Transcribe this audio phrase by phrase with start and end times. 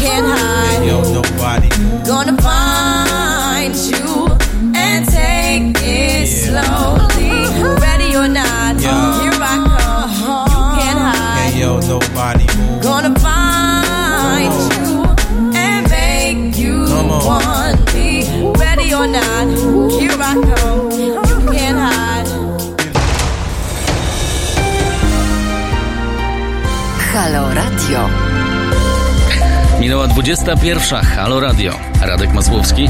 [0.00, 0.37] can't hide.
[29.98, 31.04] Minęła 21.
[31.04, 31.78] Halo Radio.
[32.02, 32.88] Radek Masłowski.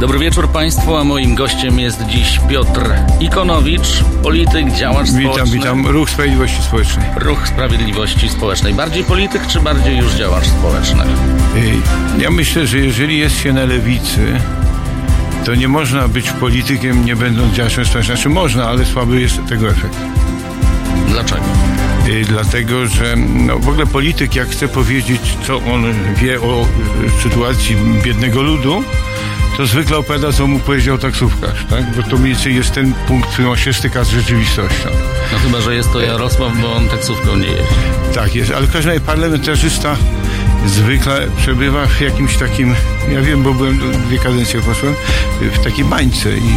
[0.00, 2.80] Dobry wieczór Państwu, a moim gościem jest dziś Piotr
[3.20, 5.58] Ikonowicz, polityk, działacz Witam, społeczny.
[5.58, 5.86] witam.
[5.86, 7.06] Ruch Sprawiedliwości Społecznej.
[7.16, 8.74] Ruch Sprawiedliwości Społecznej.
[8.74, 11.04] Bardziej polityk, czy bardziej już działacz społeczny?
[12.18, 14.26] Ja myślę, że jeżeli jest się na lewicy,
[15.44, 18.16] to nie można być politykiem, nie będąc działaczem społecznym.
[18.16, 19.96] Znaczy można, ale słaby jest tego efekt.
[21.08, 21.44] Dlaczego?
[22.10, 26.66] Y, Dlatego, że no, w ogóle polityk, jak chce powiedzieć, co on wie o
[27.18, 28.84] y, sytuacji biednego ludu,
[29.56, 31.96] to zwykle opowiada, co mu powiedział taksówkarz, tak?
[31.96, 34.88] Bo to mniej więcej jest ten punkt, w którym on się styka z rzeczywistością.
[35.32, 37.74] No chyba, że jest to Jarosław, bo on taksówką nie jeździ.
[38.14, 39.96] Tak jest, ale w każdym razie parlamentarzysta
[40.66, 42.74] zwykle przebywa w jakimś takim,
[43.12, 44.94] ja wiem, bo byłem dwie kadencje posłem,
[45.40, 46.52] w takiej bańce i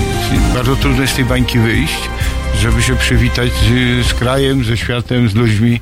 [0.54, 2.10] bardzo trudno jest z tej bańki wyjść,
[2.62, 5.82] żeby się przywitać z, z krajem, ze światem, z ludźmi.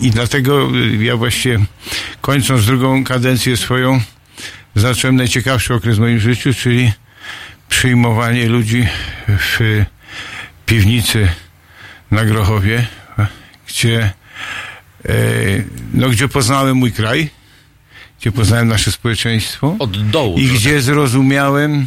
[0.00, 0.68] I dlatego
[1.00, 1.58] ja właściwie
[2.20, 4.00] kończąc drugą kadencję swoją,
[4.74, 6.92] zacząłem najciekawszy okres w moim życiu, czyli
[7.68, 8.86] przyjmowanie ludzi
[9.28, 9.84] w
[10.66, 11.28] piwnicy
[12.10, 12.86] na Grochowie,
[13.68, 14.12] gdzie,
[15.08, 15.14] e,
[15.94, 17.30] no, gdzie poznałem mój kraj,
[18.20, 20.38] gdzie poznałem nasze społeczeństwo Od dołu.
[20.38, 21.86] i gdzie zrozumiałem,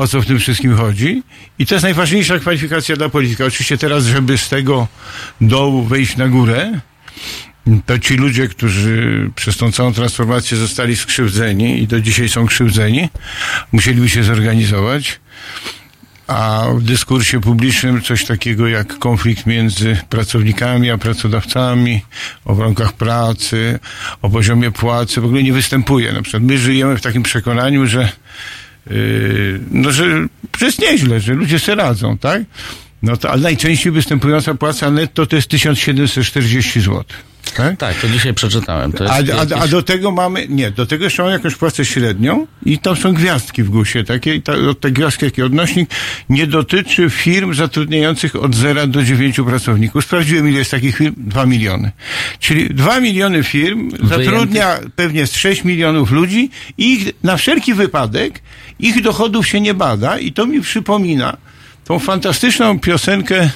[0.00, 1.22] o co w tym wszystkim chodzi.
[1.58, 3.44] I to jest najważniejsza kwalifikacja dla polityka.
[3.44, 4.88] Oczywiście teraz, żeby z tego
[5.40, 6.80] dołu wejść na górę,
[7.86, 13.08] to ci ludzie, którzy przez tą całą transformację zostali skrzywdzeni i do dzisiaj są krzywdzeni,
[13.72, 15.20] musieliby się zorganizować.
[16.26, 22.00] A w dyskursie publicznym coś takiego jak konflikt między pracownikami a pracodawcami,
[22.44, 23.78] o warunkach pracy,
[24.22, 26.12] o poziomie płacy w ogóle nie występuje.
[26.12, 28.12] Na przykład my żyjemy w takim przekonaniu, że
[29.70, 30.26] no, że,
[30.60, 32.42] jest nieźle, że ludzie sobie radzą, tak?
[33.02, 37.04] No to, ale najczęściej występująca płaca netto to jest 1740 zł.
[37.54, 37.76] Tak?
[37.76, 38.92] Tak, to dzisiaj przeczytałem.
[38.92, 41.84] To A, a, jakieś- a do tego mamy, nie, do tego jeszcze mamy jakąś płacę
[41.84, 45.90] średnią i tam są gwiazdki w GUS-ie takie, i ta, tej gwiazdki, jaki odnośnik,
[46.28, 50.04] nie dotyczy firm zatrudniających od 0 do 9 pracowników.
[50.04, 51.14] Sprawdziłem, ile jest takich firm?
[51.16, 51.92] 2 miliony.
[52.38, 58.40] Czyli 2 miliony firm zatrudnia pewnie z 6 milionów ludzi i ich, na wszelki wypadek
[58.86, 61.36] ich dochodów się nie bada i to mi przypomina
[61.84, 63.50] tą fantastyczną piosenkę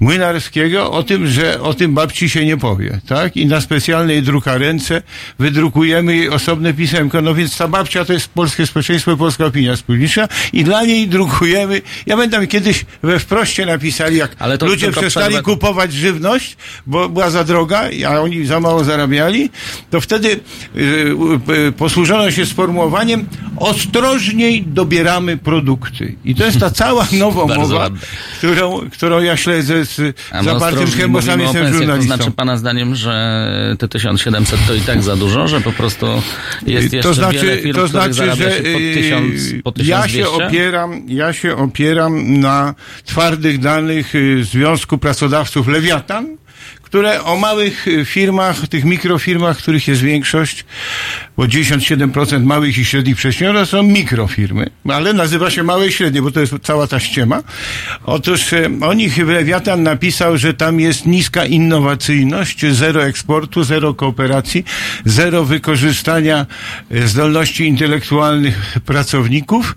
[0.00, 3.36] Młynarskiego o tym, że o tym babci się nie powie, tak?
[3.36, 5.02] I na specjalnej drukarence
[5.38, 7.22] wydrukujemy jej osobne pisemko.
[7.22, 11.82] No więc ta babcia to jest polskie społeczeństwo, polska opinia publiczna i dla niej drukujemy.
[12.06, 16.56] Ja pamiętam kiedyś we wproście napisali, jak to ludzie tylko przestali przerwę- kupować żywność,
[16.86, 19.50] bo była za droga, a oni za mało zarabiali,
[19.90, 20.40] to wtedy
[20.76, 21.16] y,
[21.68, 26.14] y, posłużono się sformułowaniem ostrożniej dobieramy produkty.
[26.24, 27.90] I to jest ta cała nowa mowa,
[28.38, 31.96] którą, którą ja śledzę z A my zapartym o jestem pensjach.
[31.96, 36.06] To znaczy pana zdaniem, że te 1700 to i tak za dużo, że po prostu
[36.66, 39.90] jest jeszcze to znaczy, wiele firm, to znaczy, że się po yy, 1000, po 1200?
[39.90, 42.74] ja się opieram, ja się opieram na
[43.04, 46.36] twardych danych yy, Związku Pracodawców Lewiatan,
[46.94, 50.64] które o małych y, firmach, tych mikrofirmach, których jest większość,
[51.36, 56.30] bo 97% małych i średnich przedsiębiorstw są mikrofirmy, ale nazywa się małe i średnie, bo
[56.30, 57.42] to jest cała ta ściema.
[58.04, 64.64] Otóż y, o nich Lewiatan napisał, że tam jest niska innowacyjność, zero eksportu, zero kooperacji,
[65.04, 66.46] zero wykorzystania
[66.92, 69.76] y, zdolności intelektualnych pracowników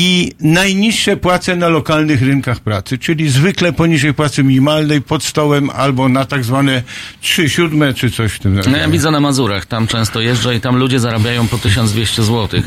[0.00, 6.08] i najniższe płace na lokalnych rynkach pracy, czyli zwykle poniżej płacy minimalnej, pod stołem albo
[6.08, 6.82] na tak zwane
[7.20, 10.60] 3 siódme czy coś w tym No ja widzę na Mazurach, tam często jeżdżę i
[10.60, 12.60] tam ludzie zarabiają po 1200 zł.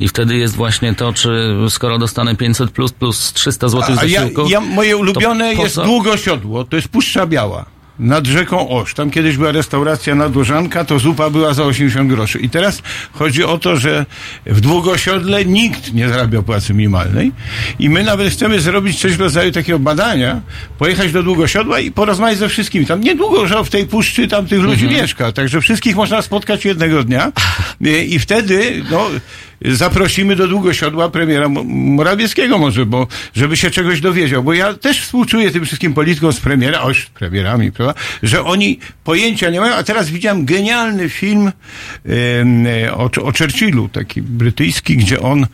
[0.00, 4.20] I wtedy jest właśnie to, czy skoro dostanę 500 plus plus 300 zł A ja,
[4.20, 5.84] zasiłku, ja, moje ulubione jest co?
[5.84, 7.75] Długosiodło, to jest Puszcza Biała.
[7.98, 8.94] Nad rzeką Osz.
[8.94, 12.38] Tam kiedyś była restauracja nadłożanka, to zupa była za 80 groszy.
[12.38, 12.82] I teraz
[13.12, 14.06] chodzi o to, że
[14.46, 17.32] w Długosiodle nikt nie zarabia płacy minimalnej.
[17.78, 20.40] I my nawet chcemy zrobić coś w rodzaju takiego badania,
[20.78, 22.86] pojechać do Długosiodła i porozmawiać ze wszystkimi.
[22.86, 25.02] Tam niedługo, że w tej puszczy tam tych ludzi Mhm.
[25.02, 25.32] mieszka.
[25.32, 27.32] Także wszystkich można spotkać jednego dnia
[28.08, 29.06] I wtedy, no,
[29.64, 33.06] zaprosimy do długosiodła premiera Mo- Morawieckiego może, bo
[33.36, 37.06] żeby się czegoś dowiedział, bo ja też współczuję tym wszystkim politykom z premiera, oś, z
[37.06, 41.52] premierami, prawda, że oni pojęcia nie mają, a teraz widziałem genialny film
[42.04, 45.46] em, o, o Churchillu, taki brytyjski, gdzie on,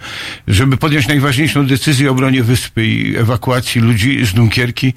[0.48, 4.94] żeby podjąć najważniejszą decyzję o obronie wyspy i ewakuacji ludzi z Dunkierki,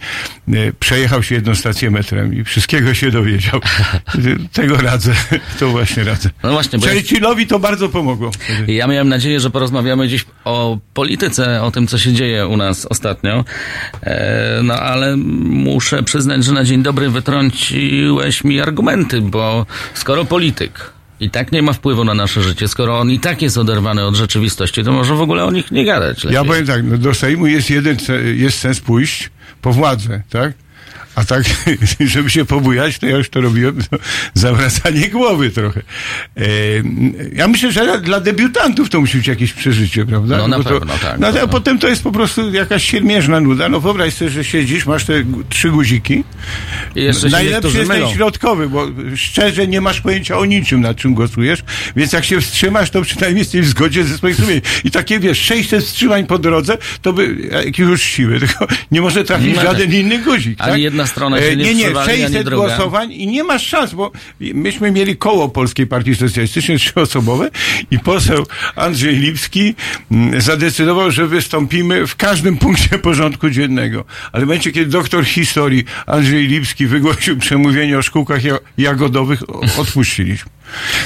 [0.48, 3.62] e, przejechał się jedną stację metrem i wszystkiego się dowiedział.
[4.54, 5.13] Tego radzę,
[5.60, 6.30] to właśnie radzę.
[6.44, 8.31] No właśnie, bo Churchillowi to bardzo pomogło.
[8.68, 12.86] Ja miałem nadzieję, że porozmawiamy dziś o polityce, o tym, co się dzieje u nas
[12.86, 13.46] ostatnio.
[14.04, 20.94] E, no ale muszę przyznać, że na dzień dobry wytrąciłeś mi argumenty, bo skoro polityk
[21.20, 24.16] i tak nie ma wpływu na nasze życie, skoro on i tak jest oderwany od
[24.16, 26.24] rzeczywistości, to może w ogóle o nich nie gadać.
[26.24, 26.48] Ja lepiej.
[26.48, 27.98] powiem tak, no do Sejmu jest jeden,
[28.36, 29.30] jest sens pójść
[29.62, 30.54] po władzę, tak?
[31.16, 31.44] A tak,
[32.14, 33.98] żeby się pobujać, to ja już to robiłem, to
[34.34, 35.82] zawracanie głowy trochę.
[36.38, 36.44] E,
[37.36, 40.38] ja myślę, że dla- debiutantów to musi być jakieś przeżycie, prawda?
[40.38, 43.70] No na to, pewno, tak, No, a potem to jest po prostu jakaś siermierzna nuda.
[43.70, 45.14] No wyobraź sobie, że siedzisz, masz te
[45.50, 46.24] trzy guziki.
[46.96, 51.14] I jeszcze Najlepszy jest ten środkowy, bo szczerze nie masz pojęcia o niczym, nad czym
[51.14, 51.60] głosujesz,
[51.96, 54.62] więc jak się wstrzymasz, to przynajmniej jesteś w zgodzie ze swoim sumieniem.
[54.84, 57.36] I takie, wiesz, 600 wstrzymań po drodze, to by
[57.66, 59.94] jakieś już siły, tylko nie może trafić No żaden tak.
[59.94, 60.58] inny guzik.
[60.58, 60.78] Tak?
[60.78, 62.68] jedna strona się E, nie Nie, nie, przewali, ani 600 druga.
[62.68, 67.50] głosowań i nie masz szans, bo myśmy mieli koło Polskiej Partii Socjalistycznej, trzyosobowe
[67.92, 69.75] i poseł Andrzej Lipski
[70.12, 74.06] mm, zadecydował, że wystąpimy w każdym punkcie porządku dziennego.
[74.31, 79.40] Ale w momencie, kiedy doktor historii Andrzej Lipski wygłosił przemówienie o szkółkach ja- jagodowych,
[79.80, 80.55] odpuściliśmy.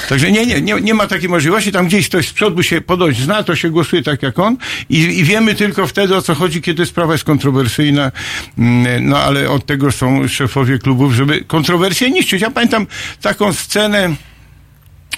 [0.10, 1.72] Także nie, nie, nie, nie ma takiej możliwości.
[1.72, 4.58] Tam gdzieś ktoś z przodu się podoć zna, to się głosuje tak jak on
[4.90, 8.12] i, i wiemy tylko wtedy o co chodzi, kiedy sprawa jest kontrowersyjna.
[8.58, 12.42] Mm, No ale od tego są szefowie klubów, żeby kontrowersje niszczyć.
[12.42, 12.88] Ja pamiętam
[13.22, 14.16] taką scenę.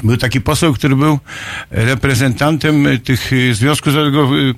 [0.03, 1.19] Był taki poseł, który był
[1.71, 4.53] reprezentantem tych Zawodowego y,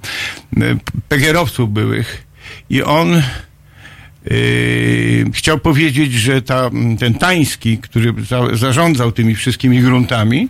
[0.63, 0.77] y,
[1.09, 2.27] PGR-owców byłych.
[2.69, 3.21] I on
[4.31, 10.49] Yy, chciał powiedzieć, że ta, ten Tański, który za, zarządzał tymi wszystkimi gruntami,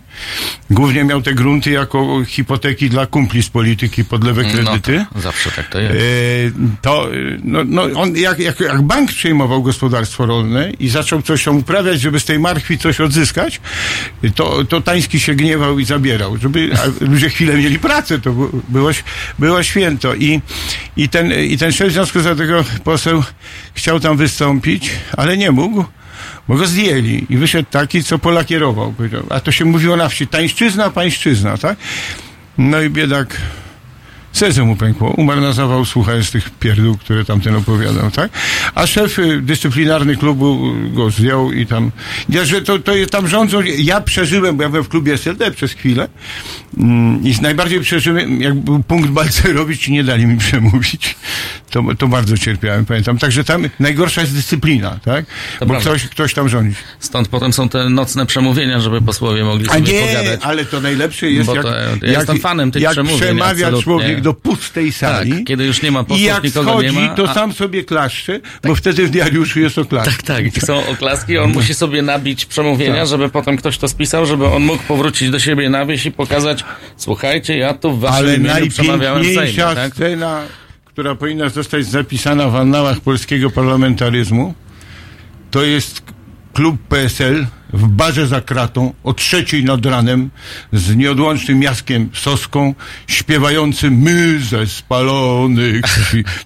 [0.70, 5.04] głównie miał te grunty jako hipoteki dla kumpli z polityki pod lewe kredyty.
[5.14, 5.94] No, zawsze tak to jest.
[5.94, 11.22] Yy, to, yy, no, no on jak, jak, jak bank przejmował gospodarstwo rolne i zaczął
[11.22, 13.60] coś tam uprawiać, żeby z tej marchwi coś odzyskać,
[14.34, 16.70] to, to Tański się gniewał i zabierał, żeby
[17.00, 18.32] ludzie chwilę mieli pracę, to
[18.68, 18.90] było,
[19.38, 20.14] było święto.
[20.14, 20.40] I,
[20.96, 23.22] i, ten, I ten szef Związku Zawodowego poseł
[23.74, 25.84] chciał tam wystąpić, ale nie mógł,
[26.48, 27.26] bo go zdjęli.
[27.30, 28.94] I wyszedł taki, co polakierował.
[29.30, 31.76] A to się mówiło na wsi, tańszczyzna, pańszczyzna, tak?
[32.58, 33.36] No i biedak
[34.34, 38.30] serce mu pękło, umarł na zawał, słuchając tych pierdół, które tamten opowiadał, tak?
[38.74, 41.90] A szef y, dyscyplinarny klubu go zdjął i tam,
[42.28, 45.72] ja, że to, to tam rządzą, ja przeżyłem, bo ja byłem w klubie SLD przez
[45.72, 46.08] chwilę
[46.78, 51.16] mm, i najbardziej przeżyłem, jak był punkt Balcerowicz i nie dali mi przemówić,
[51.70, 53.18] to, to bardzo cierpiałem, pamiętam.
[53.18, 55.26] Także tam najgorsza jest dyscyplina, tak?
[55.58, 55.90] To bo prawda.
[55.90, 56.76] ktoś, ktoś tam rządzi.
[57.00, 60.40] Stąd potem są te nocne przemówienia, żeby posłowie mogli A sobie nie, pogadać.
[60.42, 63.66] ale to najlepsze jest, Bo jak, to ja jak, jestem fanem tych jak przemówień, przemawia
[63.66, 63.82] absolutnie.
[63.82, 65.30] człowiek do pustej sali.
[65.32, 67.52] Tak, kiedy już nie ma I posłów, jak nikogo schodzi, nie ma, to a- sam
[67.52, 70.10] sobie klaszcze, bo wtedy w diariuszu jest oklask.
[70.10, 70.56] Tak, tak.
[70.56, 73.06] I są oklaski, on musi sobie nabić przemówienia, Tak.
[73.08, 76.64] żeby potem ktoś to spisał, żeby on mógł powrócić do siebie na wieś i pokazać,
[76.96, 79.94] słuchajcie, ja tu w waszym Ale imieniu przemawiałem Sejmie, tak?
[79.94, 80.42] scena,
[80.84, 84.54] która powinna zostać zapisana w annałach polskiego parlamentaryzmu,
[85.50, 86.02] to jest
[86.54, 90.30] klub PSL w barze za kratą o trzeciej nad ranem
[90.72, 92.74] z nieodłącznym Jaskiem Soską
[93.06, 95.84] śpiewającym my ze spalonych.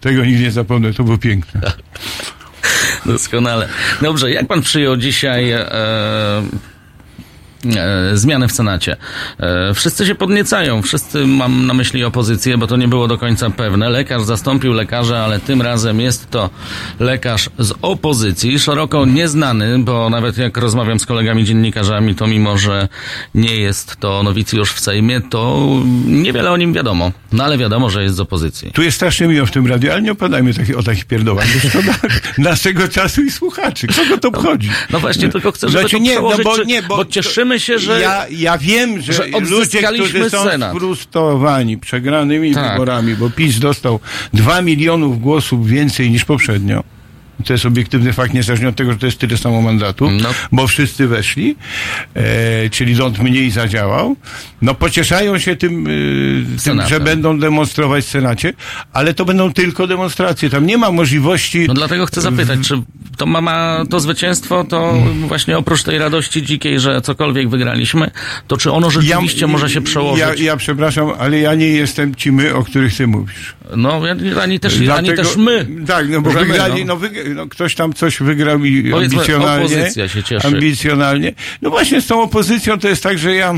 [0.00, 1.60] Tego nigdy nie zapomnę, to było piękne.
[3.06, 3.68] Doskonale.
[4.02, 5.66] Dobrze, jak pan przyjął dzisiaj e,
[8.14, 8.96] zmiany w Senacie?
[9.40, 13.50] E, wszyscy się podniecają, wszyscy mam na myśli opozycję, bo to nie było do końca
[13.50, 13.88] pewne.
[13.90, 16.50] Lekarz zastąpił lekarza, ale tym razem jest to
[17.00, 22.88] lekarz z opozycji, szeroko nieznany, bo nawet jak rozmawiam z kolegami dziennikarzami, to mimo, że
[23.34, 25.68] nie jest to nowicjusz w Sejmie, to
[26.06, 27.12] niewiele o nim wiadomo.
[27.32, 28.70] No ale wiadomo, że jest z opozycji.
[28.74, 31.68] Tu jest strasznie miło w tym radiu, ale nie opadajmy taki, o takich pierdolach, bo
[31.68, 31.94] szkoda
[32.38, 33.86] naszego czasu i słuchaczy.
[33.86, 34.70] Kogo to obchodzi?
[34.90, 39.00] No właśnie, tylko chcę, żeby to przełożyć, czy- bo cieszymy się, że- Ja, ja wiem,
[39.00, 40.74] że, że ludzie, którzy są Senat.
[40.76, 42.72] sfrustrowani przegranymi Tak.
[42.72, 44.00] wyborami, bo PiS dostał
[44.34, 46.84] 2 milionów głosów więcej niż poprzednio.
[47.46, 50.28] To jest obiektywny fakt, niezależnie od tego, że to jest tyle samo mandatów, No.
[50.52, 51.56] bo wszyscy weszli,
[52.14, 54.16] e, czyli rząd mniej zadziałał.
[54.62, 58.52] No pocieszają się tym, e, tym, że będą demonstrować w Senacie,
[58.92, 60.50] ale to będą tylko demonstracje.
[60.50, 61.64] Tam nie ma możliwości...
[61.68, 62.82] No dlatego chcę zapytać, czy
[63.16, 64.94] to mama, to zwycięstwo, to
[65.28, 68.10] właśnie oprócz tej radości dzikiej, że cokolwiek wygraliśmy,
[68.46, 70.20] to czy ono rzeczywiście może się przełożyć?
[70.40, 73.54] Ja, ja przepraszam, ale ja nie jestem ci my, o których ty mówisz.
[73.76, 75.66] No, ja- ani też, ani Dlatego- też my.
[75.86, 76.94] Tak, no bo wygrali, no.
[76.94, 77.00] no.
[77.34, 79.66] No ktoś tam coś wygrał i ambicjonalnie.
[79.66, 80.46] opozycja się cieszy.
[80.46, 81.32] Ambicjonalnie.
[81.62, 83.54] No właśnie z tą opozycją to jest tak, że ja,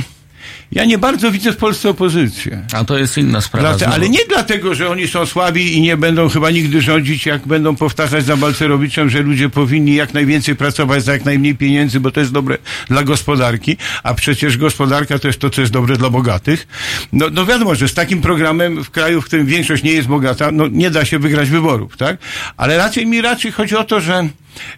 [0.72, 2.62] ja nie bardzo widzę w Polsce opozycję.
[2.72, 3.68] A to jest inna sprawa.
[3.68, 7.46] Dlate, ale nie dlatego, że oni są słabi i nie będą chyba nigdy rządzić, jak
[7.46, 12.10] będą powtarzać za Balcerowiczem, że ludzie powinni jak najwięcej pracować za jak najmniej pieniędzy, bo
[12.10, 12.58] to jest dobre
[12.88, 16.66] dla gospodarki, a przecież gospodarka to jest to, co jest dobre dla bogatych.
[17.12, 20.52] No, no wiadomo, że z takim programem w kraju, w którym większość nie jest bogata,
[20.52, 22.16] no nie da się wygrać wyborów, tak?
[22.56, 24.28] Ale raczej mi raczej chodzi o to, że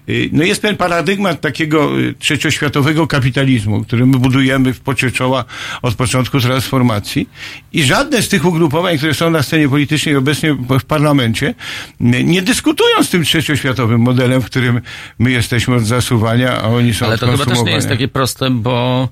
[0.08, 5.44] y, no jest ten paradygmat takiego y, trzecioświatowego kapitalizmu, który my budujemy w pocie czoła
[5.82, 7.28] od początku transformacji
[7.72, 11.54] i żadne z tych ugrupowań, które są na scenie politycznej obecnie w parlamencie,
[12.00, 14.80] nie dyskutują z tym trzecioświatowym modelem, w którym
[15.18, 18.50] my jesteśmy od zasuwania, a oni są Ale to chyba też nie jest takie proste,
[18.50, 19.08] bo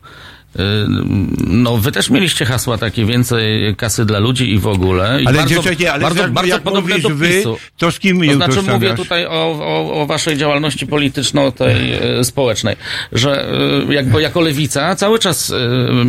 [1.47, 5.23] no, wy też mieliście hasła takie więcej kasy dla ludzi i w ogóle.
[5.23, 7.43] I Ale bardzo, dziewczęcie, ale bardzo, jak, bardzo jak podobne do wy,
[7.79, 12.25] to z kim To znaczy mówię tutaj o, o, o waszej działalności polityczno tej e,
[12.25, 12.77] społecznej,
[13.13, 13.49] że
[13.89, 15.57] e, jakby jako lewica cały czas e,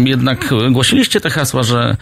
[0.09, 1.97] jednak głosiliście te hasła, że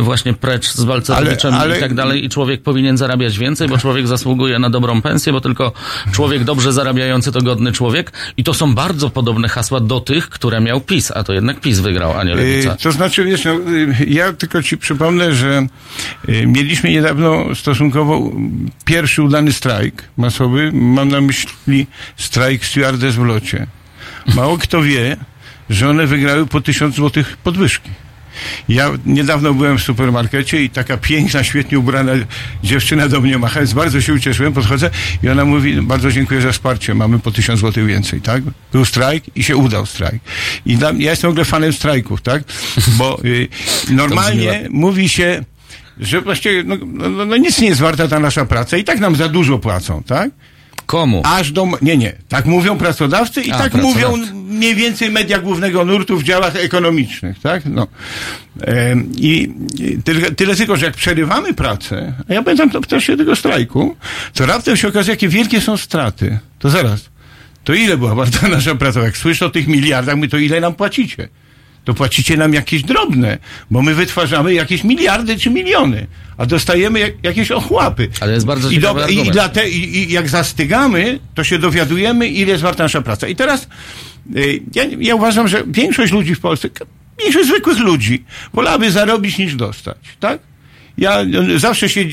[0.00, 3.78] właśnie precz z Walcerowiczem Ale- ale- i tak dalej i człowiek powinien zarabiać więcej, bo
[3.78, 5.72] człowiek zasługuje na dobrą pensję, bo tylko
[6.12, 8.12] człowiek dobrze zarabiający to godny człowiek.
[8.36, 11.77] I to są bardzo podobne hasła do tych, które miał PiS, a to jednak PiS
[11.80, 12.74] wygrał, a nie lewica.
[12.74, 15.66] Y, To znaczy, wiesz, no, y, ja tylko ci przypomnę, że
[16.28, 18.30] y, mieliśmy niedawno stosunkowo
[18.84, 20.70] pierwszy udany strajk masowy.
[20.72, 23.66] Mam na myśli strajk stewardess w locie.
[24.34, 25.16] Mało kto wie,
[25.70, 27.90] że one wygrały po tysiąc złotych podwyżki.
[28.68, 32.12] Ja niedawno byłem w supermarkecie i taka piękna, świetnie ubrana
[32.64, 34.90] dziewczyna do mnie macha, więc bardzo się ucieszyłem, podchodzę
[35.22, 38.42] i ona mówi, bardzo dziękuję za wsparcie, mamy po tysiąc złotych więcej, tak?
[38.72, 40.22] Był strajk i się udał strajk.
[40.66, 42.42] I dla, ja jestem w ogóle fanem strajków, tak?
[42.98, 43.48] Bo y,
[43.90, 45.44] normalnie mówi się,
[46.00, 49.16] że właściwie no, no, no nic nie jest warta ta nasza praca i tak nam
[49.16, 50.30] za dużo płacą, tak?
[50.88, 51.22] Komu?
[51.24, 51.66] Aż do.
[51.82, 52.12] Nie, nie.
[52.28, 54.08] Tak mówią pracodawcy i A, tak pracodawcy.
[54.08, 57.62] mówią mniej więcej media głównego nurtu w działach ekonomicznych, tak?
[57.66, 57.86] No.
[59.16, 59.50] I
[60.04, 63.96] tyle, tyle tylko, że jak przerywamy pracę, a ja pamiętam to w czasie tego strajku,
[64.34, 66.38] to raptem się okazuje, jakie wielkie są straty.
[66.58, 67.08] To zaraz.
[67.64, 69.00] To ile była warta nasza praca?
[69.00, 71.28] Jak słyszę o tych miliardach, my to ile nam płacicie?
[71.88, 73.38] To płacicie nam jakieś drobne,
[73.70, 78.08] bo my wytwarzamy jakieś miliardy czy miliony, a dostajemy jak, jakieś ochłapy.
[78.20, 82.28] Ale jest bardzo I, ciekawy i, dla te, i, I jak zastygamy, to się dowiadujemy,
[82.28, 83.28] ile jest warta nasza praca.
[83.28, 83.68] I teraz
[84.36, 86.68] y, ja, ja uważam, że większość ludzi w Polsce,
[87.22, 90.40] większość zwykłych ludzi, wolałaby zarobić niż dostać, tak?
[90.98, 92.04] Ja y, zawsze się.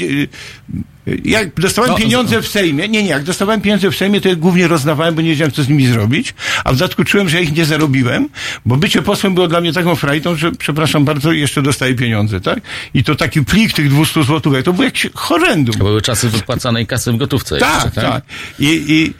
[1.26, 4.36] Jak dostałem No, pieniądze w Sejmie, nie, nie, jak dostałem pieniądze w Sejmie, to je
[4.36, 7.56] głównie rozdawałem, bo nie wiedziałem, co z nimi zrobić, a w dodatku czułem, że ich
[7.56, 8.30] nie zarobiłem,
[8.66, 12.60] bo bycie posłem było dla mnie taką frajdą, że przepraszam bardzo, jeszcze dostaję pieniądze, tak?
[12.94, 15.76] I to taki plik tych 200 złotówek, to było jakieś horrendum.
[15.76, 17.58] To były czasy wypłacanej kasy w gotówce.
[17.58, 18.24] Tak, jeszcze, tak.
[18.60, 19.14] I, i,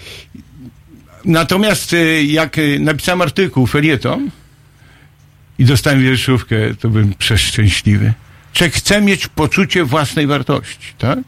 [1.26, 4.30] natomiast y, jak y, napisałem artykuł, felieton
[5.60, 8.14] i dostałem wierszówkę, to byłem przeszczęśliwy.
[8.56, 11.20] Człowiek chce mieć poczucie własnej wartości, tak?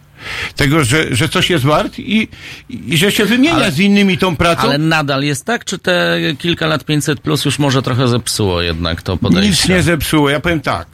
[0.55, 2.27] Tego, że, że coś jest wart i,
[2.69, 4.61] i że się wymienia Ale- z innymi tą pracą.
[4.61, 9.01] Ale nadal jest tak, czy te kilka lat 500 plus już może trochę zepsuło jednak
[9.01, 9.49] to podejście?
[9.49, 10.29] Nic nie zepsuło.
[10.29, 10.87] Ja powiem tak.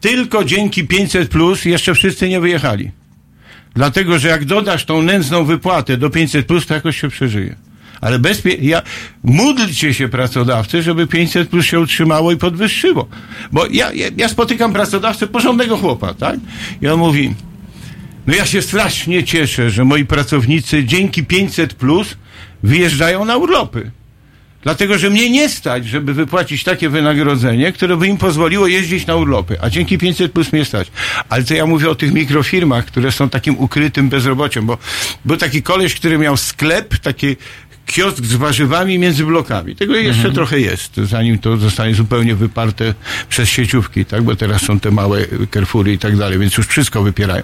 [0.00, 2.90] Tylko dzięki 500 plus jeszcze wszyscy nie wyjechali.
[3.74, 7.56] Dlatego, że jak dodasz tą nędzną wypłatę do 500 plus, to jakoś się przeżyje.
[8.00, 8.54] Ale bezpie...
[8.60, 8.82] ja...
[9.22, 13.08] módlcie się pracodawcy, żeby 500 plus się utrzymało i podwyższyło.
[13.52, 16.40] Bo ja, ja, ja spotykam pracodawcę, porządnego chłopa, tak?
[16.82, 17.34] I on mówi,
[18.26, 22.16] no ja się strasznie cieszę, że moi pracownicy dzięki 500 plus
[22.62, 23.90] wyjeżdżają na urlopy.
[24.62, 29.16] Dlatego, że mnie nie stać, żeby wypłacić takie wynagrodzenie, które by im pozwoliło jeździć na
[29.16, 30.90] urlopy, a dzięki 500 plus mnie stać.
[31.28, 34.78] Ale to ja mówię o tych mikrofirmach, które są takim ukrytym bezrobociem, bo
[35.24, 37.36] był taki koleś, który miał sklep, taki
[37.88, 39.76] kiosk z warzywami między blokami.
[39.76, 42.94] Tego jeszcze trochę jest, zanim to zostanie zupełnie wyparte
[43.28, 44.22] przez sieciówki, tak?
[44.22, 45.20] Bo teraz są te małe
[45.54, 47.42] Carrefoury i tak dalej, więc już wszystko wypierają.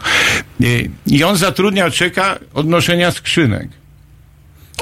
[0.60, 3.68] I- I on zatrudniał czeka odnoszenia skrzynek.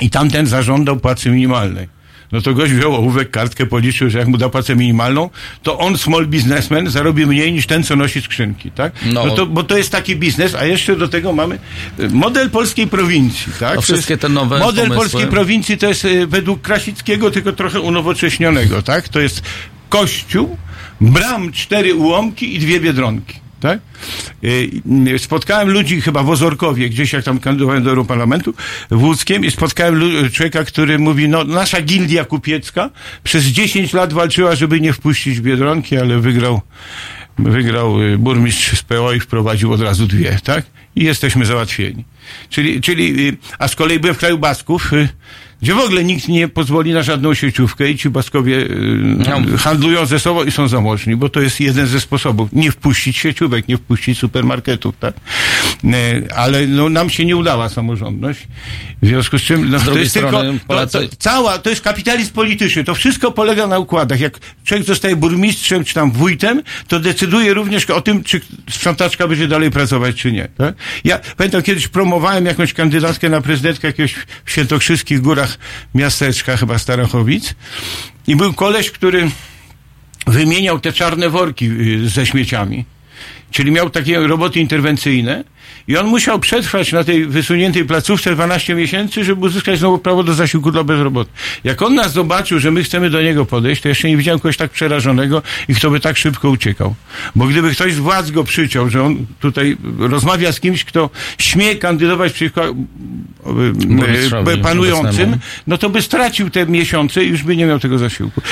[0.00, 1.88] I tamten zażądał płacy minimalnej.
[2.33, 5.31] No to gość wziął ołówek, kartkę, policzył, że jak mu da płacę minimalną,
[5.62, 8.93] to on, small businessman, zarobi mniej niż ten, co nosi skrzynki, tak?
[9.07, 9.27] No.
[9.27, 11.59] No, to, bo to jest taki biznes, a jeszcze do tego mamy
[12.01, 13.75] y, model polskiej prowincji, tak?
[13.75, 14.97] To wszystkie te nowe Model pomysły.
[14.97, 19.09] polskiej prowincji to jest y, według Krasickiego, tylko trochę unowocześnionego, tak?
[19.09, 19.43] To jest
[19.89, 20.57] kościół,
[21.01, 23.43] bram, cztery ułomki i dwie biedronki.
[23.62, 23.81] Tak?
[24.45, 28.54] Y, Spotkałem ludzi chyba w Ozorkowie, gdzieś jak tam kandydowałem do Europarlamentu,
[28.90, 30.00] w Łódzkiem i spotkałem
[30.33, 32.90] człowieka, który mówi, no nasza gildia kupiecka
[33.25, 36.61] przez 10 lat walczyła, żeby nie wpuścić Biedronki, ale wygrał,
[37.38, 40.64] wygrał y, burmistrz z PO i wprowadził od razu dwie, tak?
[40.97, 42.04] I jesteśmy załatwieni.
[42.50, 44.90] Czyli, czyli y, a z kolei byłem w kraju Basków,
[45.62, 48.69] gdzie w ogóle nikt nie pozwoli na żadną sieciówkę i ci Baskowie y,
[49.19, 49.59] No.
[49.59, 52.49] handlują ze sobą i są zamożni, bo to jest jeden ze sposobów.
[52.52, 55.14] Nie wpuścić sieciówek, nie wpuścić supermarketów, tak?
[55.85, 58.49] E, Ale no, nam się nie udała samorządność.
[59.02, 61.71] W związku z czym, no, Z to jest strony tylko, Polacy- to, to, cała, to
[61.71, 62.85] jest kapitalizm polityczny.
[62.85, 64.21] To wszystko polega na układach.
[64.21, 68.40] Jak człowiek zostaje burmistrzem, czy tam wójtem, to decyduje również o tym, czy
[68.71, 70.49] sprzątaczka będzie dalej pracować, czy nie.
[70.59, 70.75] Tak?
[71.04, 74.14] Ja pamiętam, kiedyś promowałem jakąś kandydatkę na prezydentkę jakiegoś
[74.45, 75.51] w Świętokrzyskich Górach
[75.94, 77.54] miasteczka, chyba Starachowic.
[78.26, 79.30] I był koleś, który
[80.26, 82.85] wymieniał te czarne worki y, ze śmieciami.
[83.50, 85.44] Czyli miał takie roboty interwencyjne
[85.88, 90.35] i on musiał przetrwać na tej wysuniętej placówce 12 miesięcy, żeby uzyskać znowu prawo do
[90.35, 91.61] zasiłku dla bezrobotnych.
[91.64, 94.57] Jak on nas zobaczył, że my chcemy do niego podejść, to jeszcze nie widziałem kogoś
[94.57, 96.95] tak przerażonego i kto by tak szybko uciekał.
[97.37, 101.76] Bo gdyby ktoś z władz go przyciął, że on tutaj rozmawia z kimś, kto śmie
[101.76, 105.37] kandydować przeciwko e, e, panującym,
[105.67, 108.43] no to by stracił te miesiące i już by nie miał tego zasiłku.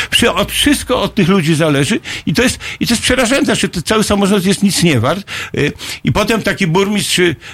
[0.48, 4.04] Wszystko od tych ludzi zależy i to jest, i to jest przerażające, że to cały
[4.04, 5.30] samorząd jest nic nie wart.
[5.58, 5.72] Y,
[6.04, 7.09] I potem taki burmistrz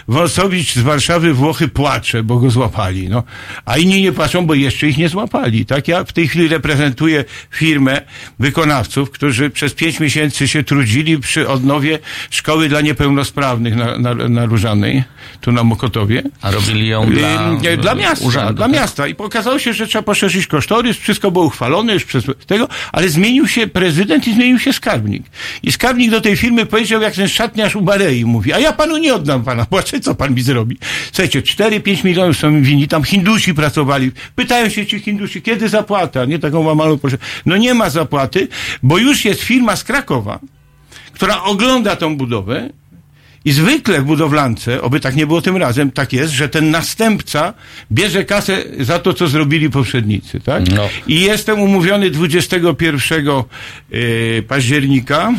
[0.09, 3.09] Wąsowicz z Warszawy Włochy płacze, bo go złapali.
[3.09, 3.23] No.
[3.65, 5.67] A inni nie płaczą, bo jeszcze ich nie złapali.
[5.67, 5.89] Tak?
[5.89, 8.01] Ja w tej chwili reprezentuję firmę
[8.39, 11.99] wykonawców, którzy przez pięć miesięcy się trudzili przy odnowie
[12.31, 15.05] szkoły dla niepełnosprawnych na, na, na Różanej,
[15.41, 16.23] tu na Mokotowie.
[16.41, 18.75] A robili ją dla, dla miasta, urzędu, dla tak?
[18.75, 19.09] miasta.
[19.09, 23.49] I okazało się, że trzeba poszerzyć kosztorys, wszystko było uchwalone już przez tego, ale zmienił
[23.49, 25.23] się prezydent i zmienił się skarbnik.
[25.63, 28.97] I skarbnik do tej firmy powiedział, jak ten szatniarz u Barei mówi, a ja panu
[28.97, 30.79] nie oddam pana płacze, co pan mi zrobi?
[31.13, 34.13] Słuchajcie, 4-5 milionów są im winni, tam Hindusi pracowali.
[34.35, 36.25] Pytają się ci Hindusi, kiedy zapłata?
[36.25, 37.19] Nie taką mam malą proszę.
[37.47, 38.49] No nie ma zapłaty,
[38.83, 40.39] bo już jest firma z Krakowa,
[41.13, 42.71] która ogląda tą budowę
[43.45, 47.55] i zwykle w budowlance, oby tak nie było tym razem, tak jest, że ten następca
[47.93, 50.63] bierze kasę za to, co zrobili poprzednicy, tak?
[50.75, 50.89] No.
[51.07, 53.27] I jestem umówiony 21
[53.93, 55.33] y, października,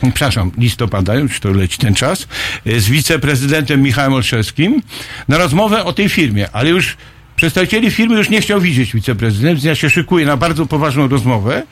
[0.00, 2.26] przepraszam, listopada, już to leci ten czas,
[2.66, 4.82] z wiceprezydentem Michałem Olszewskim
[5.28, 6.96] na rozmowę o tej firmie, ale już
[7.36, 11.62] Przedstawicieli firmy już nie chciał widzieć wiceprezydent, ja się szykuję na bardzo poważną rozmowę,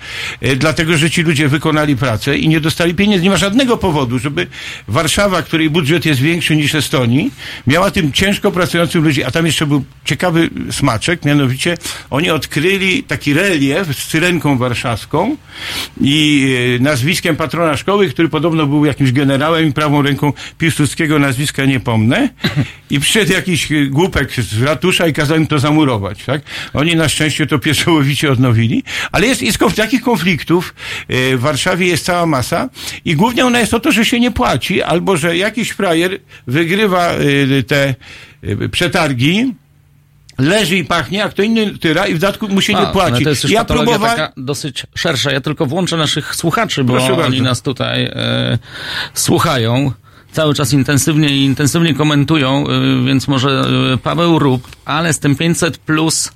[0.40, 3.25] e, dlatego że ci ludzie wykonali pracę i nie dostali pieniędzy.
[3.25, 4.46] Nie ma żadnego powodu, żeby
[4.88, 7.31] Warszawa, której budżet jest większy niż Estonii,
[7.66, 9.25] miała tym ciężko pracującym ludzi.
[9.25, 11.77] A tam jeszcze był ciekawy smaczek, mianowicie
[12.11, 15.37] oni odkryli taki relief z syrenką warszawską
[16.01, 16.46] i
[16.79, 21.81] e, nazwiskiem patrona szkoły, który podobno był jakimś generałem i prawą ręką Piłsudskiego, nazwiska nie
[21.81, 22.29] pomnę.
[22.90, 26.43] I przyszedł jakiś e, głupek z ratusza i kazał im to zamurować, tak?
[26.75, 30.75] Oni na szczęście to pieczołowicie odnowili, ale jest, jest takich konfliktów
[31.09, 32.69] e, w Warszawie jest cała masa
[33.05, 37.09] i głównie ona jest o to, że się nie płaci, albo że jakiś frajer wygrywa
[37.09, 37.95] e, te
[38.43, 39.55] e, przetargi,
[40.38, 42.93] leży i pachnie, a kto inny tyra i w dodatku mu się A, nie no
[42.93, 43.25] płaci.
[43.25, 44.17] to jest już ja próbowałem...
[44.17, 45.33] taka dosyć szersza.
[45.33, 47.43] Ja tylko włączę naszych słuchaczy, bo Proszę oni bardzo.
[47.43, 48.59] nas tutaj e,
[49.15, 49.93] słuchają.
[50.33, 53.64] Cały czas intensywnie i intensywnie komentują, e, więc może
[53.95, 56.33] e, Paweł Rób, ale z tym 500 plus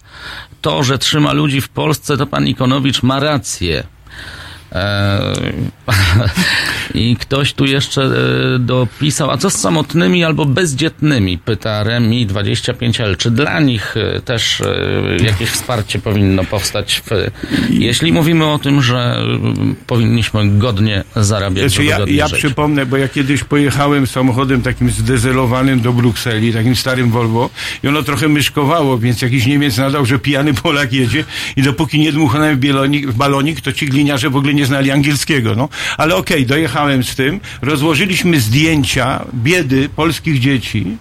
[0.60, 3.95] to, że trzyma ludzi w Polsce, to pan Ikonowicz ma rację.
[4.72, 5.32] E,
[6.94, 11.38] I ktoś tu jeszcze e, dopisał, a co z samotnymi albo bezdzietnymi?
[11.38, 13.16] Pyta Remi 25L.
[13.16, 14.62] Czy dla nich e, też
[15.20, 17.02] jakieś wsparcie powinno powstać?
[17.06, 17.10] W,
[17.70, 19.16] jeśli mówimy o tym, że
[19.86, 25.92] powinniśmy godnie zarabiać, Znaczy, ja, ja przypomnę, bo ja kiedyś pojechałem samochodem takim zdezelowanym do
[25.92, 27.50] Brukseli, takim starym Volvo
[27.82, 31.24] i ono trochę myszkowało, więc jakiś Niemiec nadał, że pijany Polak jedzie
[31.56, 32.12] i dopóki nie
[32.56, 35.68] bielonik, w balonik, to ci gliniarze w ogóle nie znali angielskiego, no.
[35.96, 40.96] Ale okej, dojechałem z tym, rozłożyliśmy zdjęcia biedy polskich dzieci,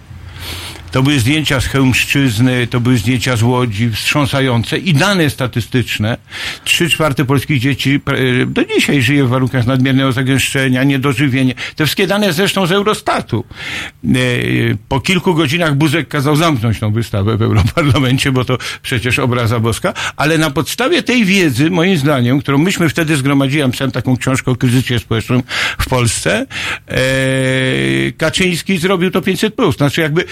[0.96, 6.16] To były zdjęcia z Chełmszczyzny, to były zdjęcia z Łodzi, wstrząsające i dane statystyczne.
[6.64, 8.00] Trzy czwarte polskich dzieci
[8.42, 11.54] e, do dzisiaj żyje w warunkach nadmiernego zagęszczenia, niedożywienie.
[11.54, 13.44] Te wszystkie dane zresztą z Eurostatu.
[14.04, 14.08] E,
[14.88, 19.94] Po kilku godzinach Buzek kazał zamknąć tą wystawę w Europarlamencie, bo to przecież obraza boska,
[20.16, 24.50] ale na podstawie tej wiedzy, moim zdaniem, którą myśmy wtedy zgromadzili, ja pisałem taką książkę
[24.50, 25.42] o kryzysie społecznym
[25.78, 26.46] w Polsce,
[26.88, 26.96] e,
[28.16, 29.50] Kaczyński zrobił to 500+.
[29.50, 29.76] Plus.
[29.76, 30.24] Znaczy jakby,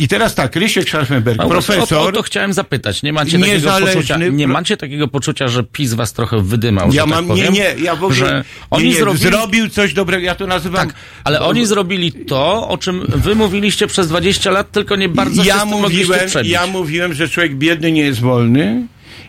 [0.00, 3.02] i teraz tak, Rysiek Scharfenberg, A o profesor, O, o to chciałem zapytać.
[3.02, 7.10] Nie macie takiego poczucia, nie macie takiego poczucia, że PiS was trochę wydymał, ja tak
[7.10, 7.52] mam, nie, powiem?
[7.52, 9.24] nie, ja w ogóle, oni nie, nie, zrobili...
[9.24, 10.88] zrobił coś dobrego, ja to nazywam...
[10.88, 15.42] Tak, ale oni zrobili to, o czym wy mówiliście przez 20 lat, tylko nie bardzo
[15.42, 18.86] się ja mogliście mówiłem, ja mówiłem, że człowiek biedny nie jest wolny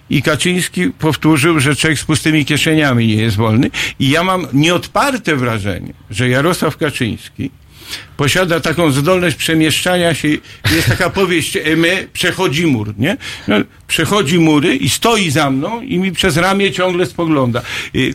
[0.09, 5.35] i Kaczyński powtórzył, że człowiek z pustymi kieszeniami nie jest wolny i ja mam nieodparte
[5.35, 7.51] wrażenie, że Jarosław Kaczyński
[8.17, 10.27] posiada taką zdolność przemieszczania się.
[10.75, 13.17] Jest taka powieść, e, my przechodzi mur, nie?
[13.47, 13.55] No,
[13.87, 17.61] przechodzi mury i stoi za mną i mi przez ramię ciągle spogląda.
[17.95, 18.13] Y,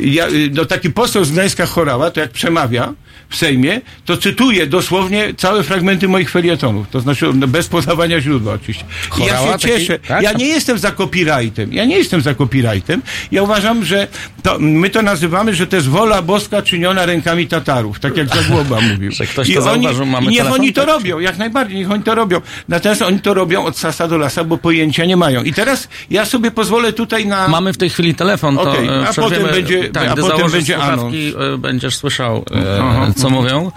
[0.00, 2.94] Ja, y, no taki poseł z Gdańska Chorała, to jak przemawia
[3.28, 6.86] w Sejmie, to cytuje dosłownie całe fragmenty moich felietonów.
[6.90, 8.84] To znaczy no, bez podawania źródła oczywiście.
[9.18, 9.98] I ja się cieszę.
[9.98, 10.22] tak?
[10.22, 11.72] Ja nie jestem za copyrightem.
[11.72, 13.02] Ja nie jestem za copyrightem.
[13.32, 14.06] Ja uważam, że
[14.42, 18.80] to, my to nazywamy, że to jest wola boska czyniona rękami Tatarów, tak jak Zagłoba
[18.90, 19.12] mówił.
[19.12, 20.90] Że ktoś I to oni, zauważył, mamy niech telefon, oni to tak?
[20.90, 22.40] robią, jak najbardziej, niech oni to robią.
[22.68, 25.42] Natomiast oni to robią od sasa do lasa, bo pojęcia nie mają.
[25.42, 27.48] I teraz ja sobie pozwolę tutaj na...
[27.48, 30.74] Mamy w tej chwili telefon, to Okej, e, a potem będzie- tak, a potem będzie
[30.74, 33.15] słuchawki, e, będziesz słyszał, e.
[33.16, 33.70] co mówią.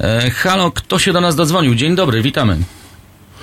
[0.00, 1.74] E, halo, kto się do nas dodzwonił?
[1.74, 2.58] Dzień dobry, witamy.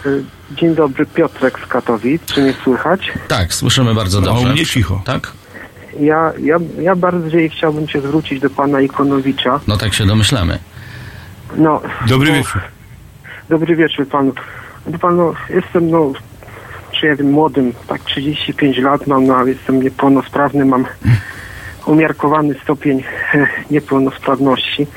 [0.06, 2.26] Y, Dzień dobry, Piotrek z Katowic.
[2.26, 3.12] Czy mnie słychać?
[3.28, 4.48] Tak, słyszymy bardzo No, dobrze.
[4.48, 5.02] u mnie cicho.
[5.06, 5.32] Tak?
[6.00, 9.60] Ja, ja, ja bardziej chciałbym się zwrócić do pana Ikonowicza.
[9.68, 10.60] No tak się domyślamy.
[11.58, 12.62] No, Dobry bo- wieczór.
[13.50, 14.34] Dobry wieczór panu.
[15.02, 16.12] Pan, no, jestem, no,
[16.92, 20.86] czy ja wiem, młodym, tak 35 lat mam, no, ale jestem niepełnosprawny, mam
[21.88, 24.88] umiarkowany stopień e, niepełnosprawności.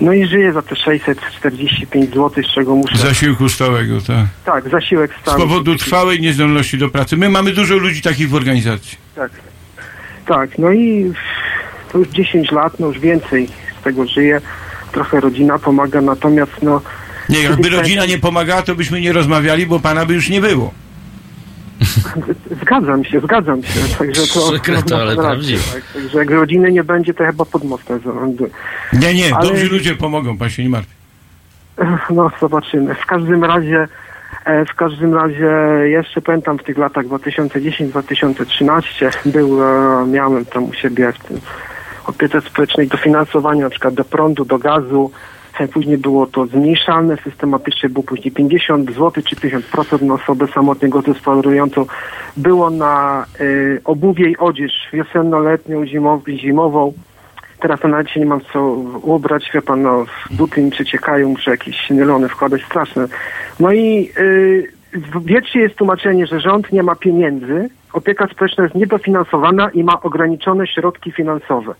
[0.00, 2.96] No i żyję za te 645 zł, z czego muszę...
[2.96, 4.26] Zasiłku stałego, tak.
[4.44, 5.38] Tak, zasiłek Z stały.
[5.38, 7.16] powodu trwałej niezdolności do pracy.
[7.16, 8.98] My mamy dużo ludzi takich w organizacji.
[9.14, 9.30] Tak.
[10.26, 11.12] Tak, no i
[11.92, 13.48] to już 10 lat, no już więcej
[13.80, 14.40] z tego żyję.
[14.92, 16.80] Trochę rodzina pomaga, natomiast no...
[17.28, 20.72] Nie, jakby rodzina nie pomagała, to byśmy nie rozmawiali, bo pana by już nie było.
[22.62, 23.80] Zgadzam się, zgadzam się.
[23.98, 25.62] Także to, Przykre to, ale prawdziwe.
[25.74, 28.44] Tak, także jak rodziny nie będzie, to chyba pod mostem zarządzę.
[28.92, 30.94] Nie, nie, Ale- dobrzy ludzie pomogą, pan się nie martwi.
[32.10, 32.94] No, zobaczymy.
[32.94, 33.88] W każdym razie,
[34.44, 35.50] e, w każdym razie,
[35.84, 41.40] jeszcze pamiętam w tych latach 2010-2013 był, e, miałem tam u siebie w tym
[42.06, 45.10] opiece społecznej dofinansowanie na przykład do prądu, do gazu.
[45.72, 51.86] Później było to zmniejszane, systematycznie było później 50 zł czy 50% na osobę samotnie gospodarującą.
[52.36, 56.92] Było na y, obuwie i odzież wiosenno-letnią, zimową, zimową.
[57.60, 58.64] Teraz to nawet nie mam co
[59.02, 63.08] ubrać, wie pan, no, buty mi przeciekają, muszę jakieś nylony wkładać, straszne.
[63.60, 68.76] No i y, w wiecznie jest tłumaczenie, że rząd nie ma pieniędzy, opieka społeczna jest
[68.76, 71.74] niedofinansowana i ma ograniczone środki finansowe.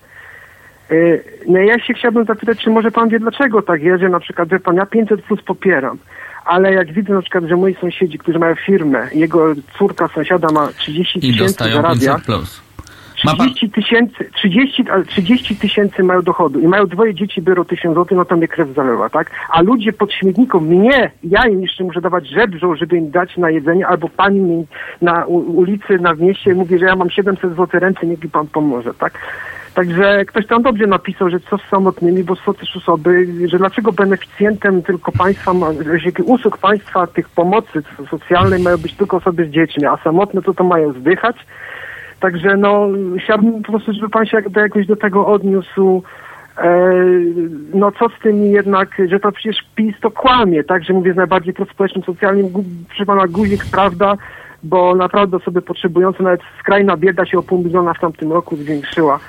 [0.91, 4.21] Y, No ja się chciałbym zapytać, czy może pan wie dlaczego tak jest, że na
[4.21, 5.99] przykład, wie pan, ja 500 plus popieram,
[6.45, 10.69] ale jak widzę na przykład, że moi sąsiedzi, którzy mają firmę, jego córka sąsiada ma
[10.69, 12.65] 30 I tysięcy dostają zarabia, 500 plus.
[13.25, 17.65] Ma pan, 30 tysięcy, 30, ale 30 tysięcy mają dochodu i mają dwoje dzieci, biorą
[17.65, 19.31] 1000 zł, no to mnie krew zalewa, tak?
[19.49, 23.51] A ludzie pod śmietniką, mnie, ja im jeszcze muszę dawać żebrzą, żeby im dać na
[23.51, 24.67] jedzenie, albo pani mi
[25.03, 28.95] na ulicy, na mieście mówi, że ja mam 700 zł ręce, niech mi pan pomoże,
[28.95, 29.19] tak?
[29.75, 33.93] Także ktoś tam dobrze napisał, że co z samotnymi, bo są też osoby, że dlaczego
[33.93, 35.53] beneficjentem tylko państwa,
[36.25, 40.65] usług państwa, tych pomocy socjalnej mają być tylko osoby z dziećmi, a samotne to to
[40.65, 41.37] mają zdychać.
[42.21, 42.89] Także no,
[43.25, 46.03] chciałbym po prostu, żeby pan się jakoś do tego odniósł.
[46.59, 46.95] E,
[47.75, 51.17] no co z tym jednak, że to przecież PiS to kłamie, tak, że mówię z
[51.17, 52.47] najbardziej prospołecznym, socjalnym,
[52.89, 54.17] proszę pana guzik, prawda,
[54.63, 59.21] bo naprawdę osoby potrzebujące, nawet skrajna bieda się o pół miliona w tamtym roku zwiększyła.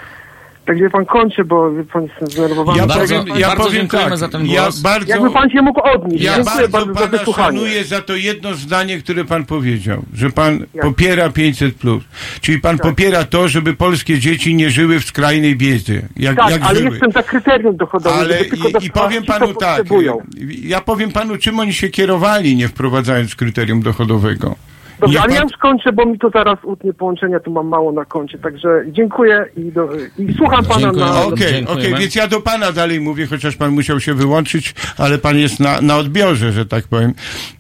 [0.65, 2.77] Także pan kończy, bo wie pan jestem zdenerwowany.
[2.77, 4.79] Ja Bardzo- powiem, ja bardzo powiem tak, za ten ja głos.
[4.81, 6.23] bardzo, Jakby pan się mógł odnieść.
[6.23, 7.57] ja Dziękuję bardzo bardzo za pana wysłuchanie.
[7.59, 10.85] szanuję za to jedno zdanie, które pan powiedział, że pan Jak?
[10.85, 11.71] popiera 500+.
[11.73, 12.03] Plus.
[12.41, 12.87] Czyli pan Tak.
[12.87, 16.89] popiera to, żeby polskie dzieci nie żyły w skrajnej biedzie, jak, Tak, jak ale żyły.
[16.91, 20.17] jestem za kryterium dochodowym, Ale żeby tylko i, i powiem panu tak, potrzebują.
[20.63, 24.55] ja powiem panu, czym oni się kierowali, nie wprowadzając kryterium dochodowego.
[24.99, 27.91] Dobrze, ale ja pan- już kończę, bo mi to zaraz utnie połączenia, tu mam mało
[27.91, 31.05] na koncie, także dziękuję i, do, i słucham pana Dziękuję.
[31.05, 31.23] na...
[31.25, 31.71] Okej, Dziękujemy.
[31.87, 35.59] okej, więc ja do pana dalej mówię, chociaż pan musiał się wyłączyć, ale pan jest
[35.59, 37.13] na, na odbiorze, że tak powiem.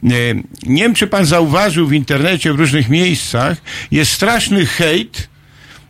[0.03, 3.57] Nie, nie wiem, czy pan zauważył w internecie, w różnych miejscach,
[3.91, 5.29] jest straszny hejt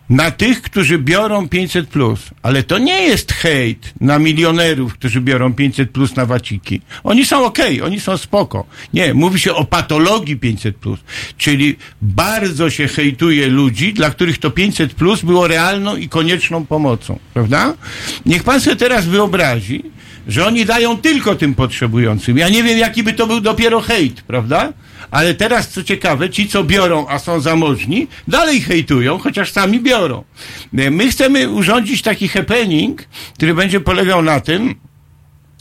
[0.09, 2.19] na tych, którzy biorą 500 plus.
[2.43, 6.81] Ale to nie jest hejt na milionerów, którzy biorą 500 plus na waciki.
[7.03, 8.65] Oni są okej, oni są spoko.
[8.93, 10.99] Nie, mówi się o patologii 500 plus.
[11.37, 17.19] Czyli bardzo się hejtuje ludzi, dla których to 500 plus było realną i konieczną pomocą.
[17.33, 17.73] Prawda?
[18.25, 19.83] Niech pan sobie teraz wyobrazi,
[20.27, 22.37] że oni dają tylko tym potrzebującym.
[22.37, 24.73] Ja nie wiem, jaki by to był dopiero hejt, prawda?
[25.11, 30.23] Ale teraz, co ciekawe, ci, co biorą, a są zamożni, dalej hejtują, chociaż sami biorą.
[30.73, 34.75] My chcemy urządzić taki happening, który będzie polegał na tym,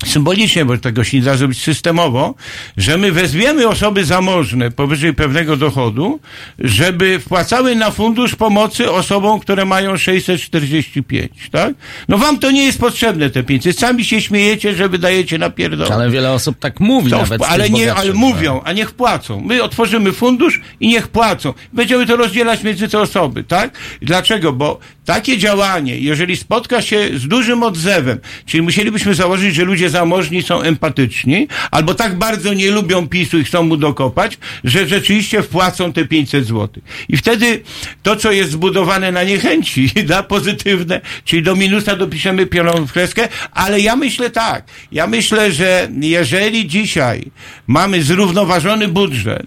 [0.07, 2.35] symbolicznie, bo tego się nie da zrobić systemowo,
[2.77, 6.21] że my wezwiemy osoby zamożne powyżej pewnego dochodu,
[6.59, 11.75] żeby wpłacały na fundusz pomocy osobom, które mają 645, tak?
[12.09, 13.79] No wam to nie jest potrzebne te 500.
[13.79, 15.93] Sami się śmiejecie, że wydajecie na pierdol.
[15.93, 17.43] Ale wiele osób tak mówi To nawet.
[17.43, 19.41] ale nie, ale że- mówią, a niech płacą.
[19.41, 21.55] My otworzymy fundusz i niech płacą.
[21.73, 23.79] Będziemy to rozdzielać między te osoby, tak?
[24.03, 24.53] Dlaczego?
[24.53, 30.43] Bo takie działanie, jeżeli spotka się z dużym odzewem, czyli musielibyśmy założyć, że ludzie zamożni
[30.43, 35.93] są empatyczni, albo tak bardzo nie lubią PiSu i chcą mu dokopać, że rzeczywiście wpłacą
[35.93, 36.69] te 500 zł.
[37.09, 37.63] I wtedy
[38.03, 43.29] to, co jest zbudowane na niechęci, da pozytywne, czyli do minusa dopiszemy pioną w kreskę,
[43.53, 47.31] ale ja myślę tak, ja myślę, że jeżeli dzisiaj
[47.67, 49.47] mamy zrównoważony budżet,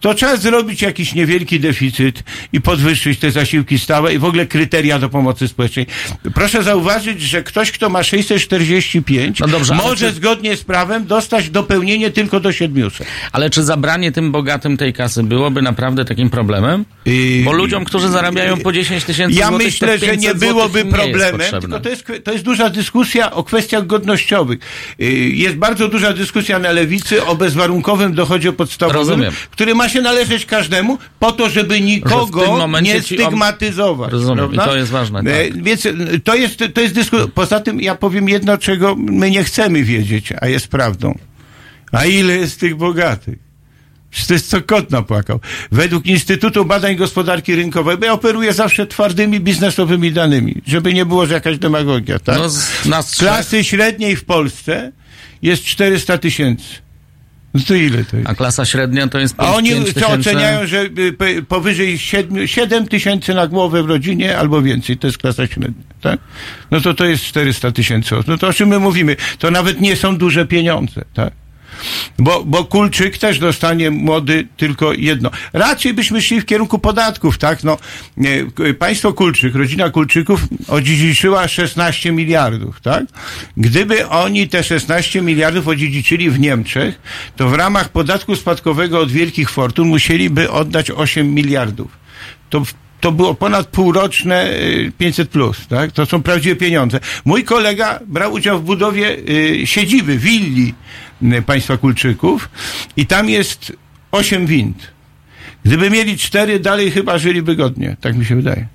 [0.00, 4.98] to trzeba zrobić jakiś niewielki deficyt i podwyższyć te zasiłki stałe i w ogóle kryteria
[4.98, 5.86] do pomocy społecznej.
[6.34, 11.50] Proszę zauważyć, że ktoś, kto ma 645, No dobrze, może czy- zgodnie z prawem dostać
[11.50, 13.06] dopełnienie tylko do 700.
[13.32, 16.84] Ale czy zabranie tym bogatym tej kasy byłoby naprawdę takim problemem?
[17.04, 20.84] Yy, Bo ludziom, którzy zarabiają po 10 tysięcy Ja złotych, myślę, że 500 nie byłoby
[20.84, 21.60] nie jest problemem, potrzebne.
[21.60, 24.58] tylko to jest, to jest duża dyskusja o kwestiach godnościowych.
[24.98, 29.32] Yy, Jest bardzo duża dyskusja na lewicy o bezwarunkowym dochodzie podstawowym, Rozumiem.
[29.50, 34.12] który ma się należeć każdemu po to, żeby nikogo nie ob- stygmatyzować.
[34.12, 34.54] Rozumiem.
[34.54, 35.32] I to jest ważne, tak.
[35.32, 35.92] E, Więc e,
[36.24, 37.26] to jest, to jest dyskusja.
[37.34, 41.18] Poza tym ja powiem jedno, czego my nie chcemy wiedzieć, a jest prawdą.
[41.92, 43.38] A ile jest tych bogatych?
[44.10, 45.40] Przecież to jest co kot napłakał.
[45.72, 51.26] Według Instytutu Badań Gospodarki Rynkowej, bo ja operuję zawsze twardymi biznesowymi danymi, żeby nie było,
[51.26, 52.38] że jakaś demagogia, tak?
[52.38, 53.16] No, z nas.
[53.16, 54.92] Klasy średniej w Polsce
[55.42, 56.64] jest 400 tysięcy.
[57.54, 58.28] No to ile to jest?
[58.30, 62.88] A klasa średnia to jest A oni 5 co oceniają, że y, powyżej 7, 7
[62.88, 66.20] tysięcy na głowę w rodzinie albo więcej, to jest klasa średnia, tak?
[66.70, 68.28] No to to jest 400 tysięcy osób.
[68.28, 69.16] No to o czym my mówimy?
[69.38, 71.32] To nawet nie są duże pieniądze, tak?
[72.18, 75.30] Bo, bo Kulczyk też dostanie młody tylko jedno.
[75.52, 77.64] Raczej byśmy szli w kierunku podatków, tak?
[77.64, 77.78] No,
[78.78, 83.04] państwo Kulczyk, rodzina Kulczyków odziedziczyła 16 miliardów, tak?
[83.56, 87.00] Gdyby oni te 16 miliardów odziedziczyli w Niemczech,
[87.36, 91.98] to w ramach podatku spadkowego od wielkich fortun musieliby oddać 8 miliardów.
[92.50, 92.62] To
[93.00, 95.92] to było ponad półroczne y, 500 plus, tak?
[95.92, 97.00] To są prawdziwe pieniądze.
[97.24, 100.74] Mój kolega brał udział w budowie y, siedziby, willi
[101.22, 102.48] y, państwa Kulczyków
[102.96, 103.72] i tam jest
[104.12, 104.92] 8 wind.
[105.64, 108.66] Gdyby mieli cztery, dalej chyba żyliby godnie, tak mi się wydaje.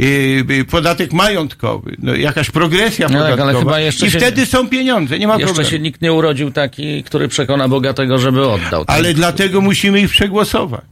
[0.00, 4.18] Y, y, podatek majątkowy, no, jakaś progresja No tak, ale podatkowa chyba jeszcze i się-
[4.18, 5.70] wtedy są pieniądze, nie ma Jeszcze problemu.
[5.70, 8.84] się nikt nie urodził taki, który przekona bogatego, żeby oddał.
[8.84, 8.96] tak?
[8.96, 10.84] Ale dlatego musimy ich przegłosować.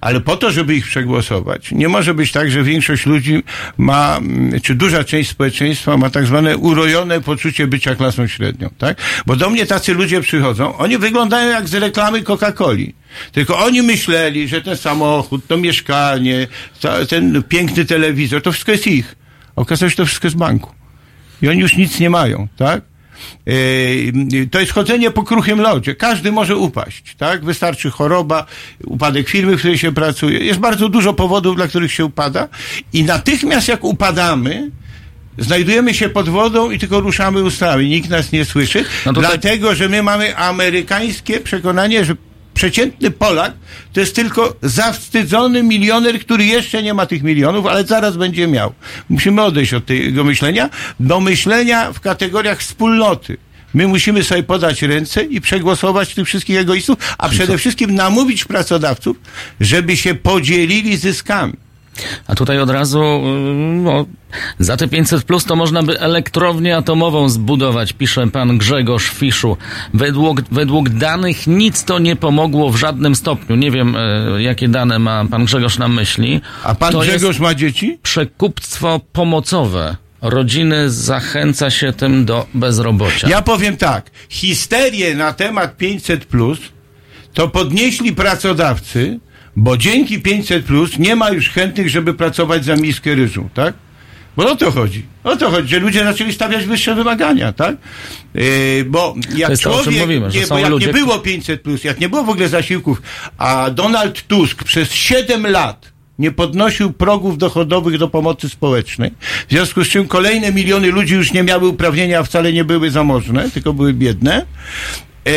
[0.00, 3.42] Ale po to, żeby ich przegłosować, nie może być tak, że większość ludzi
[3.78, 8.98] ma, mm, czy duża część społeczeństwa ma tak zwane urojone poczucie bycia klasą średnią, tak?
[9.26, 12.92] Bo do mnie tacy ludzie przychodzą, oni wyglądają jak z reklamy Coca-Coli.
[13.32, 16.46] Tylko oni myśleli, że ten samochód, to mieszkanie,
[17.08, 19.16] ten piękny telewizor, to wszystko jest ich.
[19.56, 20.70] Okazało się, że to wszystko jest banku.
[21.42, 22.82] I oni już nic nie mają, tak?
[23.46, 25.94] Yy, to jest chodzenie po kruchym lodzie.
[25.94, 27.44] Każdy może upaść, tak?
[27.44, 28.46] Wystarczy choroba,
[28.84, 30.38] upadek firmy, w której się pracuje.
[30.38, 32.48] Jest bardzo dużo powodów, dla których się upada
[32.92, 34.70] i natychmiast jak upadamy,
[35.38, 37.88] znajdujemy się pod wodą i tylko ruszamy ustami.
[37.88, 42.14] Nikt nas nie słyszy, No dlatego, że my mamy amerykańskie przekonanie, że
[42.54, 43.52] przeciętny Polak
[43.92, 48.72] to jest tylko zawstydzony milioner, który jeszcze nie ma tych milionów, ale zaraz będzie miał.
[49.08, 53.36] Musimy odejść od tego myślenia do myślenia w kategoriach wspólnoty.
[53.74, 59.16] My musimy sobie podać ręce i przegłosować tych wszystkich egoistów, a przede wszystkim namówić pracodawców,
[59.60, 61.63] żeby się podzielili zyskami.
[62.26, 63.20] A tutaj od razu y,
[63.82, 64.06] no,
[64.58, 69.56] za te 500 plus to można by elektrownię atomową zbudować, pisze pan Grzegorz Fiszu.
[69.94, 73.56] Według, według danych nic to nie pomogło w żadnym stopniu.
[73.56, 76.40] Nie wiem, y, jakie dane ma pan Grzegorz na myśli.
[76.64, 77.98] A pan to Grzegorz ma dzieci?
[78.02, 79.96] przekupstwo pomocowe.
[80.22, 83.28] Rodziny zachęca się tym do bezrobocia.
[83.28, 84.10] Ja powiem tak.
[84.28, 86.58] Histerię na temat 500 plus
[87.34, 89.20] to podnieśli pracodawcy,
[89.56, 93.74] bo dzięki 500 plus nie ma już chętnych, żeby pracować za miskę ryżu, tak?
[94.36, 95.02] Bo o to chodzi.
[95.24, 97.76] O to chodzi, że ludzie zaczęli stawiać wyższe wymagania, tak?
[98.34, 98.44] Yy,
[98.86, 102.08] bo jak jest człowiek, mówimy, nie, bo jak ludzie, nie było 500 plus, jak nie
[102.08, 103.02] było w ogóle zasiłków,
[103.38, 109.10] a Donald Tusk przez 7 lat nie podnosił progów dochodowych do pomocy społecznej,
[109.48, 112.90] w związku z czym kolejne miliony ludzi już nie miały uprawnienia, a wcale nie były
[112.90, 114.46] zamożne, tylko były biedne.
[115.26, 115.30] E,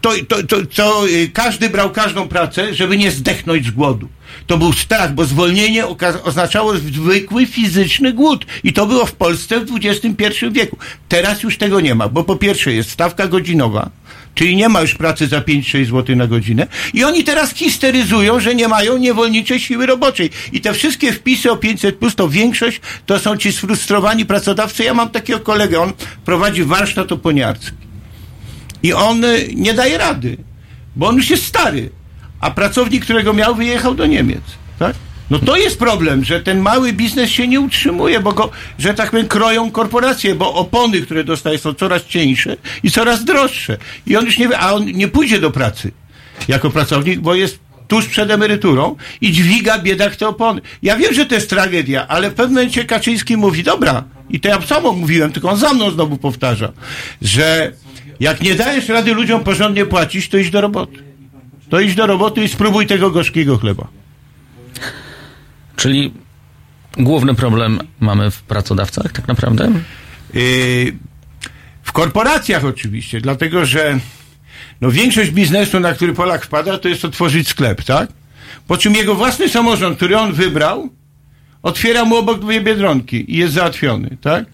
[0.00, 4.08] To, to, to, to e, każdy brał każdą pracę, żeby nie zdechnąć z głodu.
[4.46, 5.86] To był strach, bo zwolnienie
[6.24, 8.46] oznaczało zwykły fizyczny głód.
[8.64, 10.76] I to było w Polsce w XXI wieku.
[11.08, 13.90] Teraz już tego nie ma, bo po pierwsze jest stawka godzinowa,
[14.34, 16.66] czyli nie ma już pracy za 5-6 zł na godzinę.
[16.94, 20.30] I oni teraz histeryzują, że nie mają niewolniczej siły roboczej.
[20.52, 24.84] I te wszystkie wpisy o 500 plus, to większość to są ci sfrustrowani pracodawcy.
[24.84, 25.92] Ja mam takiego kolegę, on
[26.24, 27.89] prowadzi warsztat oponiarski.
[28.82, 30.36] I on y, nie daje rady,
[30.96, 31.90] bo on już jest stary.
[32.40, 34.42] A pracownik, którego miał, wyjechał do Niemiec.
[34.78, 34.94] Tak?
[35.30, 39.10] No to jest problem, że ten mały biznes się nie utrzymuje, bo go, że tak
[39.10, 43.76] powiem, kroją korporacje, bo opony, które dostaje, są coraz cieńsze i coraz droższe.
[44.06, 45.92] I on już nie wie, a on nie pójdzie do pracy
[46.48, 50.60] jako pracownik, bo jest tuż przed emeryturą i dźwiga biedak te opony.
[50.82, 54.48] Ja wiem, że to jest tragedia, ale w pewnym momencie Kaczyński mówi, dobra, i to
[54.48, 56.72] ja samo mówiłem, tylko on za mną znowu powtarza,
[57.22, 57.72] że
[58.20, 61.02] jak nie dajesz rady ludziom porządnie płacić, to idź do roboty.
[61.68, 63.88] To idź do roboty i spróbuj tego gorzkiego chleba.
[65.76, 66.12] Czyli
[66.96, 69.72] główny problem mamy w pracodawcach tak naprawdę?
[70.34, 70.92] Yy,
[71.82, 73.98] w korporacjach oczywiście, dlatego że
[74.80, 78.12] no większość biznesu, na który Polak wpada, to jest otworzyć sklep, tak?
[78.66, 80.88] Po czym jego własny samorząd, który on wybrał,
[81.62, 84.44] otwiera mu obok dwie biedronki i jest załatwiony, tak?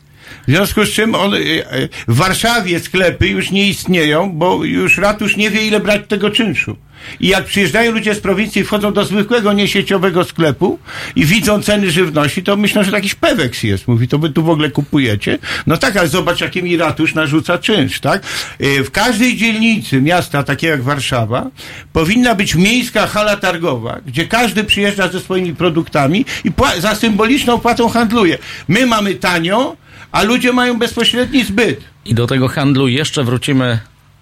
[0.48, 4.98] W związku z czym on, y, y, w Warszawie sklepy już nie istnieją, bo już
[4.98, 6.76] ratusz nie wie, ile brać tego czynszu.
[7.20, 10.78] I jak przyjeżdżają ludzie z prowincji, wchodzą do zwykłego, niesieciowego sklepu
[11.16, 13.88] i widzą ceny żywności, to myślą, że jakiś peweks jest.
[13.88, 15.38] Mówi, to wy tu w ogóle kupujecie?
[15.66, 18.22] No tak, ale zobacz, jaki mi ratusz narzuca czynsz, tak?
[18.60, 21.50] Y, W każdej dzielnicy miasta, takiej jak Warszawa,
[21.92, 27.88] powinna być miejska hala targowa, gdzie każdy przyjeżdża ze swoimi produktami i za symboliczną płatą
[27.88, 28.38] handluje.
[28.68, 29.76] My mamy tanio,
[30.16, 31.80] a ludzie mają bezpośredni zbyt.
[32.04, 33.78] I do tego handlu jeszcze wrócimy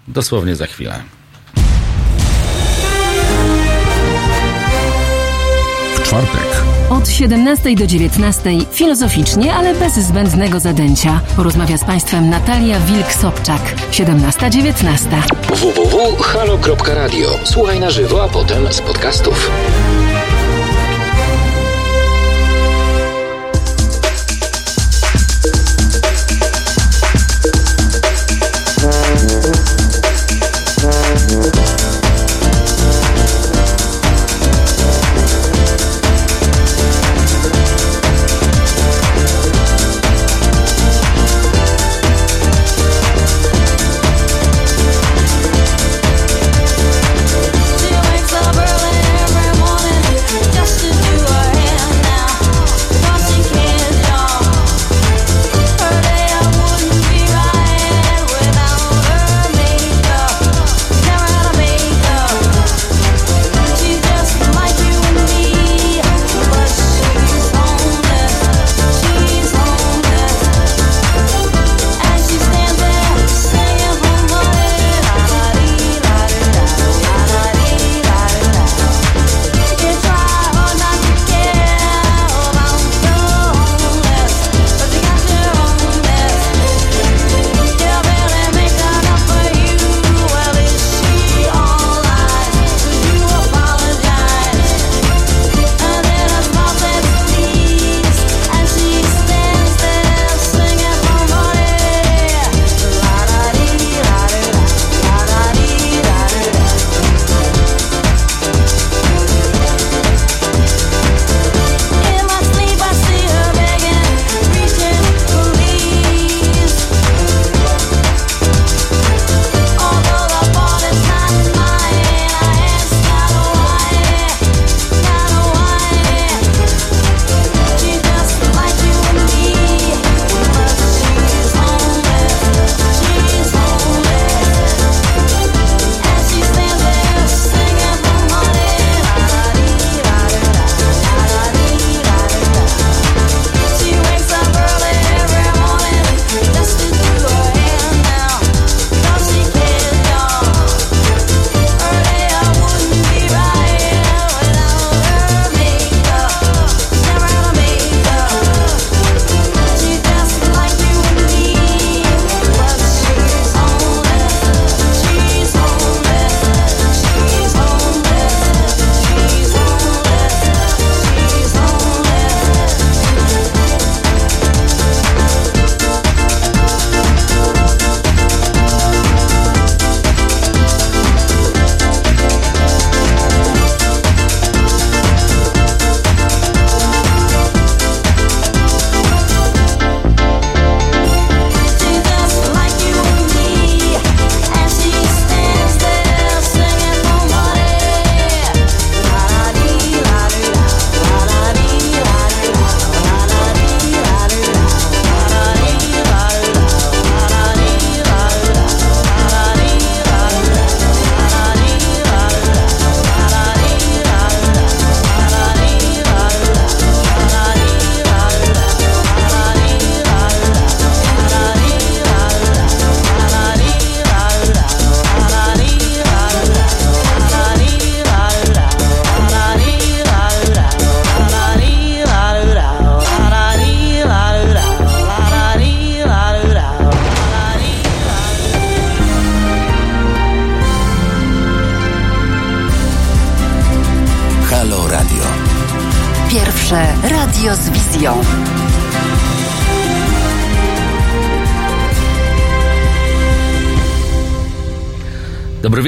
[0.07, 1.03] dosłownie za chwilę.
[5.95, 11.21] W czwartek Od 17 do 19 filozoficznie, ale bez zbędnego zadęcia.
[11.35, 13.61] Porozmawia z Państwem Natalia Wilk-Sobczak.
[13.91, 15.21] 17-19.
[15.49, 17.29] www.halo.radio.
[17.43, 19.51] Słuchaj na żywo, a potem z podcastów.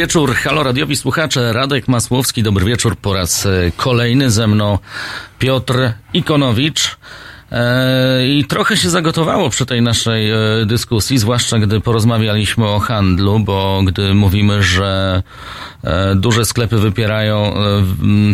[0.08, 4.32] Wieczór, halo radiowi słuchacze, Radek Masłowski, dobry wieczór po raz e, kolejny.
[4.32, 4.80] Ze mną
[5.40, 6.98] Piotr Ikonowicz.
[7.52, 13.40] E, I trochę się zagotowało przy tej naszej e, dyskusji, zwłaszcza gdy porozmawialiśmy o handlu,
[13.40, 15.24] bo gdy mówimy, że
[16.16, 17.54] duże sklepy wypierają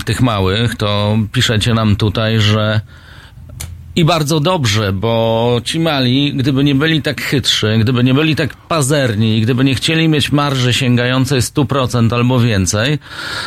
[0.06, 2.82] tych małych, to piszecie nam tutaj, że
[3.96, 8.56] i bardzo dobrze, bo ci mali, gdyby nie byli tak chytrzy, gdyby nie byli tak
[8.56, 13.00] pazerni, gdyby nie chcieli mieć marży sięgającej 100% albo więcej,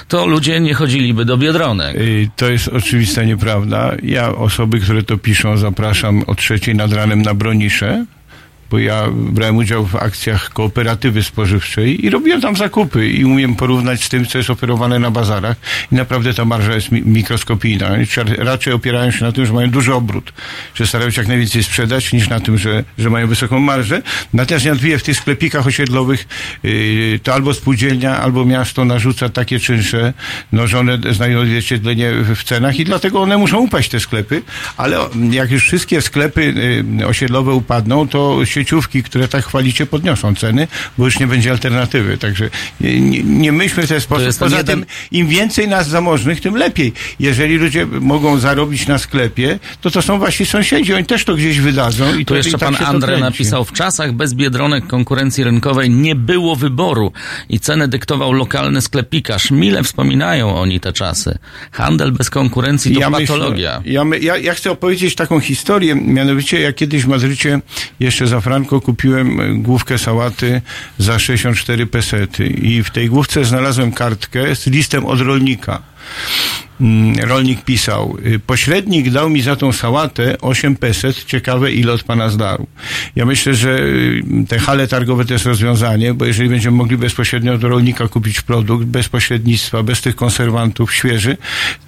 [0.09, 1.97] to ludzie nie chodziliby do biedronek.
[1.97, 3.95] Y, To jest oczywista nieprawda.
[4.03, 8.05] Ja osoby, które to piszą, zapraszam o trzeciej nad ranem na Bronisze,
[8.71, 14.05] bo ja brałem udział w akcjach kooperatywy spożywczej i robiłem tam zakupy i umiem porównać
[14.05, 15.57] z tym, co jest oferowane na bazarach
[15.93, 17.91] i naprawdę ta marża jest mi- mikroskopijna.
[18.39, 20.33] Raczej opierają się na tym, że mają duży obrót,
[20.75, 24.03] że starają się jak najwięcej sprzedać, niż na tym, że, że mają wysoką marżę.
[24.33, 26.27] Natomiast mówię, w tych sklepikach osiedlowych
[26.63, 30.13] yy, to albo spółdzielnia, albo miasto narzuca takie czynsze,
[30.53, 34.43] no, że one znajdują odzwierciedlenie w cenach i dlatego one muszą upaść te sklepy,
[34.77, 34.99] ale
[35.31, 36.55] jak już wszystkie sklepy
[37.01, 42.19] y, osiedlowe upadną, to sieciówki, które tak chwalicie, podniosą ceny, bo już nie będzie alternatywy.
[42.19, 42.51] Także
[42.81, 44.39] nie, nie, myślmy w ten sposób.
[44.39, 46.93] Poza jeden- tym, im więcej nas zamożnych, tym lepiej.
[47.21, 51.61] Jeżeli ludzie mogą zarobić na sklepie, to to są wasi sąsiedzi, oni też to gdzieś
[51.61, 52.15] wydadzą.
[52.19, 53.23] I Tu to, jeszcze i tak pan kręci.
[53.23, 57.13] napisał, w czasach bez biedronek konkurencji rynkowej nie było wyboru
[57.49, 59.51] i cenę dyktował lokalny sklepikarz.
[59.51, 61.39] Mile wspominają oni te czasy.
[61.73, 63.81] Handel bez konkurencji to patologia.
[63.85, 67.61] Myślę, ja, ja, ja chcę opowiedzieć taką historię, mianowicie ja kiedyś w Madrycie
[68.01, 70.63] jeszcze za franko kupiłem e, główkę sałaty
[70.99, 75.83] za 64 pesety i w tej główce znalazłem kartkę z listem od rolnika.
[76.81, 82.03] Mm, Rolnik pisał, y, pośrednik dał mi za tą sałatę 8 peset, ciekawe ile od
[82.03, 82.67] pana zdarł.
[83.17, 87.53] Ja myślę, że y, te hale targowe to jest rozwiązanie, bo jeżeli będziemy mogli bezpośrednio
[87.55, 91.37] od rolnika kupić produkt, bez pośrednictwa, bez tych konserwantów świeży,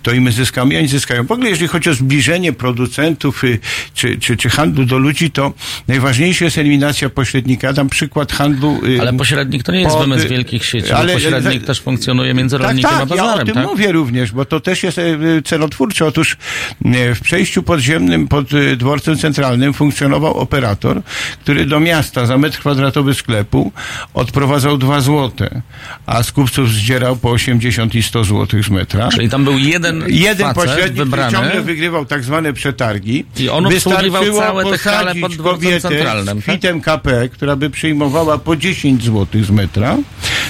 [0.02, 1.26] to i my zyskamy, i oni zyskają.
[1.26, 3.58] W ogóle jeżeli chodzi o zbliżenie producentów y,
[3.94, 5.52] czy, czy, czy handlu do ludzi, to
[5.88, 7.72] najważniejsza jest eliminacja pośrednika.
[7.72, 8.80] Dam przykład handlu...
[9.00, 12.56] Ale pośrednik to nie jest pod- wymysł wielkich sieci, ale- pośrednik ale- też funkcjonuje między
[12.58, 13.66] tak, rolnikiem tak, a bazarem, ja o tym tak?
[13.66, 15.02] mówię również, bo to też jest e,
[15.44, 16.06] cenotwórcze.
[16.06, 16.36] Otóż
[16.84, 21.02] e, w przejściu podziemnym pod e, dworcem centralnym funkcjonował operator,
[21.42, 23.72] który do miasta za metr kwadratowy sklepu
[24.14, 25.62] odprowadzał 2 złote,
[26.06, 29.08] a z kupców zdzierał po 80 i 100 złotych z metra.
[29.08, 33.24] Czyli tam był jeden, Jeden pośrednik który wybrany ciągle wygrywał tak zwane przetargi.
[33.36, 36.54] I on obsługiwał całe te hale pod dworcem centralnym, Z tak?
[36.54, 39.96] fitem KP, która by przyjmowała po 10 zł z metra.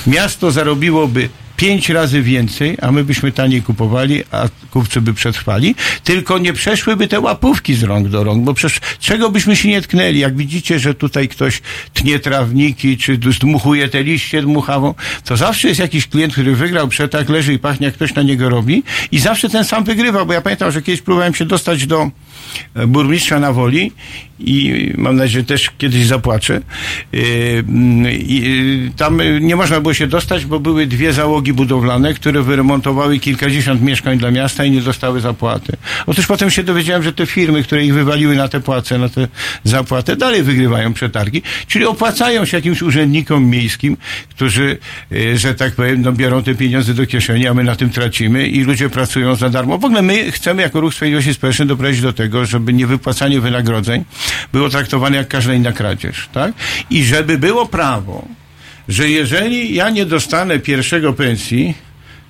[0.07, 1.29] Miasto zarobiłoby
[1.59, 5.75] pięć razy więcej, a my byśmy taniej kupowali, a kupcy by przetrwali.
[6.05, 9.83] Tylko nie przeszłyby te łapówki z rąk do rąk, bo przecież czego byśmy się nie
[9.83, 10.19] tknęli?
[10.19, 11.63] Jak widzicie, że tutaj ktoś
[11.95, 14.95] tnie trawniki, czy zdmuchuje te liście dmuchawą,
[15.25, 18.49] to zawsze jest jakiś klient, który wygrał przetarg, leży i pachnie, jak ktoś na niego
[18.49, 18.83] robi
[19.13, 22.11] i zawsze ten sam wygrywa, bo ja pamiętam, że kiedyś próbowałem się dostać do
[22.87, 23.93] burmistrza na woli
[24.41, 26.61] i mam nadzieję też kiedyś zapłaczę.
[27.13, 27.23] Yy,
[27.69, 33.19] mm, yy, tam nie można było się dostać, bo były dwie załogi budowlane, które wyremontowały
[33.19, 35.73] kilkadziesiąt mieszkań dla miasta i nie dostały zapłaty.
[36.07, 39.29] Otóż potem się dowiedziałem, że te firmy, które ich wywaliły na te płace, na te
[39.65, 43.97] zapłatę, dalej wygrywają przetargi, czyli opłacają się jakimś urzędnikom miejskim,
[44.31, 44.79] którzy,
[45.35, 48.61] że tak powiem, no, biorą te pieniądze do kieszeni, a my na tym tracimy i
[48.61, 49.79] ludzie pracują za darmo.
[49.79, 54.05] W ogóle my chcemy jako Ruch Sprawiedliwości Społecznej doprowadzić do tego, żeby niewypłacanie wynagrodzeń
[54.53, 56.53] było traktowane jak każda inna kradzież, tak?
[56.91, 58.25] I żeby było prawo,
[58.89, 61.75] że jeżeli ja nie dostanę pierwszego pensji,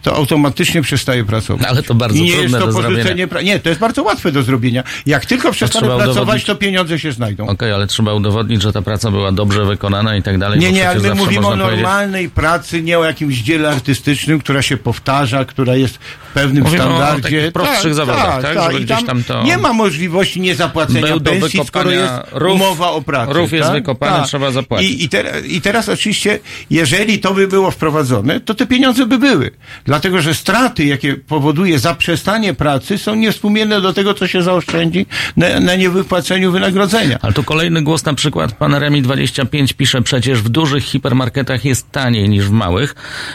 [0.02, 1.62] to automatycznie przestaję pracować.
[1.62, 3.26] No, ale to bardzo I nie trudne jest to do zrobienia.
[3.26, 4.82] pra- Nie, to jest bardzo łatwe do zrobienia.
[5.06, 7.46] Jak tylko przestanę pracować, udowodnić- to pieniądze się znajdą.
[7.46, 10.58] Okej, ale trzeba udowodnić, że ta praca była dobrze wykonana i tak dalej.
[10.60, 14.62] Nie, nie, ale my mówimy o powiedzieć- normalnej pracy, nie o jakimś dziele artystycznym, która
[14.62, 15.96] się powtarza, która jest
[16.30, 17.22] w pewnym Mówimy o standardzie.
[17.22, 18.72] takich prostszych zawodach, tak?
[18.72, 23.02] I gdzieś tam tam to- Nie ma możliwości niezapłacenia pensji, skoro jest rów, umowa o
[23.02, 23.32] pracę.
[23.32, 23.72] rów jest tak?
[23.74, 24.90] wykopany, trzeba zapłacić.
[24.90, 26.38] I, i, ter, I teraz oczywiście,
[26.70, 29.50] jeżeli to by było wprowadzone, to te pieniądze by były.
[29.98, 35.60] Dlatego, że straty, jakie powoduje zaprzestanie pracy, są niewspółmierne do tego, co się zaoszczędzi na,
[35.60, 37.18] na niewypłaceniu wynagrodzenia.
[37.22, 42.28] Ale tu kolejny głos, na przykład pan Remi25 pisze, przecież w dużych hipermarketach jest taniej
[42.28, 42.94] niż w małych,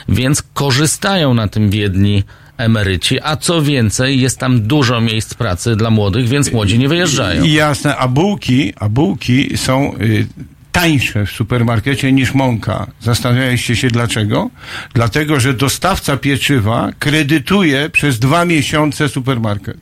[0.09, 2.23] więc korzystają na tym biedni
[2.57, 7.43] emeryci, a co więcej, jest tam dużo miejsc pracy dla młodych, więc młodzi nie wyjeżdżają.
[7.43, 10.27] I jasne, a bułki, a bułki są y,
[10.73, 12.87] tańsze w supermarkecie niż mąka.
[13.01, 14.49] Zastanawialiście się dlaczego?
[14.93, 19.77] Dlatego, że dostawca pieczywa kredytuje przez dwa miesiące supermarket.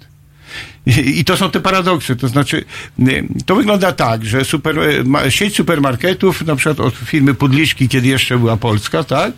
[0.86, 2.16] I, to są te paradoksy.
[2.16, 2.66] To znaczy,
[3.00, 4.80] y, to wygląda tak, że super,
[5.26, 9.34] y, sieć supermarketów, na przykład od firmy Pudliszki, kiedy jeszcze była Polska, tak,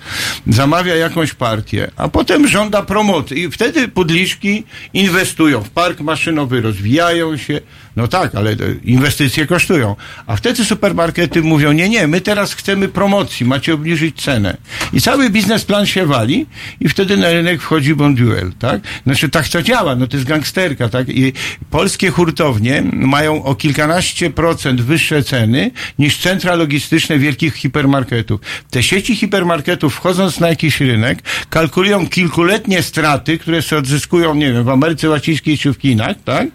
[0.47, 3.41] zamawia jakąś partię, a potem żąda promocji.
[3.41, 4.63] I wtedy Pudliszki
[4.93, 7.61] inwestują w park maszynowy, rozwijają się.
[7.95, 9.95] No tak, ale inwestycje kosztują.
[10.27, 14.57] A wtedy supermarkety mówią, nie, nie, my teraz chcemy promocji, macie obniżyć cenę.
[14.93, 16.45] I cały biznesplan się wali
[16.79, 18.81] i wtedy na rynek wchodzi Bonduel, tak?
[19.03, 21.09] Znaczy tak to działa, no to jest gangsterka, tak?
[21.09, 21.32] I
[21.69, 28.41] polskie hurtownie mają o kilkanaście procent wyższe ceny niż centra logistyczne wielkich hipermarketów.
[28.69, 31.19] Te sieci hipermarketów wchodząc na jakiś rynek
[31.49, 36.47] kalkulują kilkuletnie straty, które się odzyskują, nie wiem, w Ameryce Łacińskiej czy w Chinach, tak?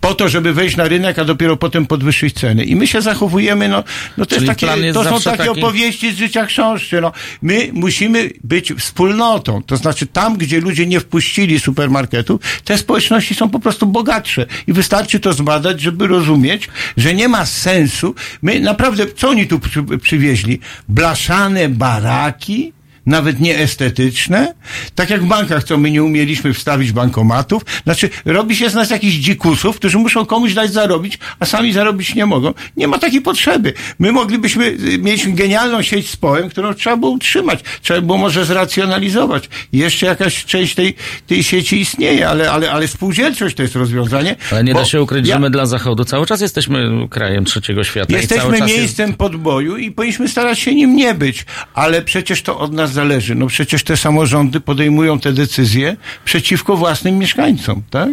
[0.00, 2.64] Po to, żeby wejść na rynek, a dopiero potem podwyższyć ceny.
[2.64, 3.84] I my się zachowujemy, no,
[4.16, 6.96] no to, takie, to są takie taki- opowieści z życia książki.
[7.02, 7.12] No.
[7.42, 9.62] My musimy być wspólnotą.
[9.62, 14.46] To znaczy tam, gdzie ludzie nie wpuścili supermarketu, te społeczności są po prostu bogatsze.
[14.66, 18.14] I wystarczy to zbadać, żeby rozumieć, że nie ma sensu.
[18.42, 20.60] My naprawdę, co oni tu przy, przywieźli?
[20.88, 22.72] Blaszane baraki?
[23.06, 24.54] Nawet nieestetyczne,
[24.94, 27.62] tak jak w bankach, co my nie umieliśmy wstawić bankomatów.
[27.84, 32.14] Znaczy, robi się z nas jakichś dzikusów, którzy muszą komuś dać zarobić, a sami zarobić
[32.14, 32.54] nie mogą.
[32.76, 33.72] Nie ma takiej potrzeby.
[33.98, 37.60] My moglibyśmy y, mieć genialną sieć społem, którą trzeba było utrzymać.
[37.82, 39.48] Trzeba było może zracjonalizować.
[39.72, 40.94] Jeszcze jakaś część tej,
[41.26, 44.36] tej sieci istnieje, ale, ale, ale spółdzielczość to jest rozwiązanie.
[44.52, 47.84] Ale nie da się ukryć, ja- że my dla Zachodu cały czas jesteśmy krajem trzeciego
[47.84, 48.16] świata.
[48.16, 51.44] Jesteśmy czas jest- miejscem podboju i powinniśmy starać się nim nie być,
[51.74, 53.34] ale przecież to od nas zależy.
[53.34, 58.08] No przecież te samorządy podejmują te decyzje przeciwko własnym mieszkańcom, tak?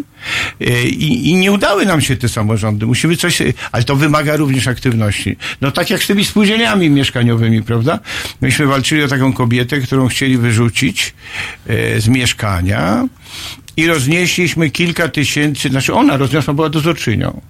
[0.62, 2.86] E, I, I nie udały nam się te samorządy.
[2.86, 5.38] Musimy coś, ale to wymaga również aktywności.
[5.62, 8.00] No tak jak z tymi spółdzielniami mieszkaniowymi, prawda?
[8.42, 11.14] Myśmy walczyli o taką kobietę, którą chcieli wyrzucić
[11.68, 13.08] e, z mieszkania
[13.78, 17.42] i roznieśliśmy kilka tysięcy, znaczy ona rozniosła, była dozorczynią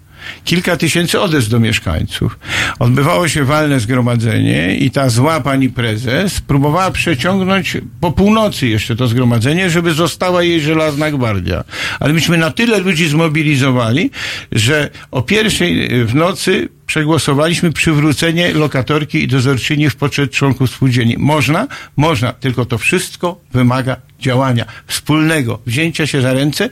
[0.44, 2.40] kilka tysięcy odezw do mieszkańców.
[2.80, 9.08] Odbywało się walne zgromadzenie i ta zła pani prezes próbowała przeciągnąć po północy jeszcze to
[9.08, 11.64] zgromadzenie, żeby została jej żelazna gwardia.
[12.00, 14.12] Ale myśmy na tyle ludzi zmobilizowali,
[14.52, 21.16] że o pierwszej w nocy przegłosowaliśmy przywrócenie lokatorki i dozorczyni w poczet członków spółdzielni.
[21.18, 21.68] Można?
[21.98, 26.70] Można, tylko to wszystko wymaga działania wspólnego, wzięcia się za ręce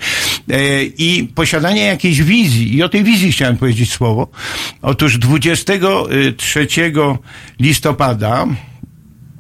[0.50, 2.76] e, i posiadania jakiejś wizji.
[2.76, 4.28] I o tej wizji chciałem powiedzieć słowo.
[4.82, 6.68] Otóż 23
[7.60, 8.48] listopada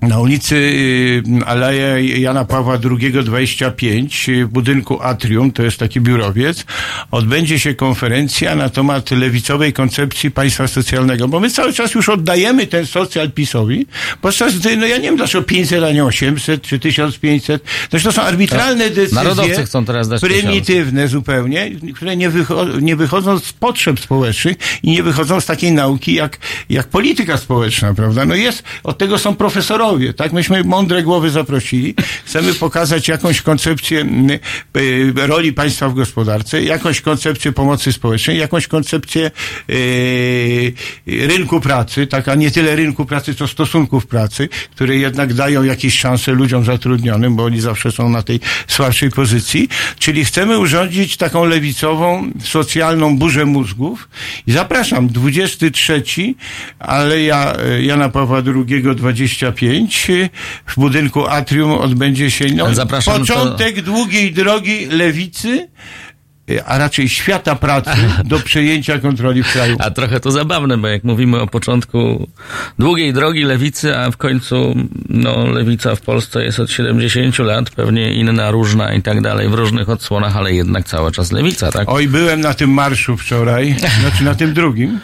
[0.02, 6.02] na ulicy y, Aleja Jana Pawła II 25 y, w budynku Atrium, to jest taki
[6.02, 6.66] biurowiec,
[7.12, 12.68] odbędzie się konferencja na temat lewicowej koncepcji państwa socjalnego, bo my cały czas już oddajemy
[12.68, 13.86] ten socjal PiSowi,
[14.22, 18.16] podczas gdy, no ja nie wiem dlaczego 500, a nie 800 czy 1500, zresztą to
[18.16, 19.16] są arbitralne decyzje.
[19.16, 24.92] Narodowcy chcą teraz dać prymitywne zupełnie, które nie, wycho- nie wychodzą z potrzeb społecznych i
[24.92, 26.38] nie wychodzą z takiej nauki jak,
[26.70, 28.26] jak polityka społeczna, prawda?
[28.26, 30.34] No jest, od tego są profesorowie, tak?
[30.34, 31.96] Myśmy mądre głowy zaprosili.
[32.26, 34.06] Chcemy pokazać jakąś koncepcję
[34.78, 39.32] y, roli państwa w gospodarce, jakąś koncepcję pomocy społecznej, jakąś koncepcję
[39.70, 40.74] y,
[41.08, 46.00] rynku pracy, tak, a nie tyle rynku pracy, co stosunków pracy, które jednak dają jakieś
[46.00, 49.70] szanse ludziom zatrudnionym, bo oni zawsze są na tej słabszej pozycji.
[50.00, 54.10] Czyli chcemy urządzić taką lewicową, socjalną burzę mózgów
[54.48, 56.04] i zapraszam, 23,
[56.80, 59.79] Aleja e, Jana Pawła II 25
[60.10, 60.30] e,
[60.66, 65.68] w budynku Atrium odbędzie się no, Zapraszam, początek długiej drogi lewicy,
[66.52, 67.92] e, a raczej świata pracy
[68.26, 69.76] do przejęcia kontroli w kraju.
[69.80, 72.28] A trochę to zabawne, bo jak mówimy o początku
[72.80, 74.76] długiej drogi lewicy, a w końcu
[75.10, 79.54] no, lewica w Polsce jest od 70 lat, pewnie inna, różna i tak dalej, w
[79.54, 81.90] różnych odsłonach, ale jednak cały czas lewica, tak?
[81.90, 85.00] Oj, byłem na tym marszu wczoraj, znaczy na tym drugim,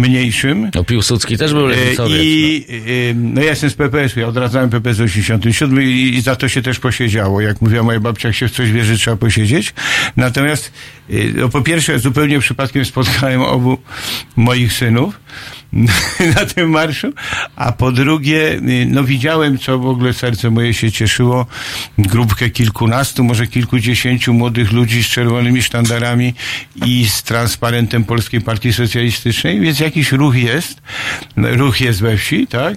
[0.00, 0.70] mniejszym.
[0.74, 2.18] No Piłsudski też był E, lewicowiec.
[2.22, 2.66] I
[3.10, 6.62] e, no ja jestem z PPS, ja odradzałem PPS 87 i, i za to się
[6.62, 7.40] też posiedziało.
[7.40, 9.74] Jak mówiła moja babcia, jak się w coś wierzy, trzeba posiedzieć.
[10.16, 10.72] Natomiast
[11.10, 13.78] e, no, po pierwsze zupełnie przypadkiem spotkałem obu
[14.36, 15.20] moich synów
[16.36, 17.12] na tym marszu,
[17.56, 21.46] a po drugie e, no widziałem, co w ogóle serce moje się cieszyło,
[21.98, 26.34] grupkę kilkunastu, może kilkudziesięciu młodych ludzi z czerwonymi sztandarami
[26.86, 30.82] i z transparentem Polskiej Partii Socjalistycznej, więc jakiś ruch jest,
[31.36, 32.74] ruch jest we wsi, tak,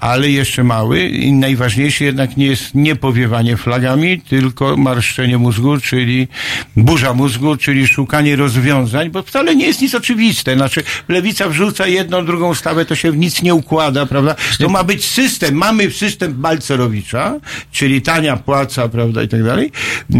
[0.00, 6.28] ale jeszcze mały i najważniejszy jednak nie jest nie powiewanie flagami, tylko marszczenie mózgu, czyli
[6.76, 12.26] burza mózgu, czyli szukanie rozwiązań, bo wcale nie jest nic oczywiste, znaczy lewica wrzuca jedną,
[12.26, 14.34] drugą drugą ustawę, to się nic nie układa, prawda?
[14.58, 17.40] To ma być system, mamy system Balcerowicza,
[17.72, 19.72] czyli tania płaca, prawda, i tak dalej,
[20.14, 20.18] e,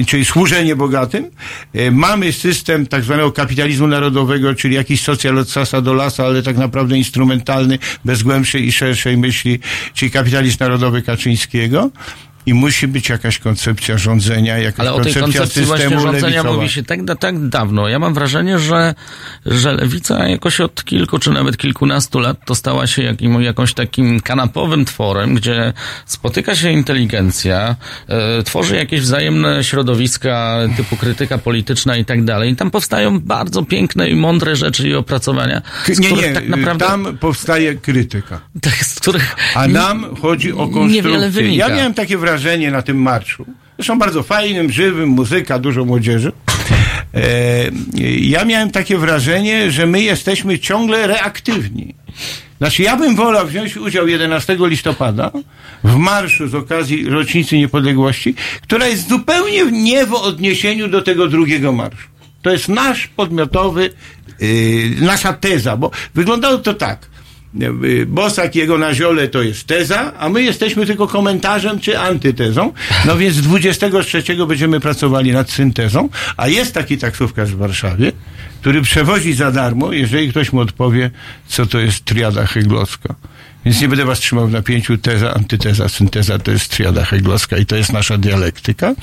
[0.00, 1.30] e, czyli służenie bogatym.
[1.74, 6.42] E, mamy system tak zwanego kapitalizmu narodowego, czyli jakiś socjal od sasa do lasa, ale
[6.42, 9.58] tak naprawdę instrumentalny, bez głębszej i szerszej myśli,
[9.94, 11.90] czyli kapitalizm narodowy Kaczyńskiego.
[12.46, 16.52] I musi być jakaś koncepcja rządzenia, jakaś Ale o tej koncepcja koncepcji właśnie rządzenia lewicowa.
[16.52, 17.88] mówi się tak, tak dawno.
[17.88, 18.94] Ja mam wrażenie, że,
[19.46, 24.20] że lewica jakoś od kilku czy nawet kilkunastu lat to stała się jakim, jakąś takim
[24.20, 25.72] kanapowym tworem, gdzie
[26.06, 27.76] spotyka się inteligencja,
[28.08, 32.52] e, tworzy jakieś wzajemne środowiska typu krytyka polityczna i tak dalej.
[32.52, 36.86] I tam powstają bardzo piękne i mądre rzeczy i opracowania, z Nie, nie, tak naprawdę...
[36.86, 38.40] tam powstaje krytyka.
[38.66, 39.36] Tak, z których...
[39.54, 41.30] A nam chodzi o Niewiele konstrukcję.
[41.30, 41.68] wynika.
[41.68, 42.35] Ja miałem takie wrażenie
[42.70, 43.46] na tym marszu.
[43.78, 46.32] Zresztą bardzo fajnym, żywym, muzyka, dużo młodzieży.
[47.14, 47.70] E,
[48.20, 51.94] ja miałem takie wrażenie, że my jesteśmy ciągle reaktywni.
[52.58, 55.30] Znaczy, ja bym wolał wziąć udział 11 listopada
[55.84, 61.72] w marszu z okazji rocznicy niepodległości, która jest zupełnie nie w odniesieniu do tego drugiego
[61.72, 62.08] marszu.
[62.42, 63.90] To jest nasz podmiotowy,
[64.40, 64.48] yy,
[65.00, 67.08] nasza teza, bo wyglądało to tak.
[68.06, 72.72] Bosak jego na ziole to jest teza, a my jesteśmy tylko komentarzem czy antytezą.
[73.06, 78.12] No więc 23 będziemy pracowali nad syntezą, a jest taki taksówkarz w Warszawie,
[78.60, 81.10] który przewozi za darmo, jeżeli ktoś mu odpowie,
[81.46, 83.14] co to jest triada heglowska.
[83.66, 84.98] Więc nie będę was trzymał w napięciu.
[84.98, 88.94] Teza, antyteza, synteza to jest triada heglowska i to jest nasza dialektyka.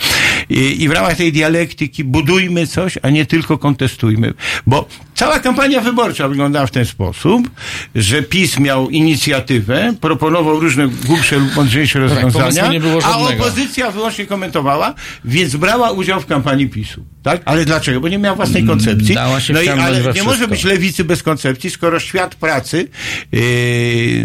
[0.49, 4.33] I, I w ramach tej dialektyki budujmy coś, a nie tylko kontestujmy.
[4.67, 7.49] Bo cała kampania wyborcza wyglądała w ten sposób,
[7.95, 13.91] że PiS miał inicjatywę, proponował różne głupsze lub mądrzejsze rozwiązania, Tak, nie było a opozycja
[13.91, 14.93] wyłącznie komentowała,
[15.25, 17.05] więc brała udział w kampanii PiSu.
[17.23, 17.41] Tak?
[17.45, 18.01] Ale dlaczego?
[18.01, 19.15] Bo nie miała własnej koncepcji.
[19.15, 20.47] Dała się no i, ale nie może wszystko.
[20.47, 22.87] być lewicy bez koncepcji, skoro świat pracy
[23.31, 23.41] yy,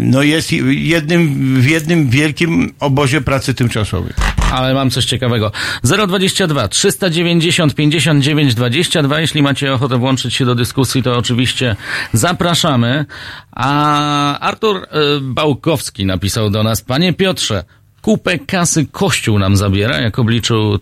[0.01, 4.13] no jest jednym, w jednym wielkim obozie pracy tymczasowej.
[4.51, 5.51] Ale mam coś ciekawego.
[5.83, 9.19] 022 390 59 22.
[9.19, 11.75] Jeśli macie ochotę włączyć się do dyskusji, to oczywiście
[12.13, 13.05] zapraszamy.
[13.51, 14.87] A Artur y,
[15.21, 17.63] Bałkowski napisał do nas, panie Piotrze,
[18.09, 20.79] kupę kasy Kościół nam zabiera, jak obliczył y,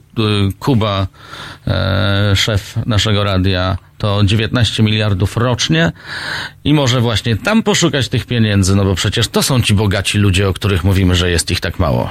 [0.59, 1.07] Kuba,
[1.67, 5.91] e, szef naszego radia, to 19 miliardów rocznie
[6.63, 10.49] i może właśnie tam poszukać tych pieniędzy, no bo przecież to są ci bogaci ludzie,
[10.49, 12.09] o których mówimy, że jest ich tak mało.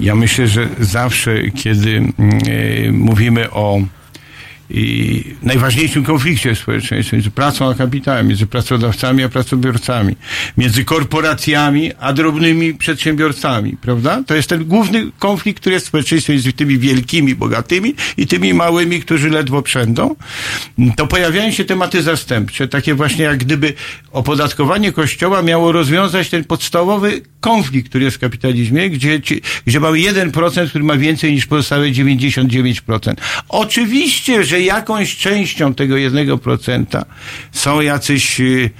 [0.00, 3.80] Ja myślę, że zawsze, kiedy mm, e, mówimy o
[4.70, 10.16] i najważniejszym konflikcie w społeczeństwie między pracą a kapitałem, między pracodawcami a pracobiorcami,
[10.56, 14.22] między korporacjami a drobnymi przedsiębiorcami, prawda?
[14.26, 18.54] To jest ten główny konflikt, który jest w społeczeństwie między tymi wielkimi, bogatymi i tymi
[18.54, 20.16] małymi, którzy ledwo przędą.
[20.96, 23.74] To pojawiają się tematy zastępcze, takie właśnie jak gdyby
[24.12, 29.20] opodatkowanie kościoła miało rozwiązać ten podstawowy konflikt, który jest w kapitalizmie, gdzie,
[29.66, 33.14] gdzie mamy 1%, który ma więcej niż pozostałe 99%.
[33.48, 37.04] Oczywiście, że jakąś częścią tego 1%
[37.52, 38.70] są jacyś y,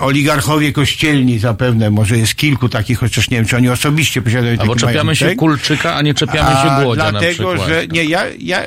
[0.00, 4.76] oligarchowie kościelni zapewne, może jest kilku takich, chociaż nie wiem, czy oni osobiście posiadają Albo
[4.76, 5.36] czepiamy się.
[5.36, 8.62] Kulczyka, a nie czepiamy się Głodzia dlatego, że nie, ja, ja,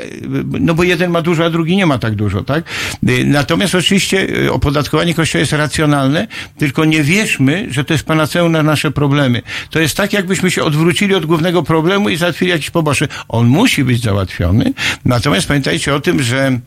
[0.59, 2.63] no bo jeden ma dużo, a drugi nie ma tak dużo, tak?
[3.09, 6.27] Y, Natomiast oczywiście y, opodatkowanie kościoła jest racjonalne,
[6.57, 9.41] tylko nie wierzmy, że to jest panaceum na nasze problemy.
[9.69, 13.07] To jest tak, jakbyśmy się odwrócili od głównego problemu i załatwili jakiś poboczny.
[13.29, 14.73] On musi być załatwiony,
[15.05, 16.59] natomiast pamiętajcie o tym, że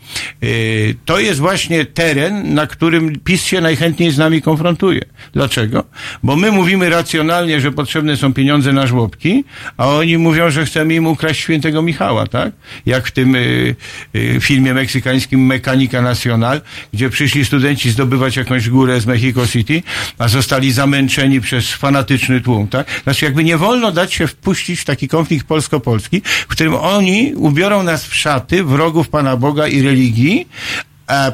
[0.43, 5.01] y, to jest właśnie teren, na którym PiS się najchętniej z nami konfrontuje.
[5.33, 5.85] Dlaczego?
[6.23, 9.45] Bo my mówimy racjonalnie, że potrzebne są pieniądze na żłobki,
[9.77, 12.53] a oni mówią, że chcemy im ukraść świętego Michała, tak?
[12.87, 13.77] Jak w tym y,
[14.17, 16.61] y, filmie meksykańskim Mechanika Nacional,
[16.93, 19.83] gdzie przyszli studenci zdobywać jakąś górę z Mexico City,
[20.19, 22.87] a zostali zamęczeni przez fanatyczny tłum, tak?
[23.03, 27.83] Znaczy jakby nie wolno dać się wpuścić w taki konflikt polsko-polski, w którym oni ubiorą
[27.83, 30.47] nas w szaty wrogów Pana Boga i religii,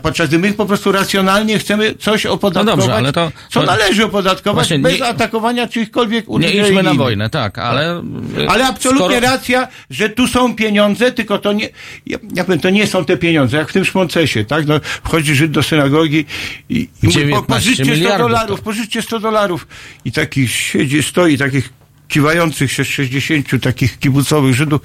[0.03, 4.05] podczas gdy my po prostu racjonalnie chcemy coś opodatkować, No dobrze, ale to- co należy
[4.05, 8.03] opodatkować Właśnie bez nie- atakowania czyichkolwiek uczuć Nie idźmy na wojnę, tak, ale...
[8.49, 11.69] Ale absolutnie skoro- racja, że tu są pieniądze, tylko to nie,
[12.07, 14.67] ja, ja powiem, to nie są te pieniądze, jak w tym szmoncesie, tak?
[14.67, 16.25] No, wchodzi Żyd do synagogi
[16.69, 18.65] i, i mówi, po, 19 pożyczcie 100 miliardów dolarów, to.
[18.65, 19.67] pożyczcie 100 dolarów.
[20.05, 21.78] I taki siedzi, stoi, takich
[22.09, 24.81] kiwających się 60 takich kibucowych Żydów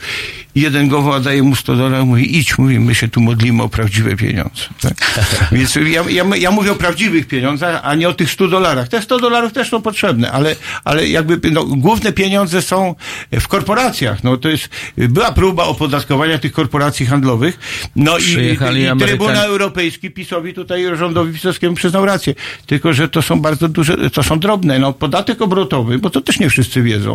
[0.56, 4.16] jeden go daje mu 100 dolarów, mówi idź, mówi, my się tu modlimy o prawdziwe
[4.16, 4.62] pieniądze.
[4.82, 5.24] Tak?
[5.52, 8.88] Więc ja, ja, ja mówię o prawdziwych pieniądzach, a nie o tych 100 dolarach.
[8.88, 12.96] Te 100 dolarów też są potrzebne, ale, ale jakby no, główne pieniądze są
[13.32, 14.24] w korporacjach.
[14.24, 17.60] No to jest, była próba opodatkowania tych korporacji handlowych.
[17.96, 22.36] No i, i, i Trybunał Europejski PiSowi tutaj rządowi pisowskiemu przyznał rację.
[22.66, 24.80] Tylko, że to są bardzo duże, to są drobne.
[24.80, 27.13] No podatek obrotowy, bo to też nie wszyscy wiedzą.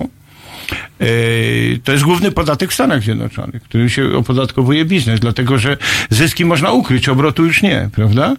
[1.00, 1.06] E,
[1.84, 5.76] To jest główny podatek w Stanach Zjednoczonych, którym się opodatkowuje biznes, dlatego że
[6.10, 8.36] zyski można ukryć, obrotu już nie, prawda?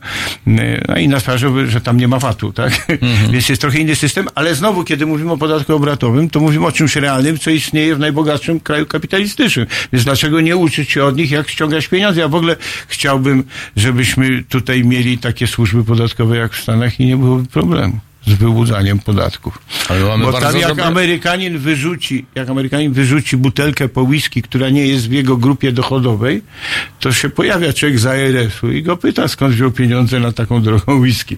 [0.48, 2.88] E, No i na sprawę, że, tam nie ma VAT-u, tak?
[3.32, 6.72] Więc jest trochę inny system, ale znowu, kiedy mówimy o podatku obrotowym, to mówimy o
[6.72, 9.66] czymś realnym, co istnieje w najbogatszym kraju kapitalistycznym.
[9.94, 12.22] Więc dlaczego nie uczyć się od nich, jak ściągać pieniądze?
[12.22, 12.56] Ja w ogóle
[12.88, 13.44] chciałbym,
[13.76, 18.00] żebyśmy tutaj mieli takie służby podatkowe jak w Stanach i nie byłoby problemu
[18.30, 19.60] z wyłudzaniem podatków.
[19.90, 24.70] Ale mamy Bo tam jak dobre- Amerykanin wyrzuci, jak Amerykanin wyrzuci butelkę po whisky, która
[24.70, 26.42] nie jest w jego grupie dochodowej,
[27.00, 31.00] to się pojawia człowiek z ARS-u i go pyta, skąd wziął pieniądze na taką drogą
[31.00, 31.38] whisky.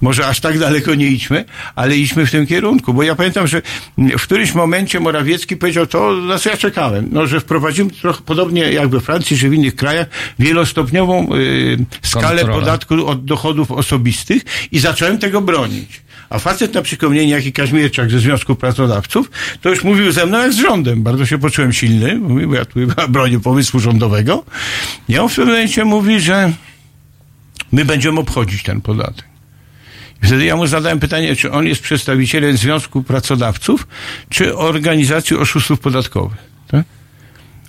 [0.00, 3.62] Może aż tak daleko nie idźmy, ale idźmy w tym kierunku, bo ja pamiętam, że
[4.18, 8.72] w którymś momencie Morawiecki powiedział to, na co ja czekałem, no, że wprowadzimy trochę podobnie
[8.72, 10.06] jak we Francji, czy w innych krajach,
[10.38, 16.02] wielostopniową y, skalę podatku od dochodów osobistych i zacząłem tego bronić.
[16.32, 19.30] A facet na przypomnienie, jak i Kaźmierczak ze Związku Pracodawców,
[19.60, 21.02] to już mówił ze mną jak z rządem.
[21.02, 24.44] Bardzo się poczułem silny, mówi, bo ja tu bronię pomysłu rządowego.
[25.08, 26.52] I on w pewnym momencie mówi, że
[27.72, 29.24] my będziemy obchodzić ten podatek.
[30.22, 33.86] I wtedy ja mu zadałem pytanie, czy on jest przedstawicielem Związku Pracodawców,
[34.28, 36.51] czy organizacji oszustów podatkowych.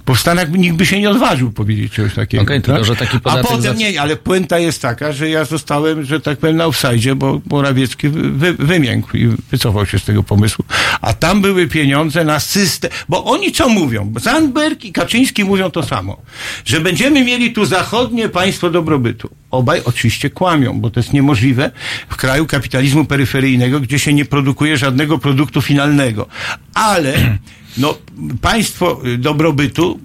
[0.06, 2.46] Bo w Stanach nikt by się nie odważył powiedzieć czegoś takiego.
[2.46, 2.86] Tylko tak?
[2.86, 6.38] że taki A potem za- nie, ale puenta jest taka, że ja zostałem, że tak
[6.40, 10.66] powiem, na offside, bo Morawiecki wy, wymiękł i wycofał się z tego pomysłu.
[11.02, 14.14] A tam były pieniądze na system, bo oni co mówią?
[14.22, 16.22] Zandberg i Kaczyński mówią to samo,
[16.66, 19.30] że będziemy mieli tu zachodnie państwo dobrobytu.
[19.52, 21.72] Obaj oczywiście kłamią, bo to jest niemożliwe
[22.10, 26.28] w kraju kapitalizmu peryferyjnego, gdzie się nie produkuje żadnego produktu finalnego.
[26.74, 27.38] Ale
[27.78, 27.98] no,
[28.42, 30.00] państwo y, dobrobytu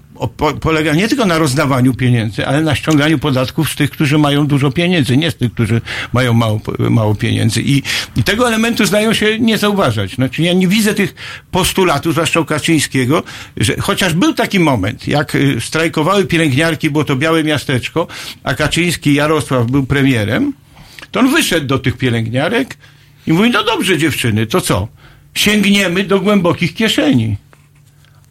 [0.61, 4.71] polega nie tylko na rozdawaniu pieniędzy, ale na ściąganiu podatków z tych, którzy mają dużo
[4.71, 5.81] pieniędzy, nie z tych, którzy
[6.13, 7.63] mają mało, mało pieniędzy.
[7.63, 7.83] I,
[8.17, 10.15] I tego elementu zdają się nie zauważać.
[10.15, 11.15] Znaczy ja nie widzę tych
[11.51, 13.23] postulatów, zwłaszcza u Kaczyńskiego,
[13.57, 18.07] że chociaż był taki moment, jak y, strajkowały pielęgniarki, było to białe miasteczko,
[18.43, 20.53] a Kaczyński Jarosław był premierem,
[21.11, 22.77] to on wyszedł do tych pielęgniarek
[23.27, 24.89] i mówi, no dobrze dziewczyny, to co?
[25.35, 27.37] Sięgniemy do głębokich kieszeni.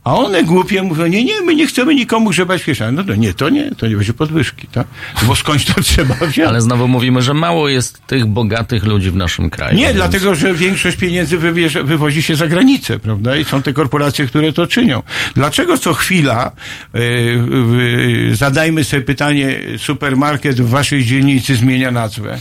[0.08, 2.98] A one głupie mówią, nie, nie, my nie chcemy nikomu grzebać kieszeni.
[2.98, 4.88] No to nie, to nie, to nie będzie podwyżki, tak?
[5.28, 6.50] Bo skądś to trzeba wziąć.
[6.50, 9.78] Ale znowu mówimy, że mało jest tych bogatych ludzi w naszym kraju.
[9.78, 13.36] Nie, więc- dlatego, że większość pieniędzy wywierze, wywozi się za granicę, prawda?
[13.38, 15.04] I są te korporacje, które to czynią.
[15.36, 16.52] Dlaczego co chwila,
[16.94, 17.02] yy,
[18.30, 22.38] yy, zadajmy sobie pytanie, supermarket w waszej dzielnicy zmienia nazwę?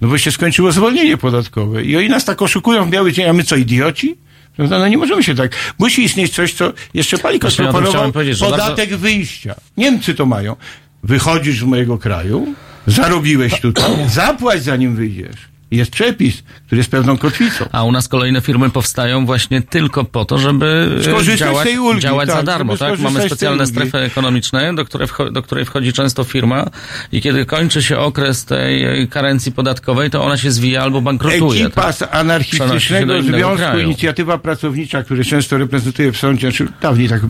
[0.00, 1.84] No bo się skończyło zwolnienie podatkowe.
[1.84, 4.25] I oni nas tak oszukują w biały dzień, a my co, idioci?
[4.56, 4.78] Prawda?
[4.78, 5.52] No nie możemy się tak.
[5.78, 8.12] Musi istnieć coś, co jeszcze Palikot Właśnie proponował.
[8.40, 9.54] Podatek wyjścia.
[9.76, 10.56] Niemcy to mają.
[11.02, 12.54] Wychodzisz z mojego kraju,
[12.86, 15.55] zarobiłeś tutaj, zapłać zanim wyjdziesz.
[15.70, 17.64] Jest przepis, który jest pewną kotwicą.
[17.72, 22.00] A u nas kolejne firmy powstają właśnie tylko po to, żeby e, Skorzystać działać, ulgi,
[22.00, 22.76] działać za tak, darmo.
[22.76, 23.00] żeby Tak?
[23.00, 26.66] Mamy specjalne strefy ekonomiczne, do, które do której wchodzi często firma
[27.12, 31.64] i kiedy kończy się okres tej e, karencji podatkowej, to ona się zwija albo bankrutuje.
[31.64, 31.94] Ekipa tak?
[31.94, 33.80] z anarchistycznego związku, kraju.
[33.80, 37.20] inicjatywa pracownicza, który często reprezentuje w sądzie, czy dawniej tak,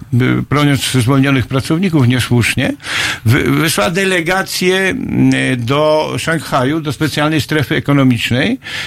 [0.51, 2.73] broniąc zwolnionych pracowników niesłusznie,
[3.25, 4.95] wy, wysłała delegację
[5.53, 8.26] y, do Szanghaju, do specjalnej strefy ekonomicznej,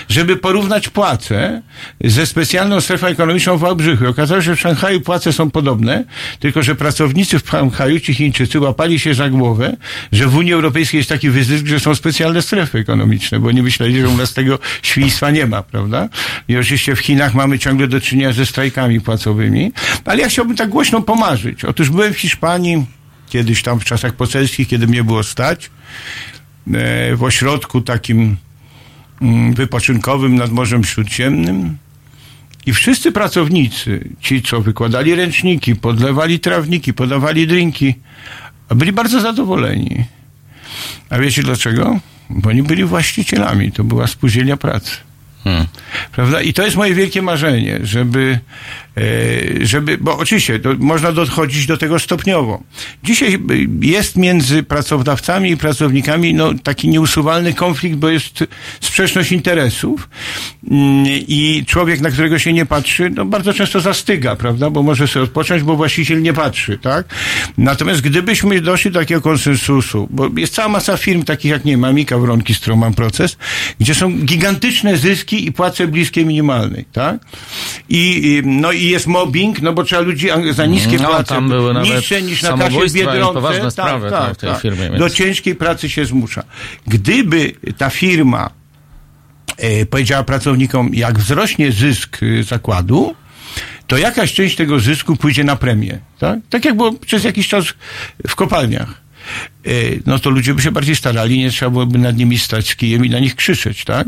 [0.10, 1.62] żeby porównać płace
[2.04, 4.08] ze specjalną strefą ekonomiczną w Wałbrzychu.
[4.08, 6.04] Okazało się, że w Szanghaju płace są podobne,
[6.40, 9.78] tylko że pracownicy w Szanghaju, ci Chińczycy, łapali się za głowę,
[10.12, 14.02] że w Unii Europejskiej jest taki wyzysk, że są specjalne strefy ekonomiczne, bo nie myśleli,
[14.02, 16.10] że u nas tego świństwa nie ma, prawda?
[16.48, 19.72] I oczywiście w Chinach mamy ciągle do czynienia ze strajkami płacowymi,
[20.06, 21.66] ale ja chciałbym tak głośno pomarzyć.
[21.66, 22.86] Otóż byłem w Hiszpanii,
[23.30, 25.70] kiedyś tam w czasach poselskich, kiedy mnie było stać,
[26.74, 28.38] e, w ośrodku takim
[29.54, 31.78] wypoczynkowym nad Morzem Śródziemnym.
[32.66, 37.96] I wszyscy pracownicy, ci co wykładali ręczniki, podlewali trawniki, podawali drinki,
[38.70, 40.06] byli bardzo zadowoleni.
[41.10, 42.00] A wiecie dlaczego?
[42.30, 44.92] Bo oni byli właścicielami, to była spółdzielnia pracy.
[45.44, 45.66] Hmm.
[46.12, 46.42] Prawda?
[46.42, 48.40] I to jest moje wielkie marzenie, żeby,
[49.62, 52.64] żeby bo oczywiście to można dochodzić do tego stopniowo.
[53.04, 53.40] Dzisiaj e,
[53.82, 58.44] jest między pracodawcami i pracownikami no, taki nieusuwalny konflikt, bo jest
[58.82, 60.10] sprzeczność interesów
[60.72, 64.70] Mm, i człowiek, na którego się nie patrzy, no bardzo często zastyga, prawda?
[64.70, 67.06] Bo może sobie odpocząć, bo właściciel nie patrzy, tak?
[67.58, 71.84] Natomiast gdybyśmy doszli do takiego konsensusu, bo jest cała masa firm takich jak, nie wiem,
[71.84, 73.38] Amika, Wronki, Stroman Proces,
[73.80, 77.20] gdzie są gigantyczne zyski i płace bliskie minimalnej, tak?
[77.90, 81.74] I, no i jest mobbing, no bo trzeba ludzi za niskie No, płace, tam były
[81.74, 83.34] nawet niższe niż na kasie w Biedronce.
[83.34, 86.44] poważne sprawy, tak, w tej firmie, więc- Do ciężkiej pracy się zmusza.
[86.88, 88.50] Gdyby ta firma
[89.58, 93.16] e, powiedziała pracownikom, jak wzrośnie zysk e, zakładu,
[93.88, 96.00] to jakaś część tego zysku pójdzie na premię.
[96.20, 97.66] Tak, tak jak było przez jakiś czas
[98.28, 99.09] w kopalniach.
[99.66, 99.72] E,
[100.06, 103.06] No to ludzie by się bardziej starali, nie trzeba byłoby nad nimi stać z kijem
[103.06, 104.08] i na nich krzyczeć, tak?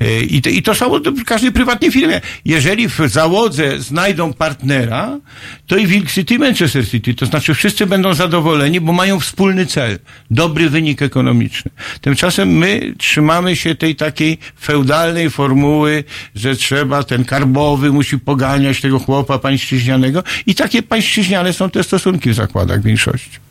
[0.00, 2.20] E, I to, i to samo w każdej prywatnej firmie.
[2.44, 5.18] Jeżeli w załodze znajdą partnera,
[5.66, 9.66] to i Wilk City i Manchester City, to znaczy wszyscy będą zadowoleni, bo mają wspólny
[9.66, 9.98] cel,
[10.30, 11.70] dobry wynik ekonomiczny.
[12.00, 16.04] Tymczasem my trzymamy się tej takiej feudalnej formuły,
[16.34, 22.30] że trzeba, ten karbowy musi poganiać tego chłopa pańszczyźnianego i takie pańszczyźniane są te stosunki
[22.30, 23.47] w zakładach w większości.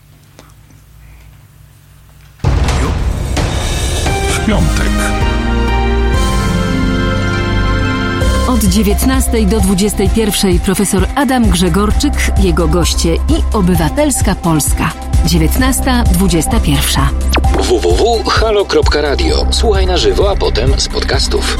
[4.47, 4.89] Piątek.
[8.47, 14.91] Od 19 do 21 profesor Adam Grzegorczyk, jego goście i Obywatelska Polska.
[15.25, 17.01] 19.21.
[17.53, 19.47] www.halo.radio.
[19.51, 21.57] Słuchaj na żywo, a potem z podcastów.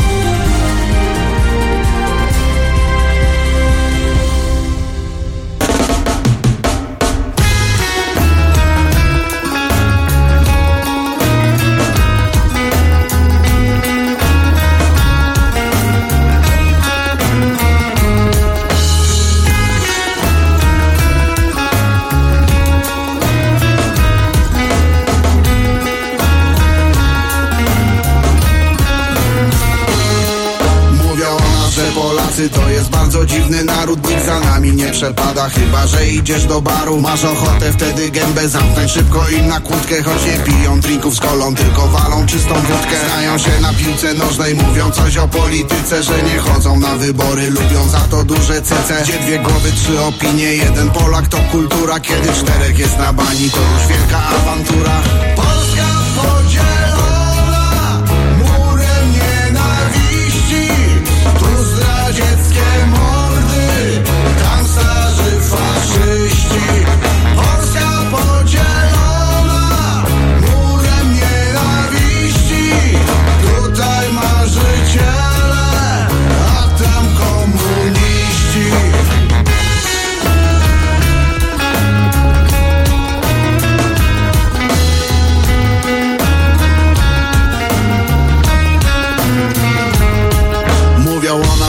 [36.28, 40.80] Idziesz do baru Masz ochotę wtedy gębę zamknąć szybko im na kłódkę Choć nie piją
[40.80, 42.96] drinków z kolą, tylko walą czystą wódkę.
[43.06, 47.90] Znają się na piłce nożnej, mówią coś o polityce Że nie chodzą na wybory, lubią
[47.90, 49.04] za to duże cece.
[49.04, 53.60] Gdzie dwie głowy, trzy opinie, jeden Polak to kultura Kiedy czterech jest na bani, to
[53.60, 55.02] już wielka awantura.
[55.36, 56.07] Polska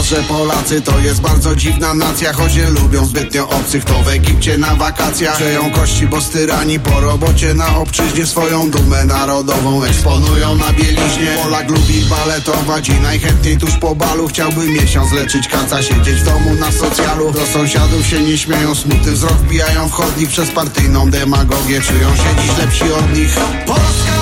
[0.08, 4.58] że Polacy to jest bardzo dziwna nacja Choć nie lubią zbytnio obcych, to w Egipcie
[4.58, 10.72] na wakacjach Przeją kości, bo styrani po robocie na obczyźnie Swoją dumę narodową eksponują na
[10.72, 11.36] bieliźnie.
[11.44, 16.54] Polak lubi baletować i najchętniej tuż po balu Chciałby miesiąc leczyć kaca, siedzieć w domu
[16.54, 17.32] na socjalu.
[17.32, 21.80] Do sąsiadów się nie śmieją, smutny wzrok wbijają w chodnik Przez partyjną demagogię.
[21.80, 23.36] Czują się dziś lepsi od nich.
[23.66, 24.17] Polska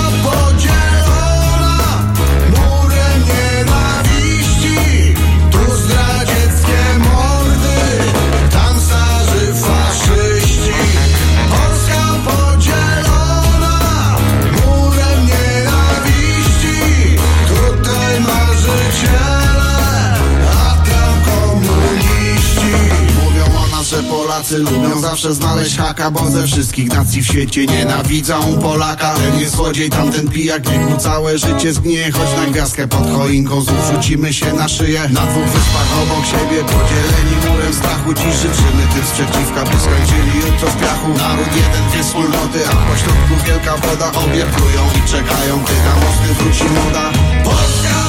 [24.27, 29.13] Polacy lubią zawsze znaleźć haka Bo ze wszystkich nacji w świecie nienawidzą Polaka.
[29.13, 32.11] Ten jest złodziej, tamten pijak Niech całe życie zgnie.
[32.11, 35.01] Choć na gwiazdkę pod choinką Znów rzucimy się na szyję.
[35.09, 38.13] Na dwóch wyspach obok siebie Podzieleni murem strachu.
[38.13, 41.07] Dziś życzymy tym sprzeciwka By skończyli jutro w piachu.
[41.17, 44.07] Naród jeden, dwie wspólnoty A pośrodku wielka woda.
[44.11, 47.11] Obie plują i czekają Gdy na mosty wróci moda.
[47.43, 48.06] Polska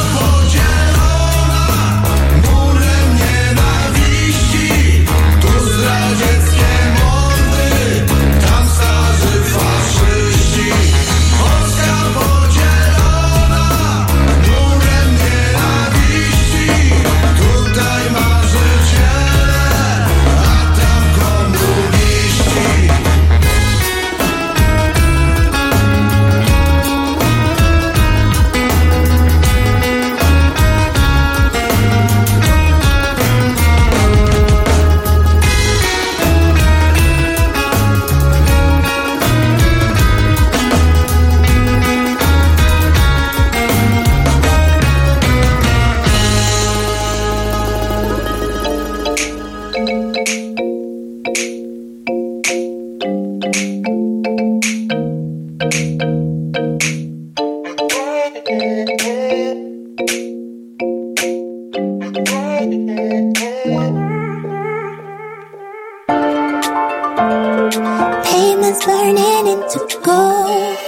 [68.24, 70.78] Payments burning into gold.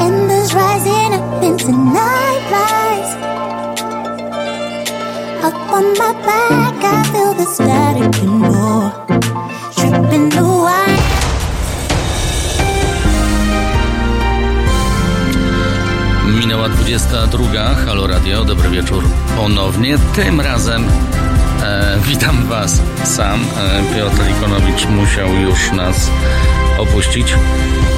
[0.00, 2.14] Embers rising up into night.
[5.44, 8.90] Up on my back, I feel the static and more.
[9.74, 11.03] Tripping the wire.
[16.54, 17.74] Minęła 22.
[17.74, 19.04] Halo Radio, dobry wieczór
[19.36, 19.98] ponownie.
[20.14, 20.84] Tym razem
[21.62, 23.40] e, witam Was sam.
[23.40, 26.10] E, Piotr Ikonowicz musiał już nas
[26.78, 27.34] opuścić.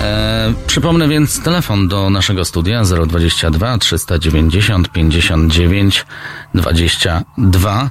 [0.03, 6.07] E, przypomnę więc telefon do naszego studia 022 390 59
[6.55, 7.91] 22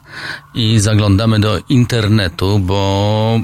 [0.54, 3.40] i zaglądamy do internetu, bo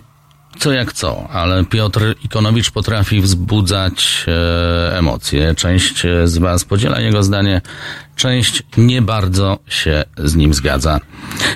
[0.59, 5.55] co jak co, ale Piotr Ikonowicz potrafi wzbudzać e, emocje.
[5.55, 7.61] Część e, z Was podziela jego zdanie,
[8.15, 10.99] część nie bardzo się z nim zgadza.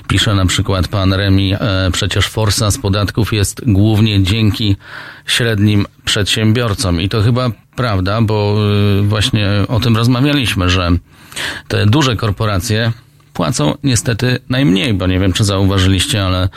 [0.08, 1.60] Pisze na przykład pan Remi, e,
[1.92, 4.76] przecież forsa z podatków jest głównie dzięki
[5.28, 7.02] średnim przedsiębiorcom.
[7.02, 8.58] I to chyba prawda, bo
[9.00, 10.92] e, właśnie o tym rozmawialiśmy, że
[11.68, 12.92] te duże korporacje
[13.36, 16.50] płacą niestety najmniej, bo nie wiem, czy zauważyliście, ale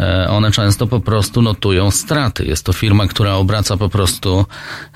[0.00, 2.44] e, one często po prostu notują straty.
[2.44, 4.46] Jest to firma, która obraca po prostu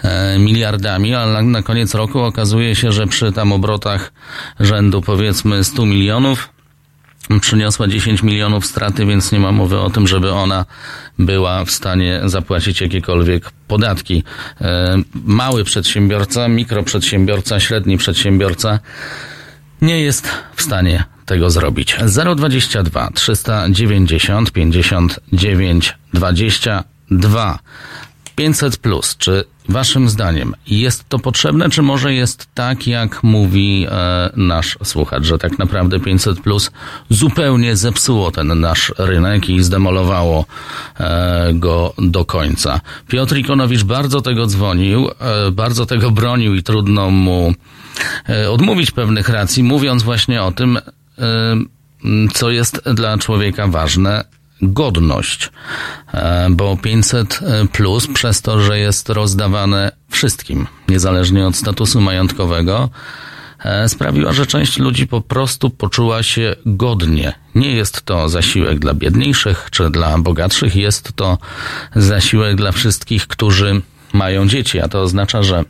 [0.02, 4.12] e, miliardami, ale na, koniec roku okazuje się, że przy tam obrotach
[4.60, 6.48] rzędu powiedzmy 100 milionów
[7.40, 10.64] przyniosła 10 milionów straty, więc nie ma mowy o tym, żeby ona
[11.18, 14.24] była w stanie zapłacić jakiekolwiek podatki.
[14.60, 18.78] E, Mały przedsiębiorca, mikroprzedsiębiorca, średni przedsiębiorca
[19.82, 21.96] nie jest w stanie tego zrobić.
[22.36, 27.58] 022 390 59 22
[28.36, 29.16] 500 plus.
[29.16, 35.24] Czy waszym zdaniem jest to potrzebne, czy może jest tak, jak mówi e, nasz słuchacz,
[35.24, 36.70] że tak naprawdę 500 plus
[37.08, 40.44] zupełnie zepsuło ten nasz rynek i zdemolowało
[41.00, 42.80] e, go do końca.
[43.08, 47.54] Piotr Ikonowicz bardzo tego dzwonił, e, bardzo tego bronił i trudno mu
[48.28, 50.78] e, odmówić pewnych racji, mówiąc właśnie o tym,
[52.34, 54.24] co jest dla człowieka ważne,
[54.62, 55.50] godność,
[56.12, 57.40] E, bo 500
[57.72, 62.90] plus przez to, że jest rozdawane wszystkim, niezależnie od statusu majątkowego,
[63.64, 67.32] e, sprawiła, że część ludzi po prostu poczuła się godnie.
[67.54, 71.38] Nie jest to zasiłek dla biedniejszych czy dla bogatszych, jest to
[71.96, 73.80] zasiłek dla wszystkich, którzy
[74.12, 75.64] mają dzieci, a to oznacza, że e,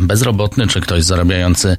[0.00, 1.76] bezrobotny, czy ktoś zarabiający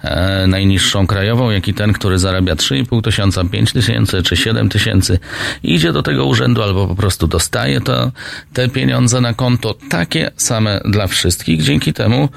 [0.00, 5.18] e, najniższą krajową, jak i ten, który zarabia 3,5 tysiąca, 5 tysięcy czy 7 tysięcy,
[5.62, 8.12] idzie do tego urzędu albo po prostu dostaje to,
[8.52, 11.62] te pieniądze na konto, takie same dla wszystkich.
[11.62, 12.28] Dzięki temu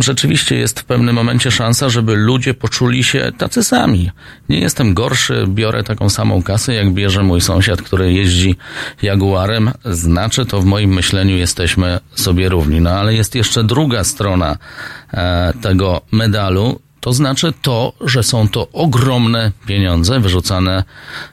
[0.00, 4.10] rzeczywiście jest w pewnym momencie szansa, żeby ludzie poczuli się tacy sami.
[4.48, 8.56] Nie jestem gorszy, biorę taką samą kasę, jak bierze mój sąsiad, który jeździ
[9.02, 9.70] Jaguarem.
[9.84, 12.80] Znaczy to w moim myśleniu jesteśmy sobie równi.
[12.80, 14.56] No ale jest jeszcze druga strona
[15.14, 16.80] e, tego medalu.
[17.00, 20.84] To znaczy to, że są to ogromne pieniądze wyrzucane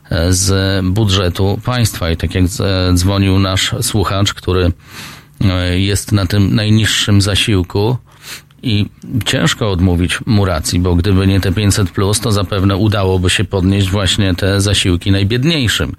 [0.09, 2.11] e, z budżetu państwa.
[2.11, 4.71] I tak jak z- dzwonił nasz słuchacz, który
[5.41, 7.97] e, jest na tym najniższym zasiłku,
[8.63, 8.85] i
[9.25, 13.89] ciężko odmówić mu racji, bo gdyby nie te 500 plus, to zapewne udałoby się podnieść
[13.89, 15.95] właśnie te zasiłki najbiedniejszym.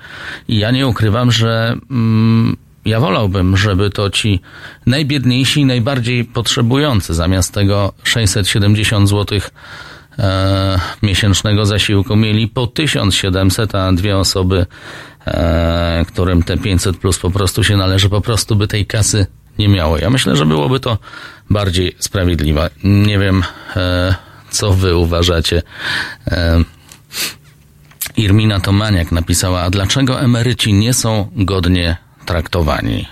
[0.49, 4.41] I ja nie ukrywam, że mm, ja wolałbym, żeby to ci
[4.87, 9.39] najbiedniejsi i najbardziej potrzebujący zamiast tego 670 zł
[10.19, 14.67] e, miesięcznego zasiłku mieli po 1700, a dwie osoby,
[15.27, 19.27] e, którym te 500 plus po prostu się należy, po prostu by tej kasy
[19.59, 19.99] nie miało.
[19.99, 20.99] Ja myślę, że byłoby to
[21.51, 22.71] bardziej sprawiedliwe.
[22.85, 23.43] Nie wiem,
[23.77, 24.15] e,
[24.51, 25.63] co wy uważacie.
[26.27, 26.65] E,
[28.17, 31.97] Irmina Tomaniak napisała, a dlaczego emeryci nie są godnie
[32.27, 33.09] traktowani?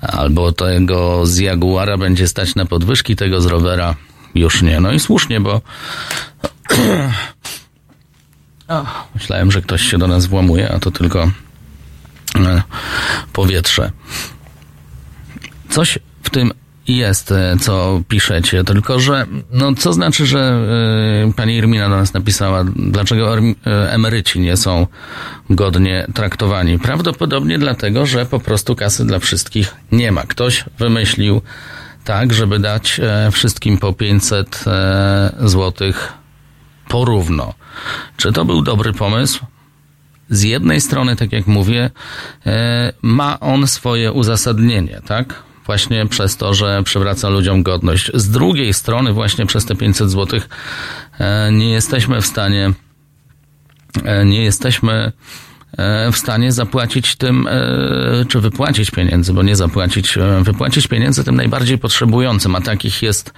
[0.00, 3.94] Albo tego z Jaguara będzie stać na podwyżki, tego z rowera
[4.34, 4.80] już nie.
[4.80, 5.60] No i słusznie, bo
[9.14, 11.30] myślałem, że ktoś się do nas włamuje, a to tylko
[12.36, 12.62] e,
[13.32, 13.90] powietrze.
[15.70, 16.52] Coś w tym
[16.88, 20.60] jest, e, co piszecie, tylko że, no co znaczy, że
[21.28, 24.86] y, pani Irmina do nas napisała, dlaczego erm- e, emeryci nie są
[25.50, 26.78] godnie traktowani?
[26.78, 30.22] Prawdopodobnie dlatego, że po prostu kasy dla wszystkich nie ma.
[30.22, 31.42] Ktoś wymyślił
[32.04, 36.12] tak, żeby dać e, wszystkim po 500 e, złotych
[36.88, 37.54] porówno.
[38.16, 39.46] Czy to był dobry pomysł?
[40.30, 41.90] z jednej strony, tak jak mówię,
[42.46, 45.42] e, ma on swoje uzasadnienie, tak?
[45.66, 48.10] Właśnie przez to, że przywraca ludziom godność.
[48.14, 50.40] Z drugiej strony, właśnie przez te 500 zł
[51.50, 52.72] nie jesteśmy w stanie
[54.04, 55.12] e, nie jesteśmy
[55.78, 61.24] e, w stanie zapłacić tym, e, czy wypłacić pieniędzy, bo nie zapłacić, e, wypłacić pieniędzy
[61.24, 63.32] tym najbardziej potrzebującym, a takich jest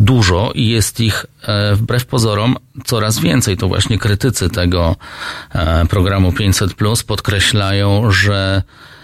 [0.00, 3.56] dużo i jest ich e, wbrew pozorom coraz więcej.
[3.56, 4.96] To właśnie krytycy tego
[5.54, 8.95] e, programu 500 Plus podkreślają, że e,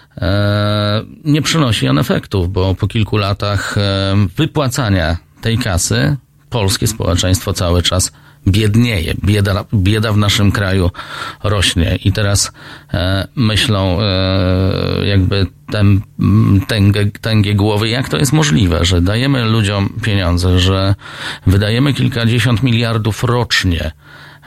[1.24, 6.16] nie przynosi on efektów, bo po kilku latach e, wypłacania tej kasy
[6.50, 8.12] polskie społeczeństwo cały czas
[8.46, 9.14] biednieje.
[9.24, 10.90] Bieda, bieda w naszym kraju
[11.44, 12.52] rośnie i teraz
[12.94, 16.02] e, myślą e, jakby tem,
[16.66, 20.94] tęgie, tęgie głowy, jak to jest możliwe, że dajemy ludziom pieniądze, że
[21.46, 23.92] wydajemy kilkadziesiąt miliardów rocznie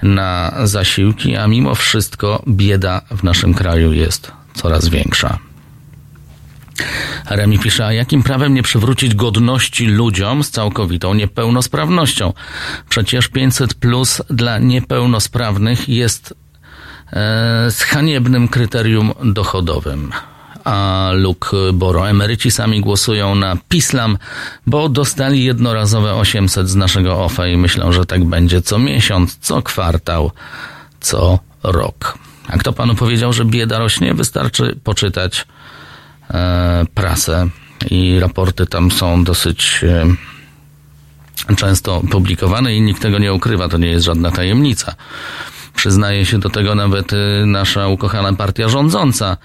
[0.03, 5.39] na zasiłki, a mimo wszystko bieda w naszym kraju jest coraz większa.
[7.29, 12.33] Remi pisze, a jakim prawem nie przywrócić godności ludziom z całkowitą niepełnosprawnością?
[12.89, 16.33] Przecież 500 plus dla niepełnosprawnych jest
[17.13, 20.11] e, z haniebnym kryterium dochodowym.
[20.63, 24.17] A Luke Boro, emeryci sami głosują na Pislam,
[24.67, 29.61] bo dostali jednorazowe 800 z naszego OFE i myślą, że tak będzie co miesiąc, co
[29.61, 30.31] kwartał,
[30.99, 32.17] co rok.
[32.47, 34.13] A kto panu powiedział, że bieda rośnie?
[34.13, 35.45] Wystarczy poczytać
[36.93, 37.49] prasę
[37.91, 43.87] i raporty tam są dosyć e, często publikowane i nikt tego nie ukrywa, to nie
[43.87, 44.95] jest żadna tajemnica.
[45.75, 49.37] Przyznaje się do tego nawet e, nasza ukochana partia rządząca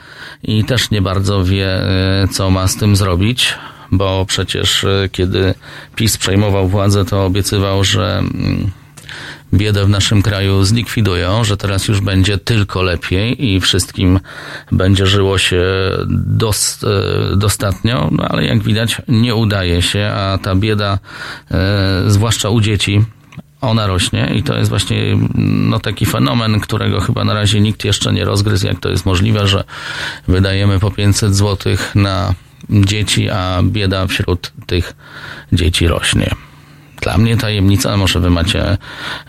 [0.43, 3.55] i też nie bardzo wie, e, co ma z tym zrobić,
[3.93, 5.55] bo przecież e, kiedy
[5.97, 8.71] PiS przejmował władzę, to obiecywał, że mm,
[9.55, 14.21] biedę w naszym kraju zlikwidują, że teraz już będzie tylko lepiej i wszystkim
[14.73, 20.99] będzie żyło się e, dostatnio, no ale jak widać nie udaje się, a ta bieda,
[21.51, 23.05] e, zwłaszcza u dzieci,
[23.61, 24.97] ona rośnie i to jest właśnie
[25.45, 29.47] no, taki fenomen, którego chyba na razie nikt jeszcze nie rozgryzł, jak to jest możliwe,
[29.47, 29.65] że
[30.29, 32.35] wydajemy po 500 zł na
[32.71, 34.95] dzieci, a bieda wśród tych
[35.53, 36.35] dzieci rośnie.
[37.01, 38.79] Dla mnie tajemnica, może wy macie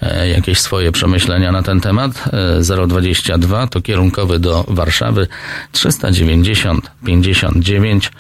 [0.02, 2.30] e, jakieś swoje przemyślenia na ten temat.
[2.34, 5.28] E, 022 to kierunkowy do Warszawy
[5.72, 8.12] 390 59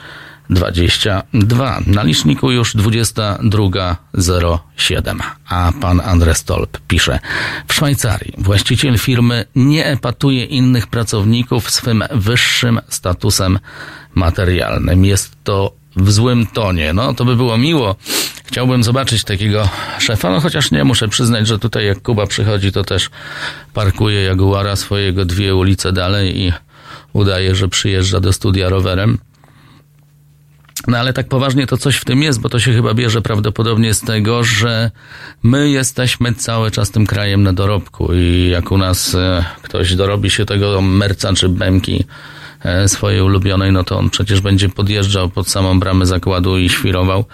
[0.52, 1.82] 22.
[1.88, 5.20] Na liczniku już 22.07.
[5.50, 7.20] A pan Andres Stolp pisze.
[7.68, 13.60] W Szwajcarii właściciel firmy nie epatuje innych pracowników swym wyższym statusem
[14.16, 15.06] materialnym.
[15.06, 16.94] Jest to w złym tonie.
[16.94, 17.96] No, to by było miło.
[18.46, 19.70] Chciałbym zobaczyć takiego
[20.00, 23.10] szefa, no chociaż nie, muszę przyznać, że tutaj jak Kuba przychodzi, to też
[23.74, 26.54] parkuje Jaguara swojego dwie ulice dalej i
[27.14, 29.18] udaje, że przyjeżdża do studia rowerem.
[30.88, 33.94] No ale tak poważnie to coś w tym jest, bo to się chyba bierze prawdopodobnie
[33.94, 34.92] z tego, że
[35.44, 40.30] my jesteśmy cały czas tym krajem na dorobku i jak u nas e, ktoś dorobi
[40.30, 42.06] się tego merca czy bęki
[42.88, 47.26] swojej ulubionej, no to on przecież będzie podjeżdżał pod samą bramę zakładu i świrował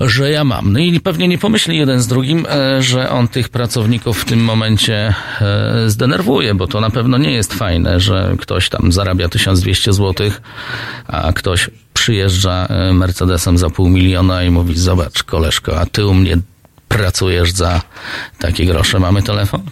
[0.00, 0.72] że ja mam.
[0.72, 4.44] No i pewnie nie pomyśli jeden z drugim, e, że on tych pracowników w tym
[4.44, 9.92] momencie e, zdenerwuje, bo to na pewno nie jest fajne, że ktoś tam zarabia 1200
[9.92, 10.30] zł,
[11.06, 16.14] a ktoś przyjeżdża e, Mercedesem za pół miliona i mówi, zobacz koleżko, a ty u
[16.14, 16.36] mnie
[16.88, 17.82] pracujesz za
[18.38, 18.98] takie grosze.
[18.98, 19.62] Mamy telefon?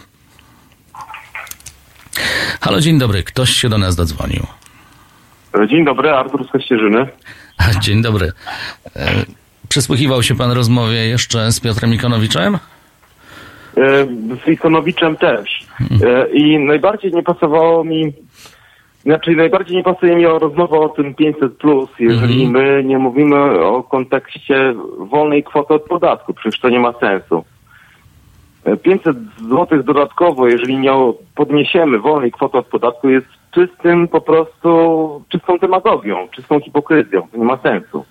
[2.61, 3.23] Halo, dzień dobry.
[3.23, 4.47] Ktoś się do nas dodzwonił.
[5.67, 7.07] Dzień dobry, Artur z Kościerzyny.
[7.83, 8.31] Dzień dobry.
[8.95, 9.11] E,
[9.69, 12.55] Przysłuchiwał się pan rozmowie jeszcze z Piotrem Ikonowiczem?
[13.77, 14.05] E,
[14.45, 15.65] Z Ikonowiczem też.
[16.03, 18.13] E, I najbardziej nie pasowało mi,
[19.03, 23.35] znaczy najbardziej nie pasuje mi o rozmowę o tym 500+, plus, jeżeli my nie mówimy
[23.65, 27.43] o kontekście wolnej kwoty od podatku, przecież to nie ma sensu.
[28.65, 29.17] E, 500
[29.49, 30.91] zł dodatkowo, jeżeli nie
[31.35, 34.69] podniesiemy wolnej kwoty od podatku, jest czystym po prostu,
[35.29, 37.27] czystą demagogią, czystą hipokryzją.
[37.31, 38.05] To nie ma sensu.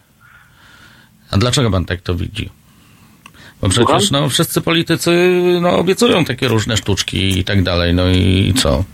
[1.32, 2.50] A dlaczego pan tak to widzi?
[3.62, 5.10] Bo przecież no, wszyscy politycy
[5.62, 8.84] no, obiecują takie różne sztuczki i tak dalej, no i co?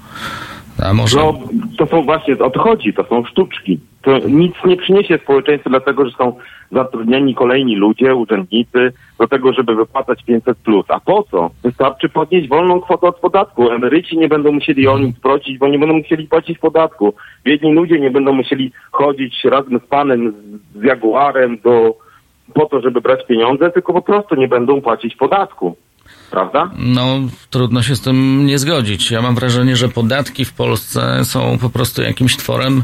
[0.85, 1.17] A może...
[1.17, 1.41] No,
[1.79, 3.81] to są właśnie, o to chodzi, to są sztuczki.
[4.03, 6.37] To nic nie przyniesie społeczeństwu, dlatego że są
[6.73, 10.87] zatrudnieni kolejni ludzie, urzędnicy, do tego, żeby wypłacać 500 plus.
[10.89, 11.51] A po co?
[11.63, 13.71] Wystarczy podnieść wolną kwotę od podatku.
[13.71, 17.15] Emeryci nie będą musieli o nic prosić, bo nie będą musieli płacić podatku.
[17.45, 20.35] Biedni ludzie nie będą musieli chodzić razem z panem,
[20.75, 21.95] z Jaguarem do,
[22.55, 25.77] po to, żeby brać pieniądze, tylko po prostu nie będą płacić podatku.
[26.31, 26.71] Prawda?
[26.79, 27.07] No,
[27.51, 29.11] trudno się z tym nie zgodzić.
[29.11, 32.83] Ja mam wrażenie, że podatki w Polsce są po prostu jakimś tworem,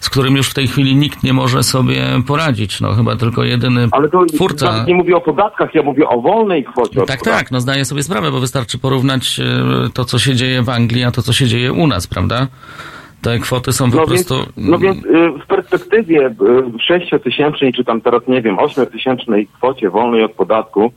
[0.00, 2.80] z którym już w tej chwili nikt nie może sobie poradzić.
[2.80, 4.84] No, chyba tylko jedyny Ale to twórca.
[4.84, 7.02] nie mówię o podatkach, ja mówię o wolnej kwocie.
[7.06, 9.44] Tak, tak, no zdaję sobie sprawę, bo wystarczy porównać e,
[9.94, 12.46] to, co się dzieje w Anglii, a to, co się dzieje u nas, prawda?
[13.22, 14.34] Te kwoty są po No prostu...
[14.34, 16.32] więc, no więc y, w perspektywie y,
[16.80, 20.92] sześciotysięcznej, czy tam teraz nie wiem, ośmiotysięcznej kwocie wolnej od podatku,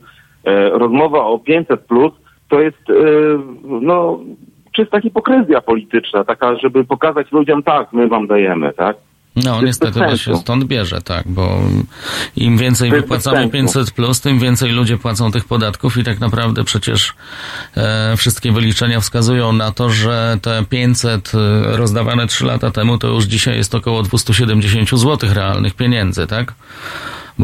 [0.72, 2.12] rozmowa o 500 plus
[2.48, 4.18] to jest y, no
[4.72, 8.96] czysta hipokryzja polityczna, taka, żeby pokazać ludziom tak, my wam dajemy, tak?
[9.44, 11.58] No niestety to się stąd bierze, tak, bo
[12.36, 13.52] im więcej wypłacamy sensu.
[13.52, 17.14] 500 plus, tym więcej ludzie płacą tych podatków i tak naprawdę przecież
[17.76, 23.08] e, wszystkie wyliczenia wskazują na to, że te 500 e, rozdawane 3 lata temu to
[23.08, 26.54] już dzisiaj jest około 270 zł realnych pieniędzy, tak?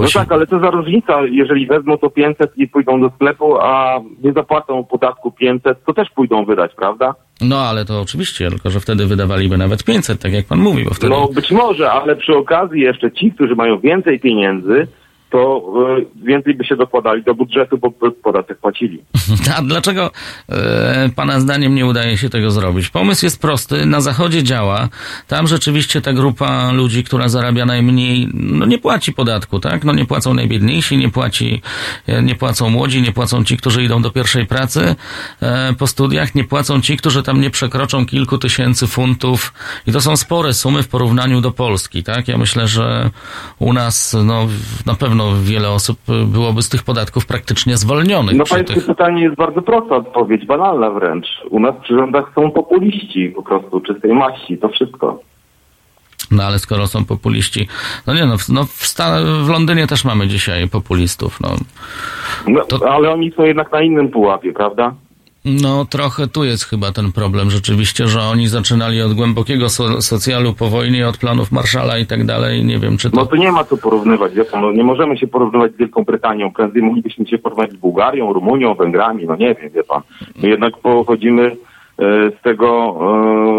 [0.03, 3.59] No się- tak, ale co za różnica, jeżeli wezmą to 500 i pójdą do sklepu,
[3.61, 7.15] a nie zapłacą podatku 500, to też pójdą wydać, prawda?
[7.41, 10.95] No ale to oczywiście, tylko że wtedy wydawaliby nawet 500, tak jak pan mówi, bo
[10.95, 11.13] wtedy...
[11.13, 14.87] No być może, ale przy okazji jeszcze ci, którzy mają więcej pieniędzy,
[15.35, 15.63] to
[15.99, 17.91] y, więcej by się dokładali do budżetu, bo
[18.23, 19.03] podatek płacili.
[19.57, 20.11] A dlaczego
[20.49, 22.89] e, Pana zdaniem nie udaje się tego zrobić?
[22.89, 24.89] Pomysł jest prosty, na zachodzie działa.
[25.29, 29.85] Tam rzeczywiście ta grupa ludzi, która zarabia najmniej, no nie płaci podatku, tak?
[29.85, 31.63] No nie płacą najbiedniejsi, nie płaci,
[32.07, 34.97] e, nie płacą młodzi, nie płacą ci, którzy idą do pierwszej pracy
[35.43, 39.53] e, po studiach, nie płacą ci, którzy tam nie przekroczą kilku tysięcy funtów
[39.87, 42.29] i to są spore sumy w porównaniu do Polski, tak?
[42.29, 43.11] Ja myślę, że
[43.59, 44.49] u nas, no
[44.87, 48.37] na pewno wiele osób e, byłoby z tych podatków praktycznie zwolnionych.
[48.37, 48.87] No pańskie tych...
[48.87, 51.27] pytanie jest bardzo prosta odpowiedź, banalna wręcz.
[51.51, 55.21] U nas przy rządach są populiści po prostu, czystej maści, to wszystko.
[56.31, 57.69] No ale skoro są populiści,
[58.07, 61.49] no nie no, w, no w, Stan- w Londynie też mamy dzisiaj populistów, no.
[62.47, 64.95] No, Ale oni są jednak na innym pułapie, prawda?
[65.45, 70.53] No trochę tu jest chyba ten problem rzeczywiście, że oni zaczynali od głębokiego so, socjalu
[70.53, 73.17] po wojnie, od planów Marszala i tak dalej, nie wiem czy to...
[73.17, 76.53] No to nie ma co porównywać, pan, no nie możemy się porównywać z Wielką Brytanią,
[76.53, 80.03] prędzej moglibyśmy się porównać z Bułgarią, Rumunią, Węgrami, no nie wiem, wie pan.
[80.43, 81.55] My jednak pochodzimy e,
[82.31, 82.97] z tego,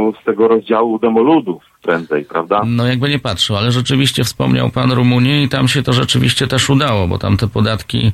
[0.09, 2.61] e, z tego rozdziału demoludów prędzej, prawda?
[2.65, 6.69] No jakby nie patrzył, ale rzeczywiście wspomniał pan Rumunię i tam się to rzeczywiście też
[6.69, 8.11] udało, bo tam te podatki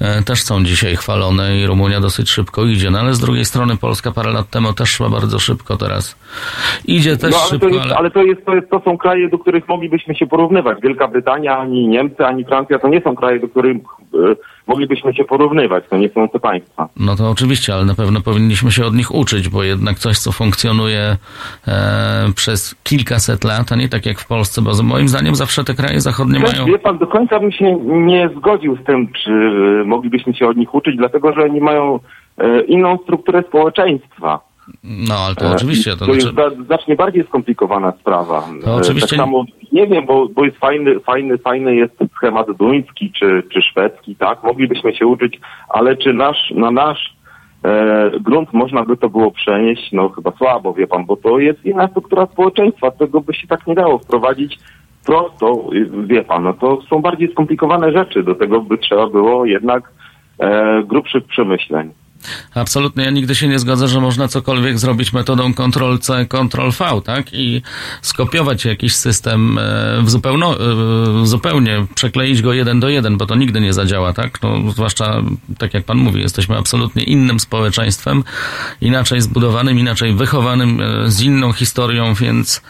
[0.00, 3.76] e, też są dzisiaj chwalone i Rumunia dosyć szybko idzie, no ale z drugiej strony
[3.76, 6.16] Polska parę lat temu też szła bardzo szybko, teraz
[6.84, 7.96] idzie też no, ale, szybko, to jest, ale...
[7.96, 10.78] ale to, jest, to, jest, to są kraje, do których moglibyśmy się porównywać.
[10.82, 14.36] Wielka Brytania, ani Niemcy, ani Francja to nie są kraje, do których e,
[14.66, 15.84] moglibyśmy się porównywać.
[15.90, 16.88] To nie są te państwa.
[16.96, 20.32] No to oczywiście, ale na pewno powinniśmy się od nich uczyć, bo jednak coś, co
[20.32, 21.16] funkcjonuje
[21.68, 25.74] e, przez kilkaset lat, a nie tak jak w Polsce, bo moim zdaniem zawsze te
[25.74, 26.66] kraje zachodnie Też, mają...
[26.66, 30.56] Wie pan, do końca bym się nie zgodził z tym, czy e, moglibyśmy się od
[30.56, 32.00] nich uczyć, dlatego że oni mają
[32.38, 34.51] e, inną strukturę społeczeństwa.
[34.84, 36.50] No, ale to E, oczywiście, to to znaczy...
[36.50, 38.48] jest znacznie bardziej skomplikowana sprawa.
[38.64, 42.46] To E, oczywiście Tak samo, nie wiem, bo, bo jest fajny, fajny, fajny jest schemat
[42.58, 44.42] duński czy, czy szwedzki, tak?
[44.42, 47.14] Moglibyśmy się uczyć, ale czy nasz, na nasz
[47.64, 49.92] e, grunt można by to było przenieść?
[49.92, 52.90] No chyba słabo, wie pan, bo to jest inna struktura społeczeństwa.
[52.90, 54.58] Tego by się tak nie dało wprowadzić
[55.06, 58.22] prosto, y, wie pan, no to są bardziej skomplikowane rzeczy.
[58.22, 59.92] Do tego by trzeba było jednak
[60.38, 61.90] e, grubszych przemyśleń.
[62.54, 67.26] Absolutnie, ja nigdy się nie zgodzę, że można cokolwiek zrobić metodą Ctrl-C, Ctrl-V, tak?
[67.32, 67.62] I
[68.02, 73.34] skopiować jakiś system e, w zupełno, e, zupełnie, przekleić go jeden do jeden, bo to
[73.34, 74.42] nigdy nie zadziała, tak?
[74.42, 75.22] No, zwłaszcza,
[75.58, 78.24] tak jak pan mówi, jesteśmy absolutnie innym społeczeństwem,
[78.80, 82.62] inaczej zbudowanym, inaczej wychowanym, e, z inną historią, więc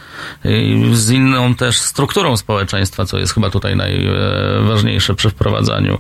[0.93, 5.99] z inną też strukturą społeczeństwa, co jest chyba tutaj najważniejsze przy wprowadzaniu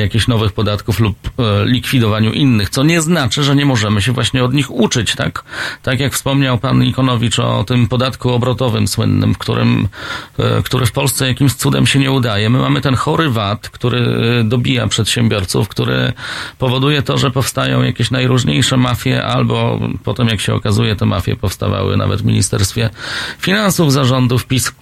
[0.00, 1.16] jakichś nowych podatków lub
[1.64, 5.44] likwidowaniu innych, co nie znaczy, że nie możemy się właśnie od nich uczyć, tak?
[5.82, 9.88] Tak jak wspomniał pan Ikonowicz o tym podatku obrotowym słynnym, którym,
[10.38, 12.50] e, który w Polsce jakimś cudem się nie udaje.
[12.50, 13.98] My mamy ten chory VAT, który
[14.40, 16.12] e, dobija przedsiębiorców, który
[16.58, 21.96] powoduje to, że powstają jakieś najróżniejsze mafie, albo potem jak się okazuje, te mafie powstawały
[21.96, 22.90] nawet w Ministerstwie
[23.38, 24.72] Finansów zarządów PiS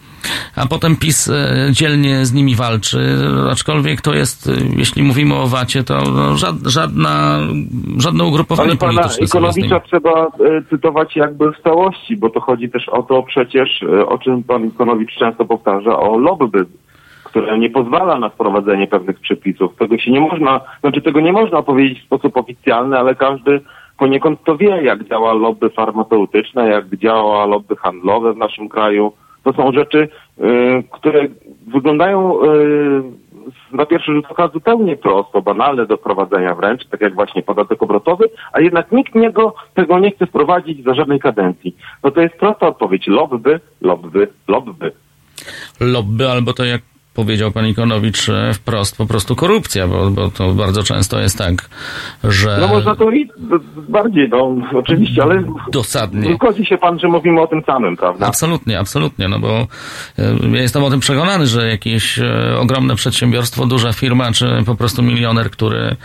[0.56, 2.98] a potem PiS e, dzielnie z nimi walczy,
[3.50, 7.38] aczkolwiek to jest, e, jeśli mówimy o VAT-ie, to no, żad- żadna,
[7.98, 9.08] żadne ugrupowanie Ale pana.
[9.20, 10.28] Ikonowicza trzeba e,
[10.70, 15.14] cytować jakby w całości, bo to chodzi też o to przecież, o czym pan Ikonowicz
[15.18, 16.66] często powtarza, o lobby,
[17.24, 19.76] które nie pozwala na wprowadzenie pewnych przepisów.
[19.78, 23.60] Tego się nie można, znaczy tego nie można powiedzieć w sposób oficjalny, ale każdy
[23.98, 29.12] poniekąd to wie, jak działa lobby farmaceutyczne, jak działa lobby handlowe w naszym kraju.
[29.46, 30.08] To są rzeczy,
[30.40, 31.28] e, które
[31.66, 32.46] wyglądają e,
[33.72, 38.24] na pierwszy rzut oka zupełnie prosto, banalne do wprowadzenia wręcz, tak jak właśnie podatek obrotowy,
[38.52, 41.76] a jednak nikt niego tego nie chce wprowadzić za żadnej kadencji.
[42.02, 43.06] No to jest prosta odpowiedź.
[43.06, 44.92] Lobby, lobby, lobby.
[45.80, 46.82] Lobby, albo to jak
[47.16, 51.68] powiedział pan Ikonowicz wprost, po prostu korupcja, bo, bo to bardzo często jest tak,
[52.24, 52.58] że...
[52.60, 53.30] No można to i
[53.88, 56.34] bardziej, no oczywiście, ale Dosadnie.
[56.34, 58.26] zgodzi się pan, że mówimy o tym samym, prawda?
[58.26, 59.66] Absolutnie, absolutnie, no bo e,
[60.52, 65.02] ja jestem o tym przekonany, że jakieś e, ogromne przedsiębiorstwo, duża firma, czy po prostu
[65.02, 65.96] milioner, który,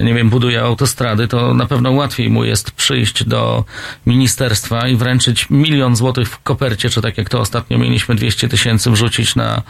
[0.00, 3.64] nie wiem, buduje autostrady, to na pewno łatwiej mu jest przyjść do
[4.06, 8.90] ministerstwa i wręczyć milion złotych w kopercie, czy tak jak to ostatnio mieliśmy, 200 tysięcy
[8.90, 9.62] wrzucić na...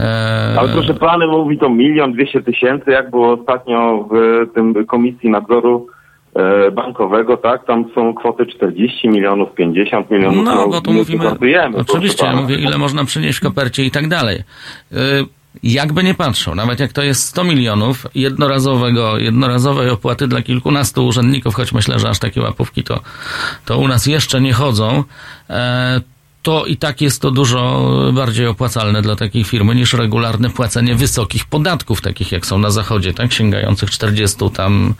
[0.00, 5.30] E, Ale proszę pana, mówi to milion dwieście tysięcy, jak było ostatnio w tym Komisji
[5.30, 5.86] Nadzoru
[6.34, 7.66] e, Bankowego, tak?
[7.66, 10.44] Tam są kwoty 40 milionów, 50 milionów.
[10.44, 11.24] No, bo tu my mówimy,
[11.76, 14.42] oczywiście, ja mówię, ile można przynieść w kopercie i tak dalej.
[14.92, 14.96] Y,
[15.62, 21.54] Jakby nie patrzał, nawet jak to jest 100 milionów jednorazowego, jednorazowej opłaty dla kilkunastu urzędników,
[21.54, 23.00] choć myślę, że aż takie łapówki to,
[23.64, 25.04] to u nas jeszcze nie chodzą,
[26.44, 31.44] to i tak jest to dużo bardziej opłacalne dla takiej firmy niż regularne płacenie wysokich
[31.44, 34.94] podatków, takich jak są na zachodzie, tak, sięgających 40 tam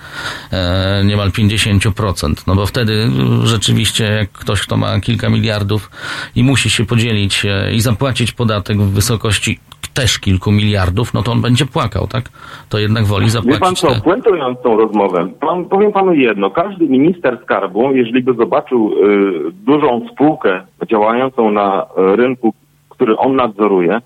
[0.52, 2.34] e, niemal 50%.
[2.46, 3.08] No bo wtedy
[3.44, 5.90] rzeczywiście jak ktoś, kto ma kilka miliardów
[6.36, 9.58] i musi się podzielić e, i zapłacić podatek w wysokości
[9.94, 12.24] też kilku miliardów, no to on będzie płakał, tak?
[12.68, 14.00] To jednak woli Wie pan zapłacić co, te...
[14.00, 16.50] puentując tą rozmowę, pan, powiem panu jedno.
[16.50, 21.82] Każdy minister skarbu, jeżeli by zobaczył y, dużą spółkę działającą na
[22.12, 22.54] y, rynku,
[22.88, 24.00] który on nadzoruje,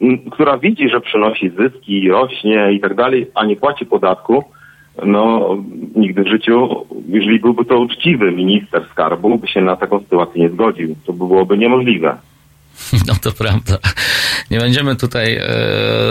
[0.00, 4.44] m, która widzi, że przynosi zyski, rośnie i tak dalej, a nie płaci podatku,
[5.06, 5.48] no
[5.96, 6.68] nigdy w życiu,
[7.08, 10.96] jeżeli byłby to uczciwy minister skarbu, by się na taką sytuację nie zgodził.
[11.06, 12.16] To byłoby niemożliwe.
[13.08, 13.78] No to prawda.
[14.50, 15.42] Nie będziemy tutaj e,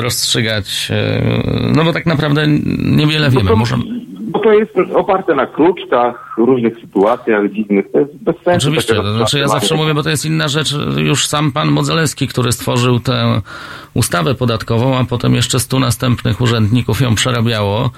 [0.01, 1.21] rozstrzygać, e,
[1.75, 2.47] no bo tak naprawdę
[2.85, 3.49] niewiele Bo wiemy.
[3.49, 3.77] to, Może,
[4.31, 7.91] bo to jest oparte na kruczkach, różnych sytuacjach dziwnych.
[7.91, 8.67] To jest bez sensu.
[8.67, 10.75] Oczywiście, to znaczy ja zawsze mówię, bo to jest inna rzecz.
[10.97, 13.41] Już sam pan Modzelewski, który stworzył tę
[13.93, 17.89] ustawę podatkową, a potem jeszcze stu następnych urzędników ją przerabiało,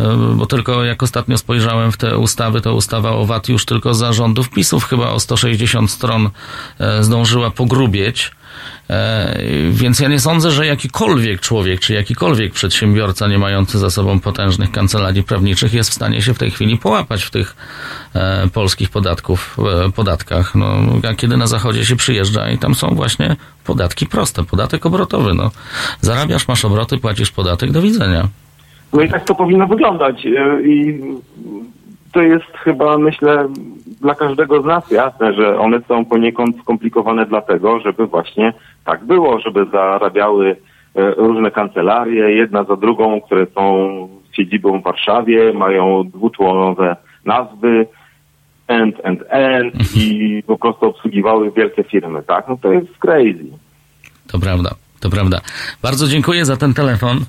[0.00, 3.94] e, bo tylko jak ostatnio spojrzałem w te ustawy, to ustawa o VAT już tylko
[3.94, 6.30] za rządów PiSów chyba o 160 stron
[6.80, 8.32] e, zdążyła pogrubieć.
[8.92, 9.34] E,
[9.70, 14.70] Więc ja nie sądzę, że jakikolwiek człowiek, czy jakikolwiek przedsiębiorca nie mający za sobą potężnych
[14.72, 17.56] kancelarii prawniczych jest w stanie się w tej chwili połapać w tych
[18.14, 19.56] e, polskich podatków,
[19.86, 20.54] e, podatkach.
[20.54, 20.74] No,
[21.10, 25.34] a kiedy na zachodzie się przyjeżdża i tam są właśnie podatki proste, podatek obrotowy.
[25.34, 25.50] No.
[26.00, 28.28] Zarabiasz, masz obroty, płacisz podatek, do widzenia.
[28.92, 30.26] No i tak to powinno wyglądać.
[30.64, 31.00] I
[32.12, 33.48] to jest chyba, myślę,
[34.00, 38.52] dla każdego z nas jasne, że one są poniekąd skomplikowane dlatego, żeby właśnie
[38.84, 40.56] tak było, żeby zarabiały
[40.94, 47.86] e, różne kancelarie, jedna za drugą, które są siedzibą w Warszawie, mają dwuczłonowe nazwy,
[48.68, 52.48] end, end, end i po prostu obsługiwały wielkie firmy, tak?
[52.48, 53.46] No to jest crazy.
[54.26, 55.40] To prawda, to prawda.
[55.82, 57.24] Bardzo dziękuję za ten telefon.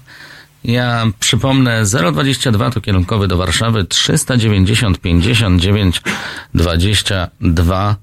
[0.64, 6.02] Ja przypomnę 022 to kierunkowy do Warszawy 390 59
[6.54, 7.96] 22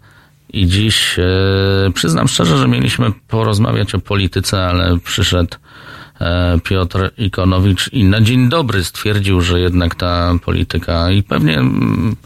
[0.52, 5.56] i dziś e, przyznam szczerze, że mieliśmy porozmawiać o polityce, ale przyszedł
[6.20, 12.16] e, Piotr Ikonowicz i na dzień dobry stwierdził, że jednak ta polityka i pewnie mm,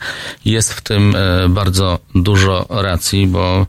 [0.44, 3.66] jest w tym e, bardzo dużo racji, bo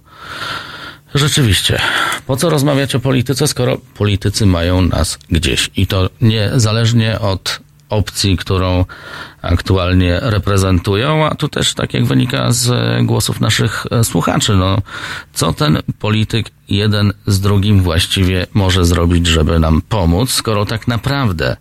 [1.15, 1.80] Rzeczywiście.
[2.27, 5.69] Po co rozmawiać o polityce, skoro politycy mają nas gdzieś?
[5.76, 7.60] I to niezależnie od
[7.90, 8.86] opcji, którą
[9.46, 12.72] aktualnie reprezentują, a tu też, tak jak wynika z
[13.06, 14.78] głosów naszych e, słuchaczy, no,
[15.34, 21.58] co ten polityk jeden z drugim właściwie może zrobić, żeby nam pomóc, skoro tak naprawdę,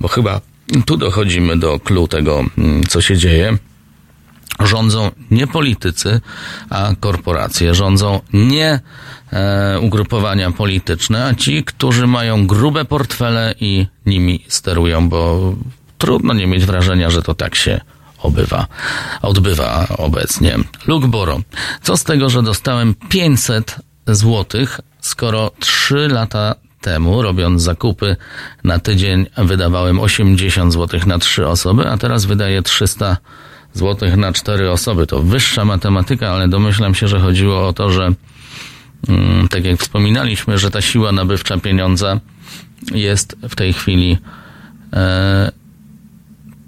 [0.00, 0.40] bo chyba
[0.86, 3.58] tu dochodzimy do clou tego, mm, co się dzieje,
[4.60, 6.20] rządzą nie politycy,
[6.70, 7.74] a korporacje.
[7.74, 8.80] Rządzą nie
[9.32, 15.54] e, ugrupowania polityczne, a ci, którzy mają grube portfele i nimi sterują, bo
[16.02, 17.80] trudno nie mieć wrażenia, że to tak się
[18.18, 18.66] obywa,
[19.22, 20.58] odbywa obecnie.
[20.86, 21.40] Luke Boro,
[21.82, 23.76] co z tego, że dostałem 500
[24.06, 28.16] złotych, skoro 3 lata temu, robiąc zakupy
[28.64, 33.16] na tydzień, wydawałem 80 złotych na 3 osoby, a teraz wydaję 300
[33.74, 35.06] złotych na cztery osoby.
[35.06, 38.12] To wyższa matematyka, ale domyślam się, że chodziło o to, że
[39.08, 42.20] mm, tak jak wspominaliśmy, że ta siła nabywcza pieniądza
[42.94, 44.18] jest w tej chwili
[44.92, 45.61] e,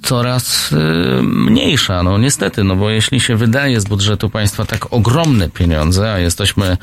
[0.04, 2.02] coraz e, mniejsza.
[2.02, 6.76] No niestety, no bo jeśli się wydaje z budżetu państwa tak ogromne pieniądze, a jesteśmy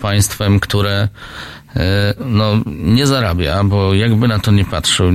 [0.00, 1.08] państwem, które
[1.76, 5.10] e, no, nie zarabia, bo jakby na to nie patrzył,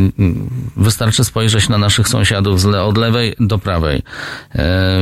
[0.77, 4.01] wystarczy spojrzeć na naszych sąsiadów od lewej do prawej.
[4.55, 4.99] E,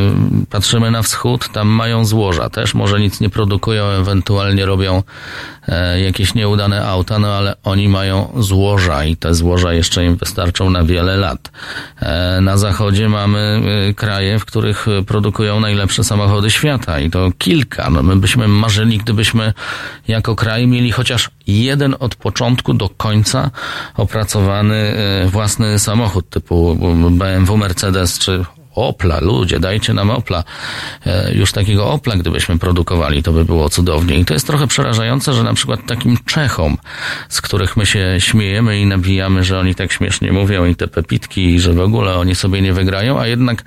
[0.49, 5.03] Patrzymy na wschód, tam mają złoża, też może nic nie produkują, ewentualnie robią
[6.03, 10.84] jakieś nieudane auta, no ale oni mają złoża i te złoża jeszcze im wystarczą na
[10.84, 11.52] wiele lat.
[12.02, 17.31] E, Na zachodzie mamy e, kraje, w których e, produkują najlepsze samochody świata i to
[17.38, 17.89] kilka.
[17.89, 19.53] No my byśmy marzyli, gdybyśmy
[20.07, 23.52] jako kraj mieli chociaż jeden od początku do końca
[23.95, 26.76] opracowany e, własny samochód typu
[27.11, 28.45] BMW, Mercedes czy
[28.77, 30.43] Opla, ludzie, dajcie nam Opla.
[31.05, 34.19] E, Już takiego Opla, gdybyśmy produkowali, to by było cudownie.
[34.19, 36.77] I to jest trochę przerażające, że na przykład takim Czechom,
[37.29, 41.55] z których my się śmiejemy i nabijamy, że oni tak śmiesznie mówią i te pepitki,
[41.55, 43.63] i że w ogóle oni sobie nie wygrają, a jednak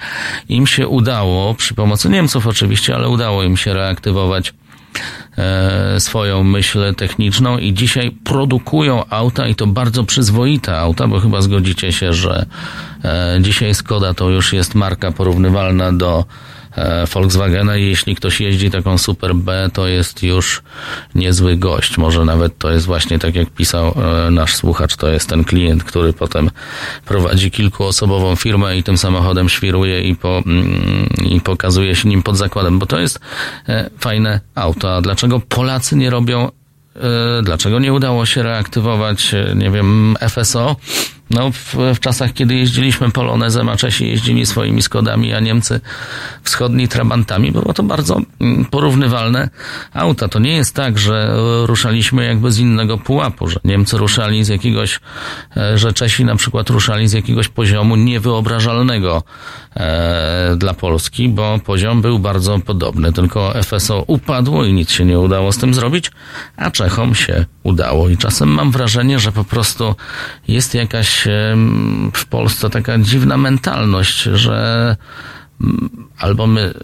[0.49, 4.55] im się udało, przy pomocy Niemców oczywiście, ale udało im się reaktywować
[5.39, 11.43] e, swoją myśl techniczną i dzisiaj produkują auta i to bardzo przyzwoite auta, bo chyba
[11.43, 12.47] zgodzicie się, że
[13.41, 16.25] dzisiaj Skoda to już jest marka porównywalna do
[16.77, 20.63] e, Volkswagena i jeśli ktoś jeździ taką Super B, to jest już
[21.15, 21.99] niezły gość.
[21.99, 23.95] Może nawet to jest właśnie tak jak pisał
[24.27, 26.51] e, nasz słuchacz, to jest ten klient, który potem
[27.05, 32.37] prowadzi kilkuosobową firmę i tym samochodem świruje i, po, mm, i pokazuje się nim pod
[32.37, 33.21] zakładem, bo to jest
[33.69, 34.97] e, fajne auto.
[34.97, 36.51] A dlaczego Polacy nie robią
[36.97, 40.77] E, Dlaczego nie udało się reaktywować, e, nie wiem, FSO?
[41.31, 45.81] No, w, w czasach, kiedy jeździliśmy Polonezem, a Czesi jeździli swoimi Skodami, a Niemcy
[46.43, 49.49] wschodni Trabantami, było to bardzo mm, porównywalne
[49.93, 50.29] auta.
[50.29, 51.37] To nie jest tak, że
[51.67, 55.01] ruszaliśmy jakby z innego pułapu, że Niemcy ruszali z jakiegoś,
[55.57, 59.23] e, że Czesi na przykład ruszali z jakiegoś poziomu niewyobrażalnego
[59.77, 65.19] e, dla Polski, bo poziom był bardzo podobny, tylko FSO upadło i nic się nie
[65.19, 66.11] udało z tym zrobić,
[66.57, 68.09] a Czechom się udało.
[68.09, 69.95] I czasem mam wrażenie, że po prostu
[70.49, 74.97] jest jakaś em, w Polsce taka dziwna mentalność, że
[75.61, 76.75] mm, albo my y,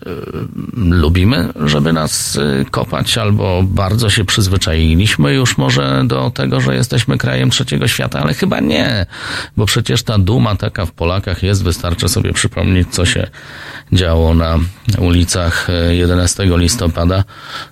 [0.77, 7.19] lubimy, żeby nas y, kopać, albo bardzo się przyzwyczailiśmy już może do tego, że jesteśmy
[7.19, 9.07] krajem trzeciego świata, ale chyba nie,
[9.57, 13.27] bo przecież ta duma taka w Polakach jest, wystarczy sobie przypomnieć, co się
[13.93, 14.59] działo na
[14.99, 17.25] ulicach y, 11 listopada.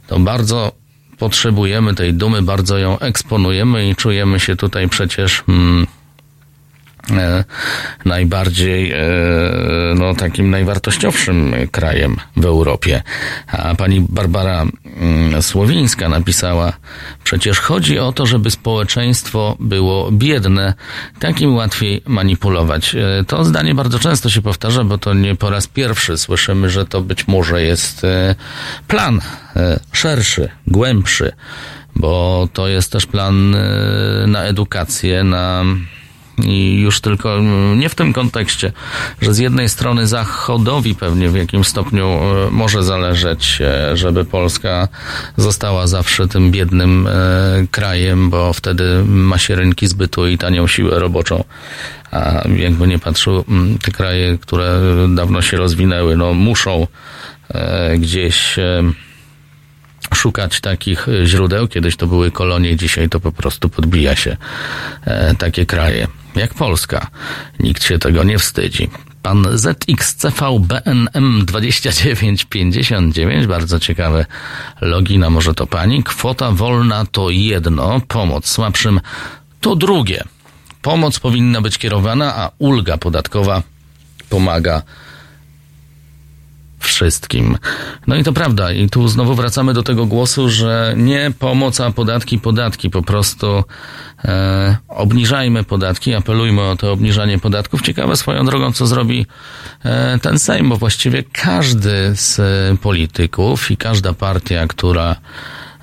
[0.07, 0.85] To bardzo
[1.19, 5.87] potrzebujemy tej dumy, bardzo ją eksponujemy i czujemy się tutaj przecież mm, e,
[8.05, 8.97] najbardziej e,
[9.95, 13.03] no, takim najwartościowszym krajem w Europie.
[13.47, 14.67] A pani Barbara
[14.97, 16.73] mm, Słowińska napisała,
[17.25, 20.75] przecież chodzi o to, żeby społeczeństwo było biedne,
[21.19, 22.95] takim łatwiej manipulować.
[22.95, 26.87] E, To zdanie bardzo często się powtarza, bo to nie po raz pierwszy słyszymy, że
[26.87, 28.35] to być może jest e,
[28.89, 29.21] plan
[29.57, 31.33] e, szerszy, głębszy,
[31.97, 35.65] bo to jest też plan e, na edukację, na
[36.43, 38.73] i już tylko mm, nie w tym kontekście,
[39.23, 44.89] że z jednej strony Zachodowi pewnie w jakimś stopniu e, może zależeć, e, żeby Polska
[45.37, 47.11] została zawsze tym biednym e,
[47.71, 51.45] krajem, bo wtedy ma się rynki zbytu i tanią siłę roboczą.
[52.11, 54.81] A jakby nie patrzył, mm, te kraje, które
[55.15, 56.87] dawno się rozwinęły, no muszą
[57.99, 58.57] gdzieś
[60.15, 61.69] szukać takich źródeł.
[61.69, 64.37] Kiedyś to były kolonie, dzisiaj to po prostu podbija się
[65.39, 66.07] takie kraje
[66.37, 67.07] jak Polska.
[67.61, 68.91] Nikt się tego nie wstydzi.
[69.23, 74.27] Pan ZXCV BNM 2959, bardzo ciekawe
[74.81, 76.03] login, a może to pani.
[76.03, 79.01] Kwota wolna to jedno, pomoc słabszym
[79.61, 80.25] to drugie.
[80.83, 83.63] Pomoc powinna być kierowana, a ulga podatkowa
[84.29, 84.83] pomaga
[86.85, 87.59] wszystkim.
[88.07, 88.73] No i to prawda.
[88.73, 92.91] I tu znowu wracamy do tego głosu, że nie pomoc, a podatki, podatki.
[92.91, 93.65] Po prostu
[94.25, 97.83] e, obniżajmy podatki, apelujmy o to obniżanie podatków.
[97.83, 99.27] Ciekawe swoją drogą, co zrobi
[99.85, 102.41] e, ten Sejm, bo właściwie każdy z
[102.81, 105.17] polityków i każda partia, która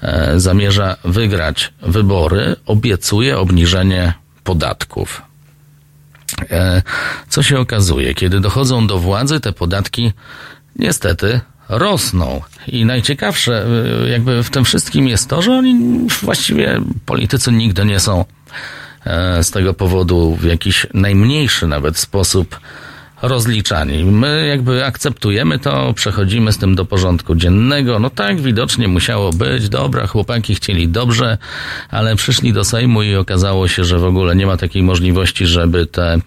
[0.02, 4.14] e, zamierza wygrać wybory, obiecuje obniżenie
[4.44, 5.22] podatków.
[6.52, 6.82] E,
[7.30, 8.14] Co się okazuje?
[8.14, 10.14] Kiedy dochodzą do władzy, te podatki
[10.82, 12.42] niestety rosną.
[12.68, 13.66] I najciekawsze
[14.06, 18.26] y, jakby w tym wszystkim jest to, że oni właściwie politycy nigdy nie są
[19.06, 22.60] e, z tego powodu w jakiś najmniejszy nawet sposób
[23.22, 24.06] rozliczani.
[24.06, 28.00] My jakby akceptujemy to, przechodzimy z tym do porządku dziennego.
[28.00, 29.70] No tak, widocznie musiało być.
[29.70, 31.38] Dobra, chłopaki chcieli dobrze,
[31.90, 35.86] ale przyszli do Sejmu i okazało się, że w ogóle nie ma takiej możliwości, żeby
[35.86, 36.18] te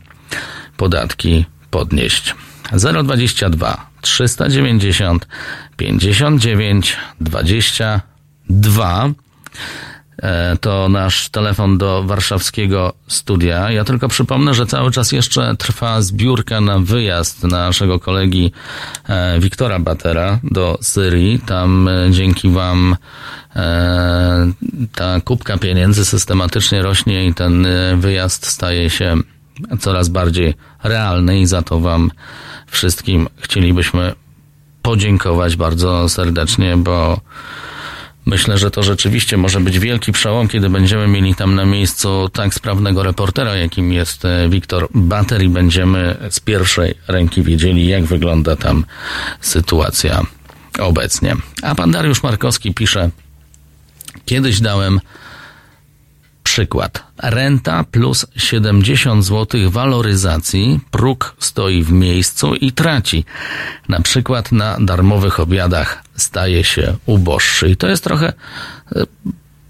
[0.76, 2.34] podatki podnieść.
[2.72, 5.26] 022 390
[5.76, 9.14] 59 22
[10.22, 13.70] E, To nasz telefon do warszawskiego studia.
[13.70, 18.52] Ja tylko przypomnę, że cały czas jeszcze trwa zbiórka na wyjazd naszego kolegi
[19.08, 21.38] e, Wiktora Batera do Syrii.
[21.38, 22.96] Tam e, dzięki Wam
[23.56, 24.52] e,
[24.94, 27.66] ta kubka pieniędzy systematycznie rośnie i ten
[27.96, 29.16] wyjazd staje się
[29.80, 32.10] coraz bardziej realny i za to Wam
[32.66, 34.14] wszystkim chcielibyśmy
[34.82, 37.20] podziękować bardzo serdecznie, bo
[38.26, 42.54] myślę, że to rzeczywiście może być wielki przełom, kiedy będziemy mieli tam na miejscu tak
[42.54, 48.56] sprawnego reportera, jakim jest e, Wiktor Bater i będziemy z pierwszej ręki wiedzieli, jak wygląda
[48.56, 48.84] tam
[49.40, 50.22] sytuacja
[50.78, 51.36] obecnie.
[51.62, 53.10] A pan Dariusz Markowski pisze,
[54.24, 55.00] kiedyś dałem
[56.54, 57.04] Przykład.
[57.22, 63.24] Renta plus 70 zł waloryzacji, próg stoi w miejscu i traci.
[63.88, 67.68] Na przykład na darmowych obiadach staje się uboższy.
[67.68, 68.32] I to jest trochę
[68.96, 69.06] e,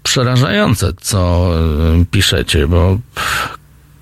[0.03, 2.99] przerażające, co e, piszecie, bo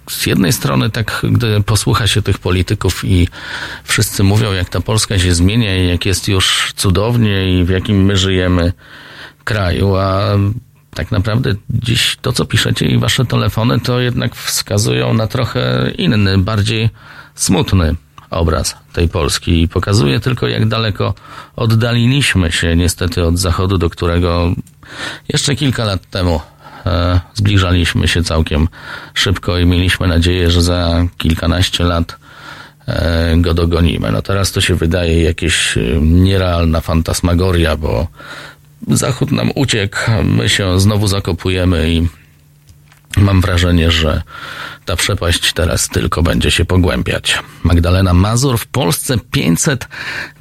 [0.09, 3.27] z jednej strony tak, gdy posłucha się tych polityków i
[3.83, 8.05] wszyscy mówią, jak ta Polska się zmienia i jak jest już cudownie i w jakim
[8.05, 8.73] my żyjemy
[9.43, 10.37] kraju, a
[10.95, 16.37] tak naprawdę dziś to, co piszecie i wasze telefony, to jednak wskazują na trochę inny,
[16.37, 16.89] bardziej
[17.35, 17.95] smutny
[18.29, 21.13] obraz tej Polski i pokazuje tylko, jak daleko
[21.55, 24.53] oddaliliśmy się niestety od Zachodu, do którego
[25.29, 26.41] jeszcze kilka lat temu
[26.85, 28.67] e, zbliżaliśmy się całkiem
[29.13, 32.17] szybko i mieliśmy nadzieję, że za kilkanaście lat
[32.87, 34.11] e, go dogonimy.
[34.11, 38.07] No teraz to się wydaje jakieś e, nierealna fantasmagoria, bo
[38.87, 42.07] Zachód nam uciekł, my się znowu zakopujemy i
[43.17, 44.21] mam wrażenie, że
[44.85, 47.39] ta przepaść teraz tylko będzie się pogłębiać.
[47.63, 49.87] Magdalena Mazur w Polsce 500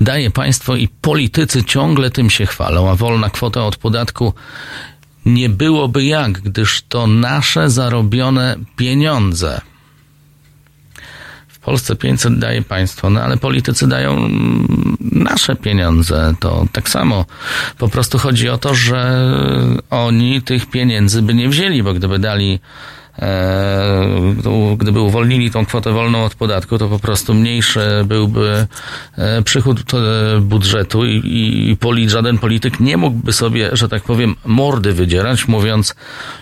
[0.01, 4.35] daje państwo i politycy ciągle tym się chwalą, a wolna kwota od podatku
[5.27, 9.61] nie byłoby jak, gdyż to nasze zarobione pieniądze.
[11.63, 16.35] Polsce 500 daje państwo, no ale politycy dają mm, nasze pieniądze.
[16.41, 17.25] To tak samo.
[17.79, 19.29] Po prostu chodzi o to, że
[19.91, 22.61] oni tych pieniędzy by nie wzięli, bo gdyby dali
[24.77, 28.67] gdyby uwolnili tą kwotę wolną od podatku, to po prostu mniejszy byłby
[29.17, 34.93] e, przychód e, budżetu i, i, żaden polityk nie mógłby sobie, że tak powiem, mordy
[34.93, 35.95] wydzierać, mówiąc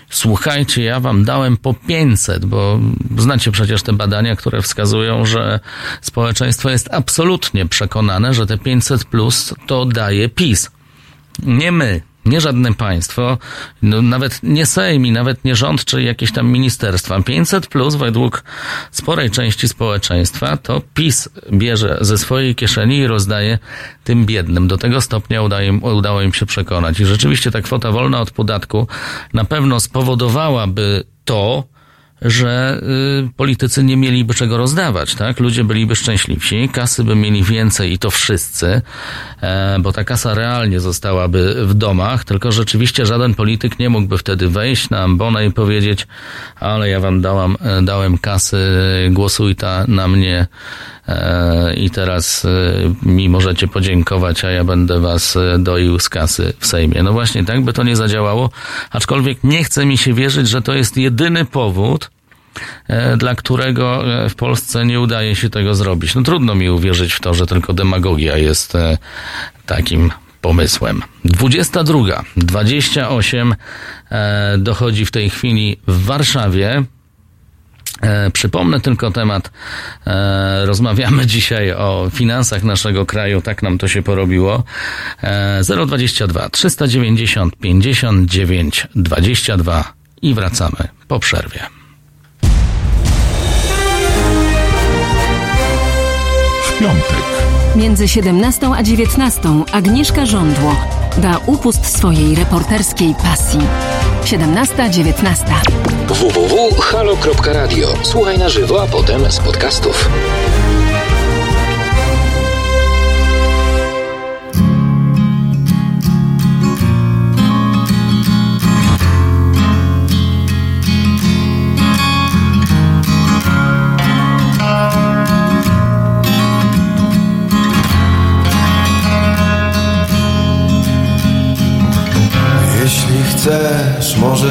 [0.09, 2.79] słuchajcie, ja wam dałem po 500, bo
[3.17, 5.59] znacie przecież te badania, które wskazują, że
[6.01, 10.71] społeczeństwo jest absolutnie przekonane, że te 500 plus to daje PiS.
[11.43, 13.37] Nie my, nie żadne państwo,
[13.81, 17.21] no, nawet nie Sejm i nawet nie rząd, czy jakieś tam ministerstwa.
[17.21, 18.43] 500 plus według
[18.91, 23.59] sporej części społeczeństwa to PiS bierze ze swojej kieszeni i rozdaje
[24.03, 24.67] tym biednym.
[24.67, 26.99] Do tego stopnia udaje, im- udało im się przekonać.
[26.99, 28.87] I rzeczywiście ta kwota wolna od podatku
[29.33, 31.63] na pewno spowodowałaby to,
[32.21, 32.81] że
[33.27, 35.39] y, politycy nie mieliby czego rozdawać, tak?
[35.39, 38.81] Ludzie byliby szczęśliwsi, kasy by mieli więcej i to wszyscy,
[39.41, 44.47] e, bo ta kasa realnie zostałaby w domach, tylko rzeczywiście żaden polityk nie mógłby wtedy
[44.47, 46.07] wejść na ambonę i powiedzieć,
[46.59, 48.57] ale ja wam dałam, e, dałem kasy,
[49.11, 50.47] głosuj ta na mnie
[51.77, 52.49] i teraz e,
[53.09, 57.03] mi możecie podziękować, a ja będę was e, doił z kasy w Sejmie.
[57.03, 58.49] No właśnie tak by to nie zadziałało,
[58.91, 62.11] aczkolwiek nie chce mi się wierzyć, że to jest jedyny powód,
[62.87, 66.15] e, dla którego e, w Polsce nie udaje się tego zrobić.
[66.15, 68.97] No trudno mi uwierzyć w to, że tylko demagogia jest e,
[69.65, 70.11] takim
[70.41, 71.01] pomysłem.
[71.25, 73.55] 22, 28
[74.11, 76.83] e, dochodzi w tej chwili w Warszawie.
[78.01, 79.51] E, Przypomnę tylko temat.
[80.07, 83.41] E, rozmawiamy dzisiaj o finansach naszego kraju.
[83.41, 84.63] Tak nam to się porobiło.
[85.23, 91.59] E, 022 390 59 22 i wracamy po przerwie.
[96.65, 97.21] W piątek.
[97.75, 99.41] Między 17 a 19
[99.71, 100.75] Agnieszka Żądło
[101.17, 103.59] da upust swojej reporterskiej pasji.
[104.23, 105.45] 17-19.
[106.07, 107.93] www.halo.radio.
[108.03, 110.09] Słuchaj na żywo, a potem z podcastów.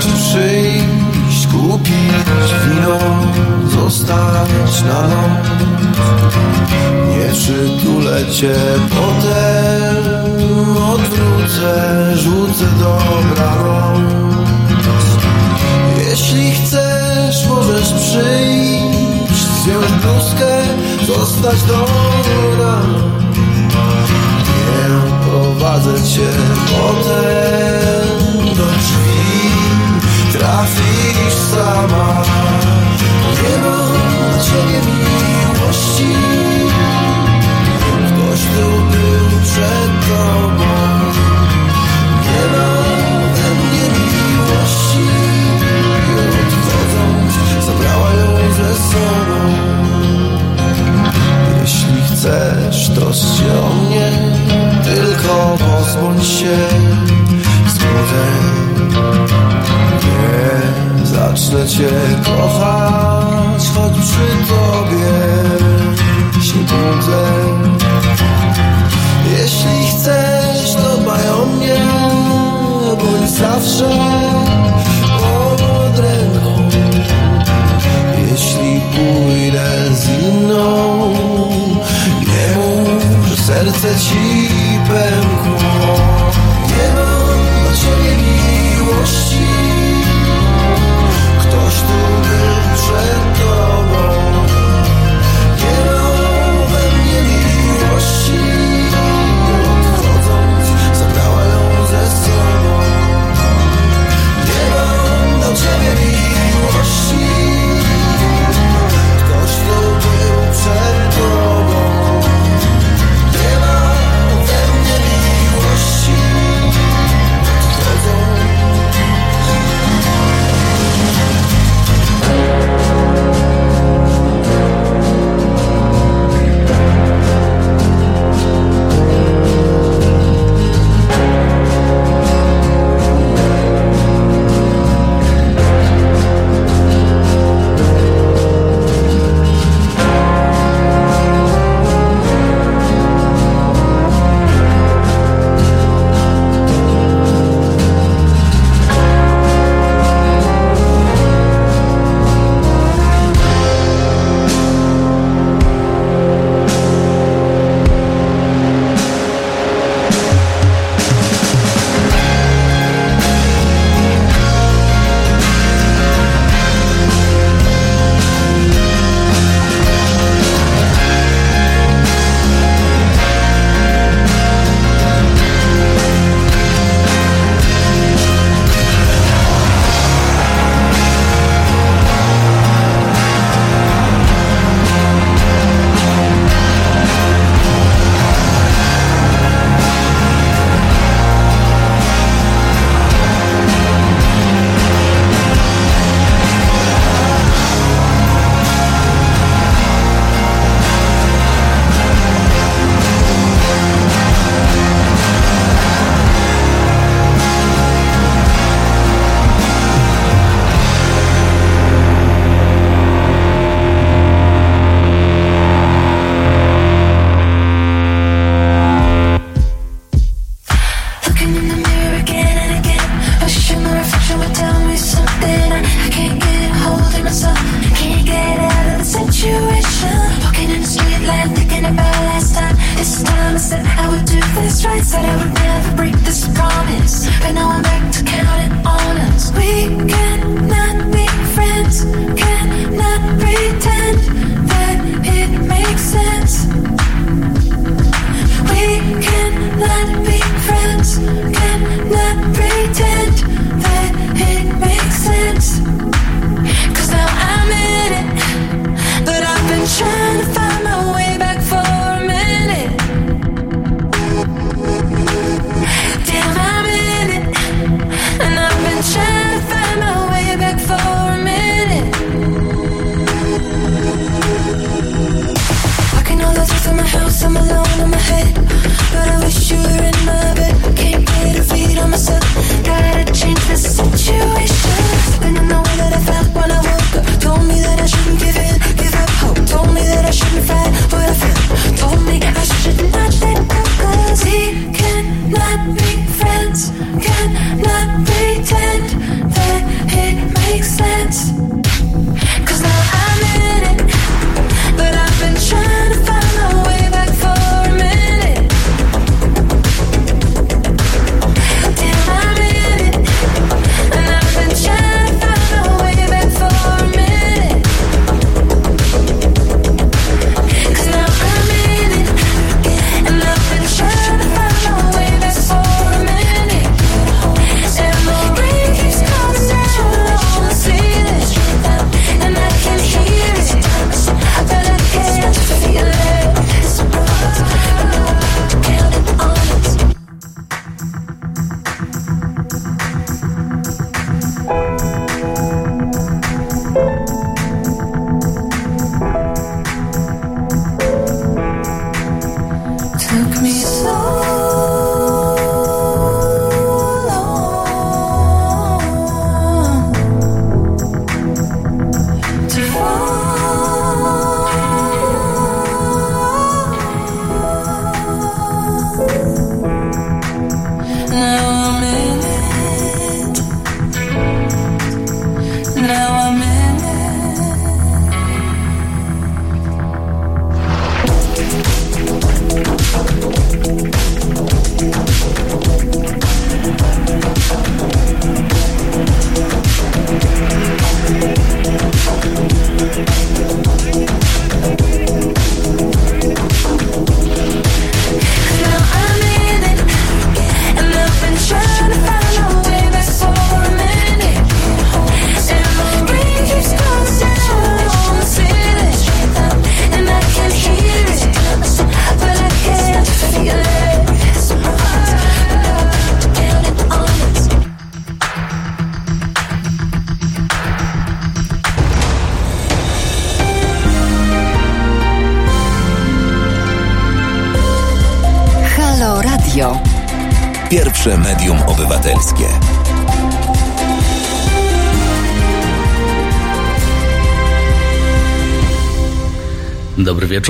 [0.00, 2.98] Możesz przyjść, kupić wino,
[3.70, 5.46] zostać na noc.
[7.10, 8.54] Nie przytulę cię,
[8.90, 14.00] potem odwrócę, rzucę dobranoc.
[16.10, 20.62] Jeśli chcesz, możesz przyjść Zdjąć bluzkę,
[21.06, 21.86] zostać do
[24.56, 24.88] Nie
[25.30, 26.28] prowadzę cię
[26.70, 29.09] potem do drzwi
[30.40, 32.22] Trafisz sama
[33.42, 35.79] Nie ma dla ciebie miłości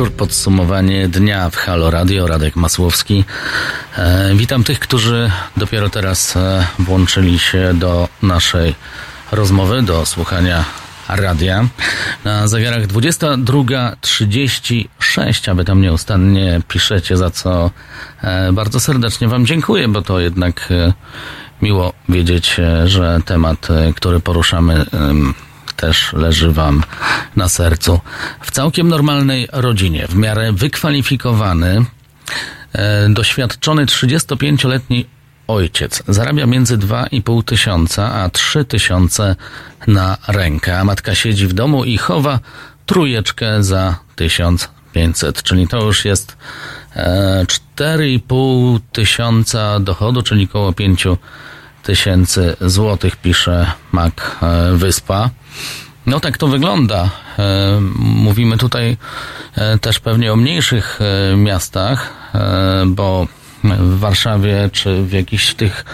[0.01, 3.24] wieczór, podsumowanie dnia w Halo Radio, Radek Masłowski.
[3.98, 8.74] E, witam tych, którzy dopiero teraz e, włączyli się do naszej
[9.32, 10.64] rozmowy, do słuchania
[11.09, 11.66] radia.
[12.24, 17.70] Na zegarach 22.36, aby tam nieustannie piszecie, za co
[18.22, 20.93] e, bardzo serdecznie Wam dziękuję, bo to jednak e,
[21.62, 24.86] miło wiedzieć, e, że temat, e, który poruszamy,
[25.81, 26.82] też leży Wam
[27.36, 28.01] na sercu.
[28.51, 31.85] W całkiem normalnej rodzinie, w miarę wykwalifikowany,
[32.72, 35.06] e, doświadczony 35-letni
[35.47, 36.02] ojciec.
[36.09, 39.36] Zarabia między 2,5 tysiąca a 3 tysiące
[39.86, 42.39] na rękę, a matka siedzi w domu i chowa
[42.86, 46.36] trójeczkę za 1500, czyli to już jest
[46.97, 47.44] e,
[47.77, 51.06] 4,5 tysiąca dochodu, czyli około 5
[51.82, 55.31] tysięcy złotych, pisze Mac e, Wyspa.
[56.06, 57.10] No tak to wygląda.
[57.39, 58.97] E, Mówimy tutaj
[59.55, 60.98] e, też pewnie o mniejszych
[61.32, 62.12] e, miastach,
[62.86, 63.27] bo
[63.64, 65.85] w Warszawie czy w jakichś tych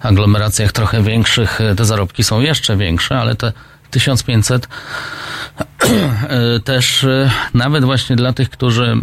[0.00, 3.52] aglomeracjach trochę większych te zarobki są jeszcze większe, ale te
[3.90, 7.06] 1500 e, też
[7.54, 8.96] nawet właśnie dla tych, którzy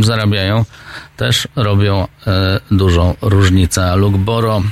[0.00, 0.64] zarabiają,
[1.16, 2.08] też robią
[2.70, 3.90] dużą różnicę.
[3.92, 4.62] A Luke Boro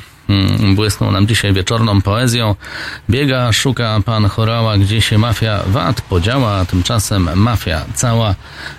[0.75, 2.55] błysnął nam dzisiaj wieczorną poezją.
[3.11, 8.35] Biega, szuka pan Chorała, gdzie się mafia VAT podziała, a tymczasem mafia cała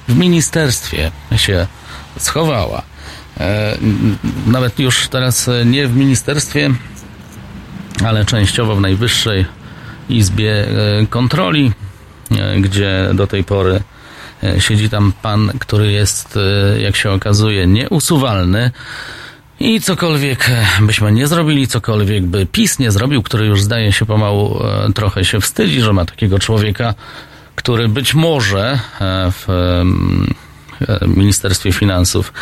[0.08, 1.68] w ministerstwie się
[2.18, 2.82] schowała.
[3.40, 3.78] E,
[4.48, 6.70] Nawet już teraz nie w ministerstwie,
[8.06, 9.46] ale częściowo w Najwyższej
[10.10, 10.68] Izbie
[11.02, 11.72] e, Kontroli,
[12.32, 13.82] e, gdzie do tej pory
[14.60, 16.40] siedzi tam pan, który jest,
[16.78, 18.72] jak się okazuje, nieusuwalny.
[19.60, 24.06] I cokolwiek e, byśmy nie zrobili, cokolwiek by PiS nie zrobił, który już zdaje się
[24.06, 26.94] pomału e, trochę się wstydzi, że ma takiego człowieka,
[27.56, 29.48] który być może e, w
[31.08, 32.34] Ministerstwie Finansów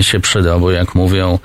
[0.00, 1.38] się przydał, bo jak mówią,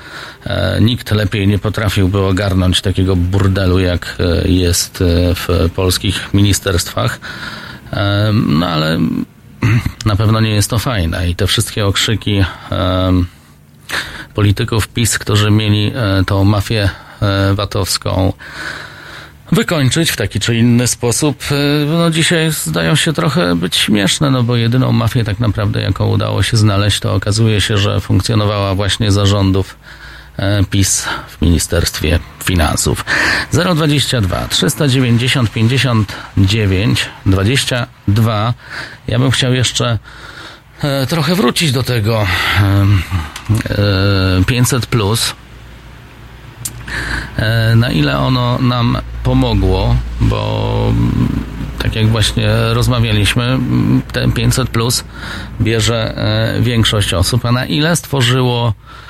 [0.82, 5.04] nikt lepiej nie potrafiłby ogarnąć takiego burdelu, jak jest
[5.36, 7.20] w polskich ministerstwach.
[8.34, 9.00] No ale
[10.06, 12.44] na pewno nie jest to fajne i te wszystkie okrzyki
[14.34, 16.90] polityków PiS, którzy mieli e, tą mafię
[17.22, 18.34] e, VAT-owską
[19.52, 24.44] wykończyć w taki czy inny sposób, e, no dzisiaj zdają się trochę być śmieszne, no
[24.44, 29.12] bo jedyną mafię tak naprawdę, jaką udało się znaleźć, to okazuje się, że funkcjonowała właśnie
[29.12, 29.78] zarządów
[30.70, 33.06] PiS w Ministerstwie Finansów.
[33.76, 38.54] 022 390 59 22.
[39.08, 40.00] Ja bym chciał jeszcze
[41.08, 42.28] trochę wrócić do tego
[42.62, 42.86] e,
[44.40, 45.36] e, 500 plus.
[47.38, 50.94] E, na ile ono nam pomogło, bo
[51.80, 53.60] tak jak właśnie rozmawialiśmy,
[54.12, 55.04] ten 500 plus
[55.62, 59.07] bierze e, większość osób, a na ile stworzyło e,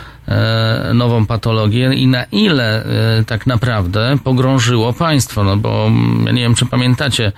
[0.94, 6.42] nową patologię i na ile e, tak naprawdę pogrążyło państwo, no bo mm, ja nie
[6.42, 7.32] wiem, czy pamiętacie,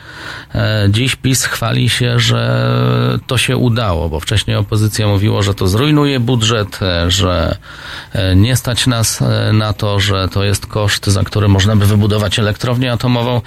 [0.55, 5.67] e, dziś PiS chwali się, że to się udało, bo wcześniej opozycja mówiła, że to
[5.67, 7.57] zrujnuje budżet, e, że
[8.13, 11.85] e, nie stać nas e, na to, że to jest koszt, za który można by
[11.85, 13.41] wybudować elektrownię atomową.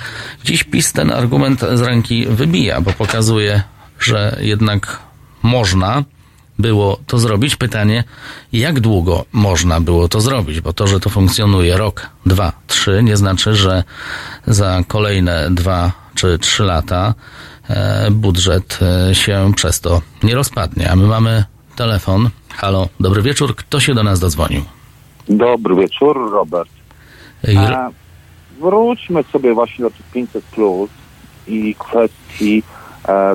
[0.44, 3.62] Dziś PiS ten argument z ręki wybija, bo pokazuje,
[4.00, 4.98] że jednak
[5.42, 6.02] można
[6.62, 7.56] było to zrobić.
[7.56, 8.04] Pytanie,
[8.52, 13.16] jak długo można było to zrobić, bo to, że to funkcjonuje rok, dwa, trzy, nie
[13.16, 13.84] znaczy, że
[14.46, 17.14] za kolejne dwa czy trzy lata
[17.68, 20.90] e, budżet e, się przez to nie rozpadnie.
[20.90, 21.44] A my mamy
[21.76, 22.30] telefon.
[22.56, 23.56] Halo, dobry wieczór.
[23.56, 24.62] Kto się do nas dodzwonił?
[25.28, 26.70] Dobry wieczór, Robert.
[27.44, 27.90] Ej, E,
[28.60, 30.90] wróćmy sobie właśnie do tych 500 plus
[31.46, 32.62] i kwestii,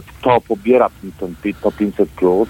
[0.07, 0.89] kto pobiera
[1.19, 2.49] ten, to 500 plus.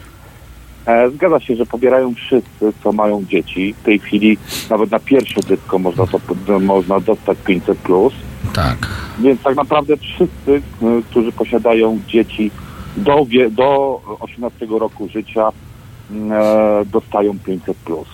[0.88, 3.74] E, zgadza się, że pobierają wszyscy, co mają dzieci.
[3.74, 4.38] W tej chwili
[4.70, 8.14] nawet na pierwsze dziecko można, to, można dostać 500 plus.
[8.54, 8.78] Tak.
[9.20, 12.52] Więc tak naprawdę wszyscy, e, którzy posiadają dzieci
[12.98, 15.50] do, do 18 roku życia,
[16.12, 18.08] m, e, dostają 500 plus.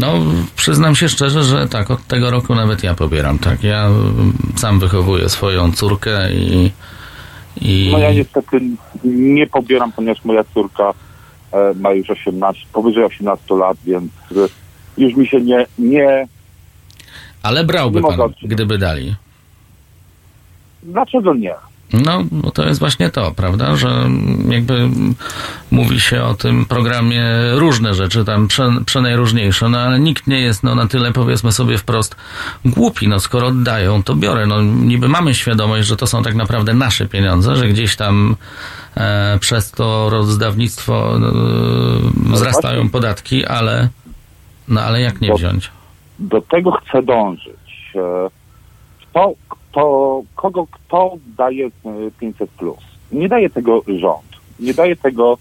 [0.00, 0.12] No,
[0.56, 3.64] przyznam się szczerze, że tak, od tego roku nawet ja pobieram, tak.
[3.64, 6.70] Ja mm, sam wychowuję swoją córkę i,
[7.60, 8.60] i No ja niestety
[9.04, 10.94] nie pobieram, ponieważ moja córka
[11.74, 14.48] ma już 18, powyżej 18 lat, więc e,
[14.98, 16.26] już mi się nie, nie
[17.42, 18.50] ale brałby nie pan, odczytać.
[18.50, 19.14] gdyby dali.
[20.82, 21.54] dlaczego nie?
[21.92, 24.08] No, bo to jest właśnie to, prawda, że
[24.48, 24.88] jakby
[25.70, 30.62] mówi się o tym programie różne rzeczy, tam prze, przenajróżniejsze, no ale nikt nie jest
[30.62, 32.16] no, na tyle, powiedzmy sobie wprost,
[32.64, 33.08] głupi.
[33.08, 34.46] No skoro oddają, to biorę.
[34.46, 38.36] No niby mamy świadomość, że to są tak naprawdę nasze pieniądze, że gdzieś tam
[38.87, 38.87] e,
[39.40, 41.20] przez to rozdawnictwo e,
[42.32, 43.88] wzrastają podatki, ale
[44.68, 45.70] no ale jak nie wziąć?
[46.18, 47.92] do tego chcę dążyć.
[47.94, 48.30] E,
[49.10, 51.70] Kto, kto, kogo, kto daje e,
[52.20, 52.78] 500 plus?
[53.12, 54.28] Nie daje tego rząd.
[54.60, 55.38] Nie daje tego,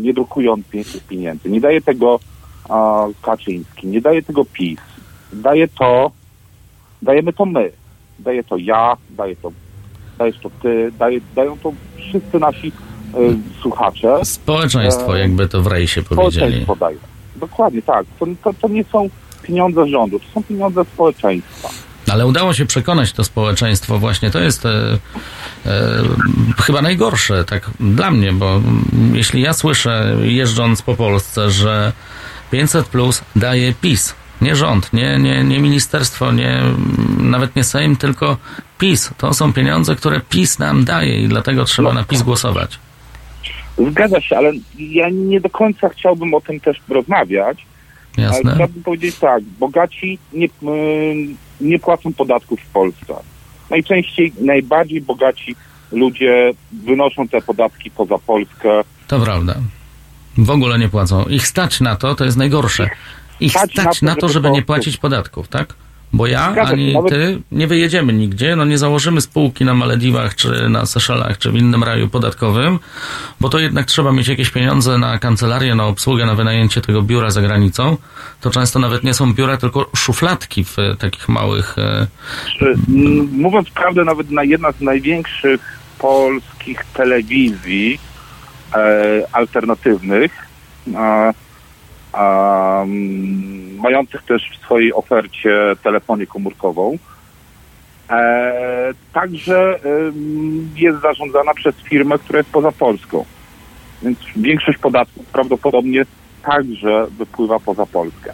[0.00, 1.50] nie drukując 500 pieniędzy.
[1.50, 2.20] Nie daje tego
[3.22, 3.86] Kaczyński.
[3.86, 4.80] Nie daje tego PiS.
[5.32, 6.10] Daje to,
[7.02, 7.72] dajemy to my.
[8.18, 9.52] Daje to ja, daje to,
[10.18, 12.72] dajesz to ty, daje, dają to wszyscy nasi
[13.14, 13.18] e,
[13.60, 14.24] słuchacze.
[14.24, 16.66] Społeczeństwo, E, jakby to w rejsie powiedzieli.
[16.80, 16.96] Daje.
[17.36, 18.06] Dokładnie tak.
[18.18, 19.08] To, to, to nie są
[19.42, 21.68] pieniądze rządu, to są pieniądze społeczeństwa.
[22.12, 24.98] Ale udało się przekonać to społeczeństwo, właśnie to jest e,
[25.66, 25.92] e,
[26.62, 28.60] chyba najgorsze, tak dla mnie, bo
[29.12, 31.92] jeśli ja słyszę jeżdżąc po Polsce, że
[32.50, 36.62] 500 plus daje PiS, nie rząd, nie, nie, nie ministerstwo, nie,
[37.18, 38.36] nawet nie Sejm, tylko
[38.78, 39.10] PiS.
[39.18, 42.78] To są pieniądze, które PiS nam daje i dlatego trzeba na PiS głosować.
[43.90, 47.66] Zgadza się, ale ja nie do końca chciałbym o tym też rozmawiać.
[48.16, 48.40] Jasne.
[48.44, 53.14] Ale chciałbym powiedzieć tak, bogaci nie, ym, nie płacą podatków w Polsce.
[53.70, 55.56] Najczęściej najbardziej bogaci
[55.92, 58.68] ludzie wynoszą te podatki poza Polskę.
[59.06, 59.54] To prawda.
[60.38, 61.24] W ogóle nie płacą.
[61.24, 62.90] Ich stać na to, to jest najgorsze.
[63.40, 65.74] Ich Stać stać, na to, żeby żeby nie płacić podatków, tak?
[66.12, 70.34] Bo ja Zgadza ani nawet- ty nie wyjedziemy nigdzie, no nie założymy spółki na Malediwach,
[70.34, 72.78] czy na Seszelach, czy w innym raju podatkowym,
[73.40, 77.30] bo to jednak trzeba mieć jakieś pieniądze na kancelarię, na obsługę, na wynajęcie tego biura
[77.30, 77.96] za granicą.
[78.40, 81.76] To często nawet nie są biura, tylko szufladki w takich małych...
[81.78, 82.06] e,
[83.32, 87.98] Mówiąc prawdę, nawet na jedna z największych polskich telewizji
[88.74, 88.78] e,
[89.32, 90.32] alternatywnych,
[90.94, 91.32] e,
[92.16, 95.50] mm, mających też w swojej ofercie
[95.82, 96.98] telefonię komórkową,
[98.10, 99.78] e, także
[100.76, 103.24] jest zarządzana przez firmę, która jest poza Polską.
[104.02, 106.04] Więc większość podatków prawdopodobnie
[106.42, 108.32] także wypływa poza Polskę.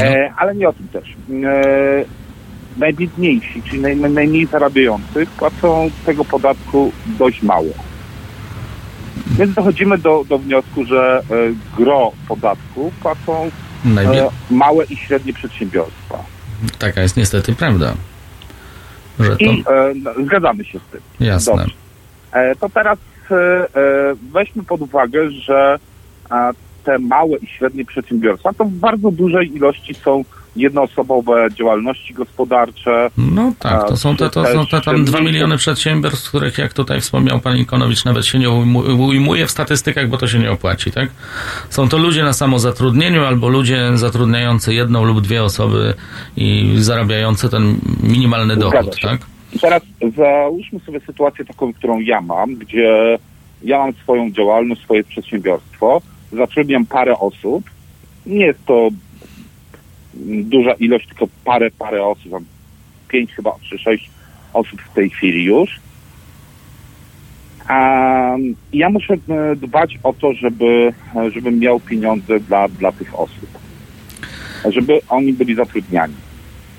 [0.00, 1.08] E, ale nie o tym też.
[1.44, 2.04] E,
[2.76, 7.89] najbiedniejsi, czyli naj, naj- najmniej zarabiający, płacą tego podatku dość mało.
[9.26, 11.34] Więc dochodzimy do, do wniosku, że e,
[11.76, 13.50] gro podatku płacą
[13.84, 16.24] Najbie- e, małe i średnie przedsiębiorstwa.
[16.78, 17.94] Taka jest niestety prawda.
[19.20, 19.44] Że to...
[19.44, 21.00] I e, no, zgadzamy się z tym.
[21.20, 21.66] Jasne.
[22.32, 22.98] E, to teraz
[23.30, 23.68] e, e,
[24.32, 25.78] weźmy pod uwagę, że
[26.84, 30.24] te małe i średnie przedsiębiorstwa to w bardzo dużej ilości są
[30.56, 33.10] jednoosobowe działalności gospodarcze.
[33.18, 36.72] No tak, to są te, to są te tam też dwa miliony przedsiębiorstw, których jak
[36.72, 40.50] tutaj wspomniał pan Ikonowicz, nawet się nie ujmu- ujmuje w statystykach, bo to się nie
[40.50, 41.10] opłaci, tak?
[41.68, 45.94] Są to ludzie na samozatrudnieniu albo ludzie zatrudniający jedną lub dwie osoby
[46.36, 49.20] i zarabiający ten minimalny dochód, tak?
[49.52, 49.82] I teraz
[50.16, 53.18] załóżmy sobie sytuację taką, którą ja mam, gdzie
[53.62, 56.02] ja mam swoją działalność, swoje przedsiębiorstwo,
[56.32, 57.64] zatrudniam parę osób.
[58.26, 58.88] Nie jest to
[60.14, 62.32] duża ilość, tylko parę, parę osób,
[63.08, 64.10] pięć chyba, czy sześć
[64.52, 65.80] osób w tej chwili już.
[67.68, 68.36] A
[68.72, 73.48] ja muszę e, dbać o to, żeby, e, żebym miał pieniądze dla, dla tych osób.
[74.68, 76.14] Żeby oni byli zatrudniani.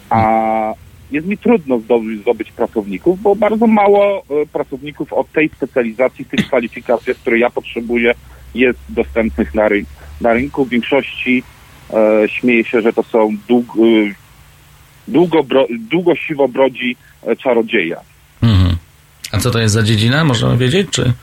[0.10, 0.74] A
[1.12, 6.48] jest mi trudno zdobyć, zdobyć pracowników, bo bardzo mało e, pracowników o tej specjalizacji, tych
[6.48, 8.14] kwalifikacjach, które ja potrzebuję,
[8.56, 9.86] jest dostępnych na, ry-
[10.22, 10.66] na rynku.
[10.66, 11.44] W większości
[11.94, 14.14] e, śmieje się, że to są dług, e,
[15.08, 15.40] długo,
[15.92, 17.98] długo siwobrodzi e, czarodzieje.
[18.42, 18.76] Mhm.
[19.32, 21.14] A co to jest za dziedzina, możemy wiedzieć, czy...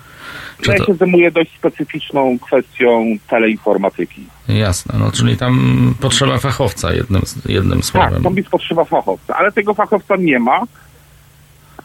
[0.63, 0.85] czy Ja to...
[0.85, 4.25] się zajmuję dość specyficzną kwestią teleinformatyki.
[4.49, 8.23] Jasne, no czyli tam potrzeba fachowca jednym, jednym Tak, słowem.
[8.23, 10.61] to mi potrzeba fachowca, ale tego fachowca nie ma.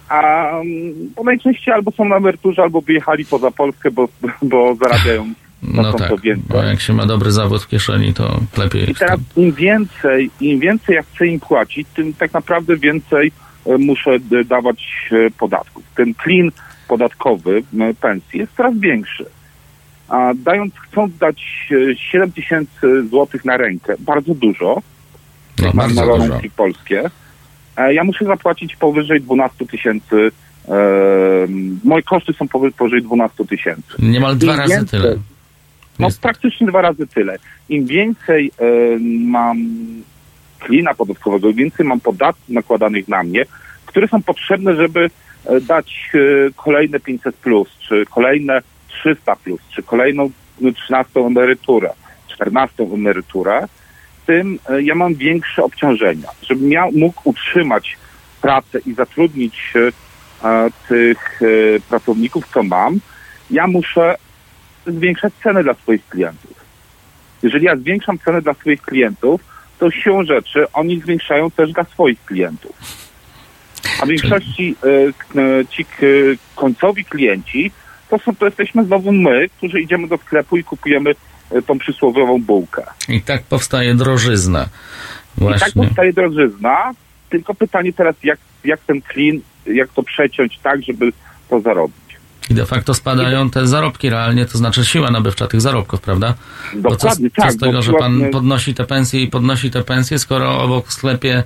[0.09, 4.07] A mm, bo najczęściej albo są na emeryturze, albo wyjechali poza Polskę, bo,
[4.41, 5.33] bo zarabiają
[5.67, 9.19] No znacząco tak, bo jak się ma dobry zawód w kieszeni, to lepiej I teraz
[9.35, 13.31] im więcej, im więcej ja chcę im płacić, tym tak naprawdę więcej
[13.65, 15.83] e, muszę dawać e, podatków.
[15.95, 16.51] Ten klin
[16.87, 17.63] podatkowy
[18.01, 19.25] pensji jest coraz większy.
[20.09, 24.81] A dając, chcąc dać e, 7 tysięcy złotych na rękę, bardzo dużo,
[25.59, 26.39] No, jak mam bardzo na dużo.
[26.55, 27.09] polskie,
[27.77, 30.31] e, ja muszę zapłacić powyżej 12 tysięcy.
[30.67, 30.73] e,
[31.83, 33.93] moje koszty są powy- powyżej 12 tysięcy.
[33.99, 35.15] Niemal dwa Im razy więcej- tyle.
[35.99, 37.37] No praktycznie dwa razy tyle.
[37.69, 38.65] Im więcej e,
[39.25, 39.57] mam
[40.59, 43.45] klina podatkowego, im więcej mam podatków nakładanych na mnie,
[43.85, 45.09] które są potrzebne, żeby
[45.45, 46.19] e, dać e,
[46.55, 51.89] kolejne 500 plus, czy kolejne 300 plus, czy kolejną no, 13 emeryturę,
[52.27, 53.67] 14 emeryturę,
[54.25, 56.29] tym ja mam większe obciążenia.
[56.41, 57.97] Żebym miał, mógł utrzymać
[58.41, 59.73] pracę i zatrudnić
[60.89, 61.39] tych
[61.89, 62.99] pracowników, co mam,
[63.51, 64.15] ja muszę
[64.87, 66.53] zwiększać ceny dla swoich klientów.
[67.43, 69.41] Jeżeli ja zwiększam cenę dla swoich klientów,
[69.79, 72.75] to siłą rzeczy oni zwiększają też dla swoich klientów.
[74.01, 74.89] A w większości e,
[75.41, 75.85] e, ci
[76.55, 77.71] końcowi klienci
[78.09, 81.11] to, są, to jesteśmy znowu my, którzy idziemy do sklepu i kupujemy
[81.51, 82.83] e, tą przysłowiową bułkę.
[83.09, 84.63] I tak powstaje drożyzna.
[84.63, 85.83] I tak Właśnie.
[85.83, 86.91] powstaje drożyzna,
[87.29, 91.13] tylko pytanie teraz, jak, jak ten clean, jak to przeciąć tak, żeby
[91.49, 92.02] to zarobić.
[92.49, 96.33] I de facto spadają te zarobki realnie, to znaczy siła nabywcza tych zarobków, prawda?
[96.71, 100.19] Co, Dokładnie, co tak, z tego, że pan podnosi te pensje i podnosi te pensje,
[100.19, 101.43] skoro obok w sklepie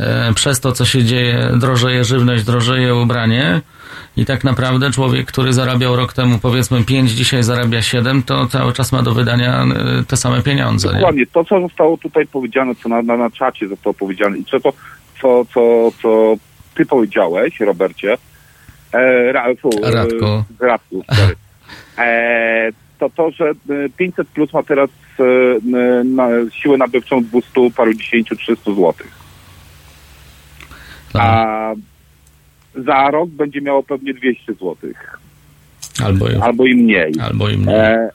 [0.00, 3.60] e, przez to, co się dzieje, drożeje żywność, drożeje ubranie
[4.16, 8.72] i tak naprawdę człowiek, który zarabiał rok temu powiedzmy 5, dzisiaj zarabia 7, to cały
[8.72, 10.88] czas ma do wydania e, te same pieniądze.
[10.88, 10.94] Nie?
[10.94, 14.60] Dokładnie, to co zostało tutaj powiedziane, co na, na, na czacie zostało powiedziane i co
[14.60, 14.72] to,
[15.20, 16.36] co, co, co
[16.74, 18.16] ty powiedziałeś, Robercie,
[18.94, 20.24] e, Ra, fu, Radku.
[20.24, 21.04] E, Radku,
[21.98, 23.54] e, to to, że e,
[23.96, 24.90] 500 plus ma teraz
[25.20, 29.24] e, na siłę nabywczą 200 paru 10, 300 złotych.
[31.14, 31.74] A
[32.74, 35.18] za rok będzie miało pewnie 200 złotych.
[36.04, 37.12] Albo, albo i mniej.
[37.22, 37.74] Albo i mniej.
[37.74, 38.10] E,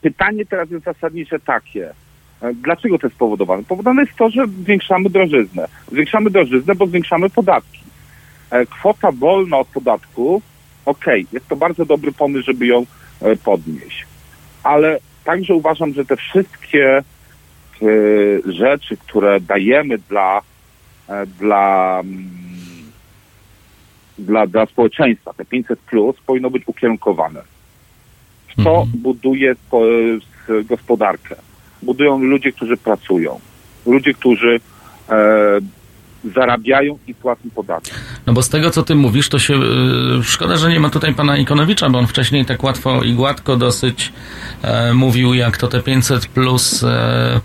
[0.00, 1.90] pytanie teraz jest zasadnicze takie.
[2.42, 3.62] E, Dlaczego to jest spowodowane?
[3.62, 5.68] Powodowane jest to, że zwiększamy drożyznę.
[5.92, 7.80] Zwiększamy drożyznę, bo zwiększamy podatki.
[8.50, 10.42] E, kwota wolna od podatku,
[10.86, 12.86] okej, jest to bardzo dobry pomysł, żeby ją
[13.20, 14.06] e, podnieść.
[14.62, 17.02] Ale także uważam, że te wszystkie e,
[18.52, 20.40] rzeczy, które dajemy dla,
[21.38, 22.30] dla, mm,
[24.18, 27.42] dla, dla społeczeństwa, te 500 plus, powinno być ukierunkowane.
[28.64, 31.36] To buduje spo, s- gospodarkę.
[31.82, 33.40] Budują ludzie, którzy pracują.
[33.86, 34.60] Ludzie, którzy
[36.24, 37.92] zarabiają i płacą podatki.
[38.26, 39.54] No bo z tego, co ty mówisz, to się...
[39.54, 43.56] Yy, szkoda, że nie ma tutaj pana Ikonowicza, bo on wcześniej tak łatwo i gładko
[43.56, 44.12] dosyć
[44.62, 46.82] e, mówił, jak to te 500 plus...
[46.82, 47.40] E,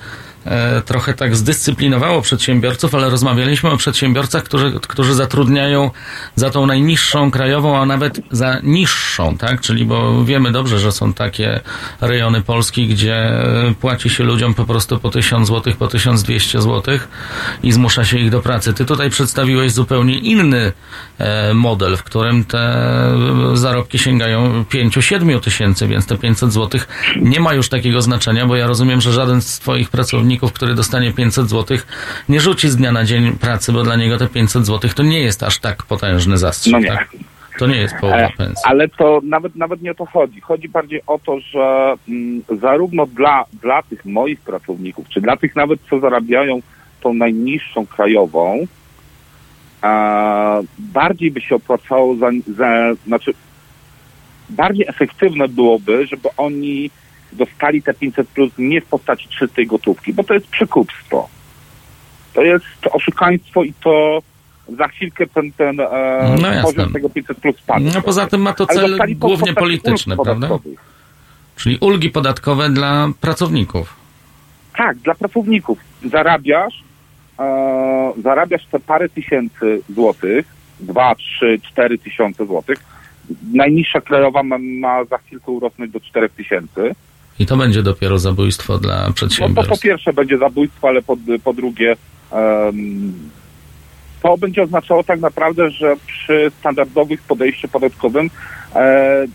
[0.85, 5.91] trochę tak zdyscyplinowało przedsiębiorców, ale rozmawialiśmy o przedsiębiorcach, którzy, którzy zatrudniają
[6.35, 9.61] za tą najniższą krajową, a nawet za niższą, tak?
[9.61, 11.59] Czyli bo wiemy dobrze, że są takie
[12.01, 16.99] rejony Polski, gdzie e, płaci się ludziom po prostu po 1000 zł, po 1200 zł
[17.63, 18.73] i zmusza się ich do pracy.
[18.73, 20.73] Ty tutaj przedstawiłeś zupełnie inny
[21.17, 26.81] e, model, w którym te e, zarobki sięgają 5-7 tysięcy, więc te 500 zł
[27.22, 31.13] nie ma już takiego znaczenia, bo ja rozumiem, że żaden z twoich pracowników, który dostanie
[31.13, 31.77] 500 zł,
[32.29, 35.19] nie rzuci z dnia na dzień pracy, bo dla niego te 500 zł to nie
[35.19, 36.73] jest aż tak potężny zastrzyk.
[36.73, 36.87] No nie.
[36.87, 37.09] Tak?
[37.59, 38.63] To nie jest połowa E, pensji.
[38.65, 40.41] ale to nawet, nawet nie o to chodzi.
[40.41, 45.55] Chodzi bardziej o to, że mm, zarówno dla, dla tych moich pracowników, czy dla tych
[45.55, 46.61] nawet, co zarabiają
[47.01, 48.67] tą najniższą krajową,
[49.83, 52.67] e, bardziej by się opłacało za, za,
[53.07, 53.33] znaczy
[54.49, 56.91] bardziej efektywne byłoby, żeby oni
[57.35, 61.29] dostali te 500 plus nie w postaci czystej gotówki, bo to jest przekupstwo.
[62.33, 64.21] To jest oszukaństwo i to
[64.77, 67.91] za chwilkę ten, ten e, No poziom tego 500 plus spadnie.
[67.95, 70.47] No poza tym ma to cel głównie polityczny, prawda?
[71.55, 73.95] Czyli ulgi podatkowe dla pracowników.
[74.77, 75.79] Tak, dla pracowników.
[76.05, 76.83] Zarabiasz,
[77.39, 80.45] e, zarabiasz te parę tysięcy złotych,
[80.79, 82.77] dwa, trzy, cztery tysiące złotych.
[83.53, 86.95] Najniższa krajowa ma, ma za chwilkę urosnąć do czterech tysięcy.
[87.39, 89.69] I to będzie dopiero zabójstwo dla No to przedsiębiorstw.
[89.69, 91.95] po pierwsze będzie zabójstwo, ale po, po drugie
[92.31, 93.13] em,
[94.21, 98.29] to będzie oznaczało tak naprawdę, że przy standardowych podejściu podatkowym
[98.75, 99.25] e,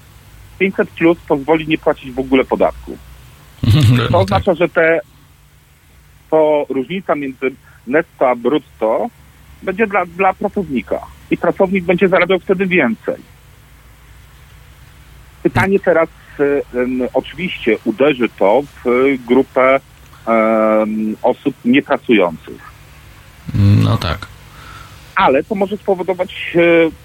[0.58, 2.96] 500 plus pozwoli nie płacić w ogóle podatku.
[3.96, 5.00] No To oznacza, że te
[6.30, 7.50] to różnica między
[7.86, 9.06] netto a brutto
[9.62, 11.00] będzie dla, dla pracownika.
[11.30, 13.14] I pracownik będzie zarabiał wtedy więcej.
[15.42, 16.08] Pytanie teraz,
[17.14, 18.84] oczywiście uderzy to w
[19.26, 19.80] grupę
[21.22, 22.70] osób niepracujących.
[23.84, 24.26] No tak.
[25.14, 26.60] Ale to może spowodować e,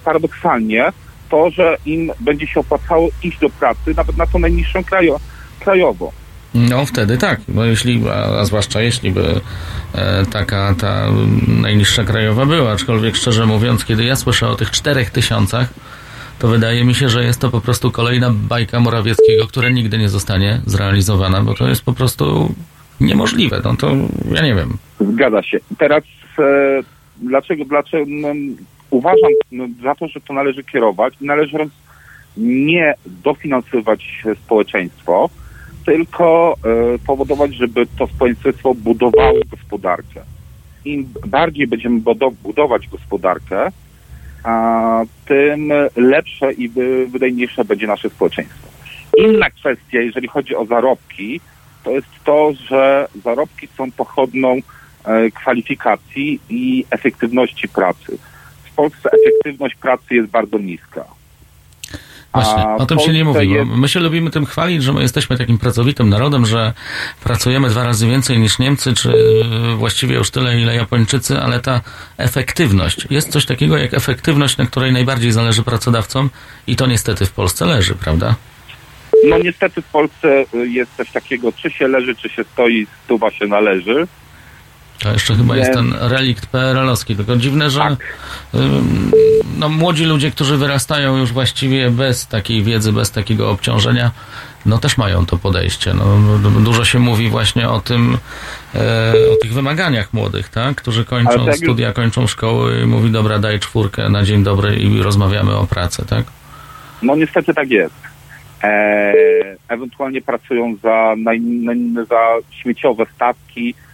[0.06, 0.92] paradoksalnie
[1.30, 5.20] to, że im będzie się opłacało iść do pracy nawet na tą najniższą krajo,
[5.60, 6.12] krajową.
[6.54, 9.42] No wtedy tak, bo jeśli, a, zwłaszcza jeśli by
[9.94, 11.08] e, taka ta
[11.48, 15.70] najniższa krajowa była, aczkolwiek szczerze mówiąc, kiedy ja słyszę o tych czterech tysiącach,
[16.40, 20.10] to wydaje mi się, że jest to po prostu kolejna bajka Morawieckiego, która nigdy nie
[20.10, 22.54] zostanie zrealizowana, bo to jest po prostu
[23.02, 23.62] niemożliwe.
[23.64, 23.92] No to
[24.32, 24.78] ja nie wiem.
[25.00, 25.60] Zgadza się.
[25.78, 26.04] Teraz
[26.40, 26.82] e,
[27.18, 28.28] dlaczego, dlaczego no,
[28.90, 31.58] uważam no, za to, że to należy kierować należy
[32.38, 32.94] nie
[33.24, 35.30] dofinansowywać społeczeństwo,
[35.86, 36.56] tylko
[36.96, 40.22] e, powodować, żeby to społeczeństwo budowało gospodarkę.
[40.86, 43.72] Im bardziej będziemy budo- budować gospodarkę,
[45.26, 48.68] tym lepsze i wy- wydajniejsze będzie nasze społeczeństwo.
[49.18, 51.42] Inna kwestia, jeżeli chodzi o zarobki,
[51.84, 54.58] to jest to, że zarobki są pochodną
[55.06, 58.18] e, kwalifikacji i efektywności pracy.
[58.64, 61.06] W Polsce efektywność pracy jest bardzo niska.
[62.36, 63.50] Właśnie, o tym się nie mówi.
[63.50, 66.74] jest- My się lubimy tym chwalić, że my jesteśmy takim pracowitym narodem, że
[67.24, 69.14] pracujemy dwa razy więcej niż Niemcy, czy
[69.78, 71.82] właściwie już tyle, ile Japończycy, ale ta
[72.18, 73.08] efektywność.
[73.10, 76.30] Jest coś takiego jak efektywność, na której najbardziej zależy pracodawcom
[76.68, 78.36] i to niestety w Polsce leży, prawda?
[79.30, 83.32] No niestety w Polsce y, jest coś takiego, czy się leży, czy się stoi, stuwa
[83.32, 84.08] się należy.
[85.00, 87.16] To jeszcze chyba jest ten relikt PRL-owski.
[87.16, 87.82] Tylko dziwne, że
[88.56, 89.12] ym,
[89.58, 94.12] no, młodzi ludzie, którzy wyrastają już właściwie bez takiej wiedzy, bez takiego obciążenia,
[94.66, 95.94] no też mają to podejście.
[95.94, 98.18] No, du- dużo się mówi właśnie o tym,
[98.76, 100.76] e, o tych wymaganiach młodych, tak?
[100.76, 105.02] Którzy kończą tak studia, kończą szkoły i mówi, dobra, daj czwórkę na dzień dobry i
[105.02, 106.26] rozmawiamy o pracy, tak?
[107.02, 107.96] No niestety tak jest.
[108.64, 109.14] E,
[109.70, 111.16] ewentualnie pracują za,
[112.10, 112.20] za
[112.52, 113.85] śmieciowe stawki, e,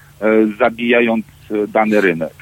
[0.59, 2.33] zabijając e, dany rynek.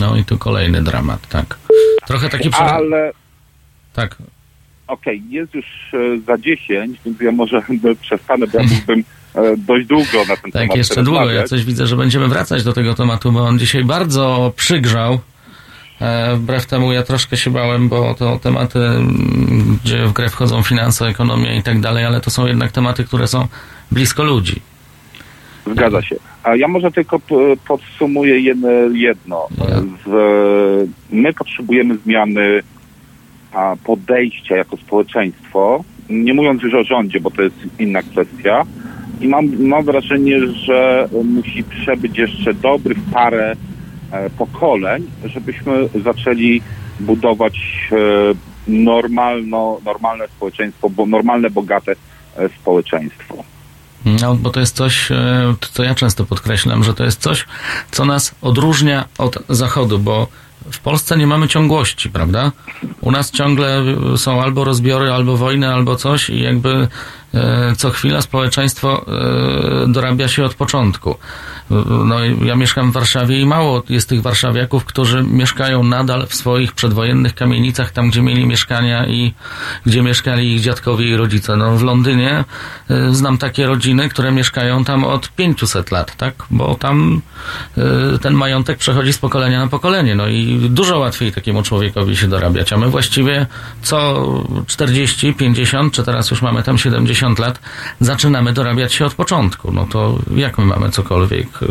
[0.00, 1.58] No i tu kolejny dramat, tak.
[2.06, 2.60] Trochę taki prze...
[2.60, 3.12] Ale
[3.94, 4.16] Tak.
[4.86, 7.62] okej, jest już e, za 10, więc ja może
[8.02, 9.04] przestanę, bo ja mógłbym
[9.34, 11.30] e, dość długo na ten temat Tak, jeszcze długo.
[11.30, 15.18] Ja coś widzę, że będziemy wracać do tego tematu, bo on dzisiaj bardzo przygrzał.
[16.00, 20.62] E, Wbrew temu ja troszkę się bałem, bo to tematy, mm, gdzie w grę wchodzą
[20.62, 23.48] finanse, ekonomia i tak dalej, ale to są jednak tematy, które są
[23.92, 24.60] blisko ludzi.
[25.66, 26.16] Zgadza się.
[26.42, 27.20] A ja może tylko
[27.68, 28.40] podsumuję
[28.92, 29.48] jedno.
[31.10, 32.62] my potrzebujemy zmiany
[33.84, 38.64] podejścia jako społeczeństwo, nie mówiąc już o rządzie, bo to jest inna kwestia.
[39.20, 43.56] I mam, mam wrażenie, że musi przebyć jeszcze dobrych parę
[44.12, 46.62] e, pokoleń, żebyśmy zaczęli
[47.00, 47.96] budować e,
[48.68, 51.92] normalno, normalne społeczeństwo, bo normalne, bogate
[52.36, 53.51] e, społeczeństwo.
[54.04, 57.46] No, bo to jest coś, e, co ja często podkreślam, że to jest coś,
[57.90, 60.28] co nas odróżnia od Zachodu, bo
[60.70, 62.52] w Polsce nie mamy ciągłości, prawda?
[63.00, 63.82] U nas ciągle
[64.16, 66.88] są albo rozbiory, albo wojny, albo coś i jakby e,
[67.76, 71.16] co chwila społeczeństwo e, dorabia się od początku.
[72.04, 76.72] No, ja mieszkam w Warszawie i mało jest tych warszawiaków, którzy mieszkają nadal w swoich
[76.72, 79.34] przedwojennych kamienicach, tam gdzie mieli mieszkania i
[79.86, 81.56] gdzie mieszkali ich dziadkowie i rodzice.
[81.56, 82.44] No, w Londynie
[83.10, 86.34] znam takie rodziny, które mieszkają tam od 500 lat, tak?
[86.50, 87.20] Bo tam
[88.22, 90.14] ten majątek przechodzi z pokolenia na pokolenie.
[90.14, 92.72] No i dużo łatwiej takiemu człowiekowi się dorabiać.
[92.72, 93.46] A my właściwie
[93.82, 94.24] co
[94.66, 97.60] 40, 50, czy teraz już mamy tam 70 lat,
[98.00, 99.72] zaczynamy dorabiać się od początku.
[99.72, 101.62] No to jak my mamy cokolwiek?
[101.62, 101.66] y,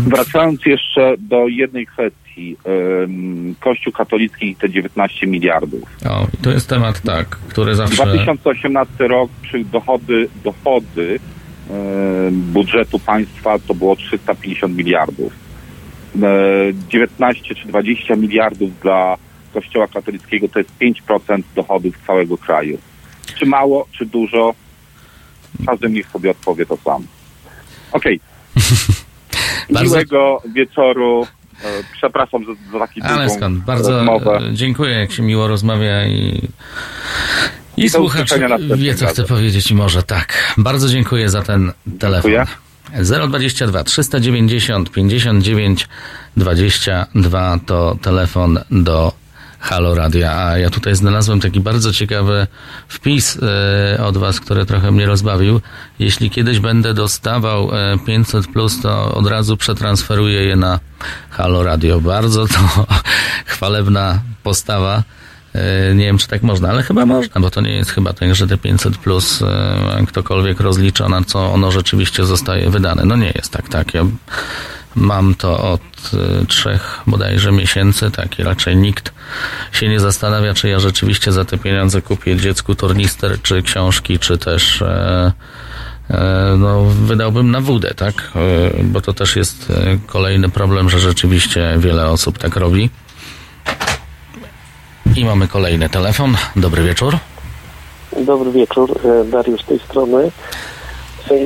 [0.00, 2.56] Wracając jeszcze do jednej kwestii.
[3.60, 5.82] Kościół katolicki i te 19 miliardów.
[6.10, 7.96] O, to jest temat, tak, który zawsze...
[7.96, 11.18] 2018 rok przy dochody, dochody
[12.32, 15.32] budżetu państwa to było 350 miliardów.
[16.14, 16.22] Yy,
[16.88, 19.16] 19 czy 20 miliardów dla
[19.54, 22.78] Kościoła katolickiego to jest 5% dochodów całego kraju.
[23.38, 24.54] Czy mało, czy dużo?
[25.66, 27.06] Każdy niech sobie odpowie to sam.
[27.92, 28.20] Okej.
[29.70, 31.26] Bardzo- Miłego wieczoru.
[31.64, 33.58] E, Przepraszam za, za taki Ale skąd?
[33.64, 34.40] Bardzo rozmowę.
[34.50, 36.48] e, dziękuję, jak się miło rozmawia i,
[37.76, 38.30] i Do słuchacz
[38.76, 40.54] wie, co chce powiedzieć i może tak.
[40.58, 42.32] Bardzo dziękuję za ten telefon.
[43.28, 45.88] 022 390 59
[46.36, 49.12] 22 to telefon do
[49.62, 50.46] Halo Radia.
[50.46, 52.46] A ja tutaj znalazłem taki bardzo ciekawy
[52.88, 53.38] wpis
[53.96, 55.60] e, od Was, który trochę mnie rozbawił.
[55.98, 60.80] Jeśli kiedyś będę dostawał e, 500, plus, to od razu przetransferuję je na
[61.30, 62.00] Halo Radio.
[62.00, 62.86] Bardzo to
[63.46, 65.02] chwalebna postawa.
[65.54, 68.34] E, Nie wiem, czy tak można, ale chyba można, bo to nie jest chyba tak,
[68.34, 73.04] że te 500 plus e, ktokolwiek rozlicza, na co ono rzeczywiście zostaje wydane.
[73.04, 73.94] No nie jest tak, tak.
[73.94, 74.04] Ja
[74.96, 75.80] mam to od
[76.14, 79.12] e, trzech bodajże miesięcy, tak i raczej nikt
[79.72, 84.38] się nie zastanawia, czy ja rzeczywiście za te pieniądze kupię dziecku tornister, czy książki, czy
[84.38, 85.32] też e,
[86.10, 88.14] e, no, wydałbym na wódę, tak?
[88.78, 92.90] E, Bo to też jest e, kolejny problem, że rzeczywiście wiele osób tak robi.
[95.16, 96.36] I mamy kolejny telefon.
[96.56, 97.16] Dobry wieczór.
[98.26, 100.30] Dobry wieczór, e, Dariusz z tej strony.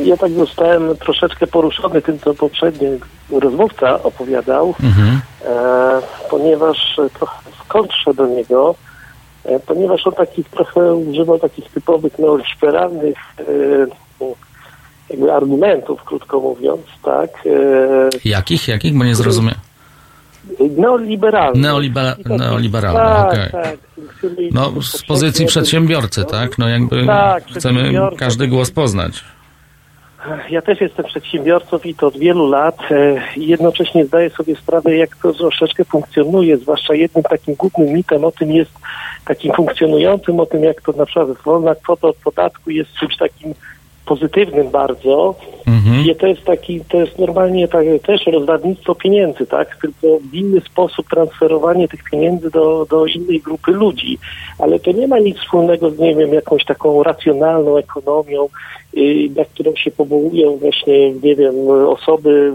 [0.04, 2.86] Ja tak zostałem troszeczkę poruszony tym, co poprzedni
[3.30, 5.20] rozmówca opowiadał, Mhm.
[5.44, 8.74] e, ponieważ trochę w kontrze do niego
[9.44, 13.44] e, ponieważ on takich trochę używał takich typowych neoliberalnych e,
[15.10, 17.30] jakby argumentów, krótko mówiąc, tak.
[17.46, 18.94] E, Jakich, jakich?
[18.98, 19.60] Bo nie zrozumiałem.
[20.76, 21.62] neoliberalnych.
[21.62, 23.50] Neoliber neoliberalne, tak, okej.
[23.52, 23.76] tak.
[23.94, 26.58] funkcjonuje No, z pozycji przedsiębiorcy, tak?
[26.58, 29.24] No jakby Tak, chcemy każdy głos poznać.
[30.50, 34.96] Ja też jestem przedsiębiorcą i to od wielu lat e, i jednocześnie zdaję sobie sprawę,
[34.96, 38.72] jak to troszeczkę funkcjonuje, zwłaszcza jednym takim głównym mitem o tym jest,
[39.24, 43.54] takim funkcjonującym o tym, jak to na przykład wolna kwota od podatku jest czymś takim
[44.06, 45.34] pozytywnym bardzo.
[46.06, 49.76] I to jest taki, to jest normalnie tak, też rozdawnictwo pieniędzy, tak?
[49.76, 54.18] Tylko w inny sposób transferowanie tych pieniędzy do, do innej grupy ludzi.
[54.58, 58.48] Ale to nie ma nic wspólnego z, nie wiem, jakąś taką racjonalną ekonomią,
[59.36, 61.54] na którą się powołują właśnie, nie wiem,
[61.86, 62.52] osoby,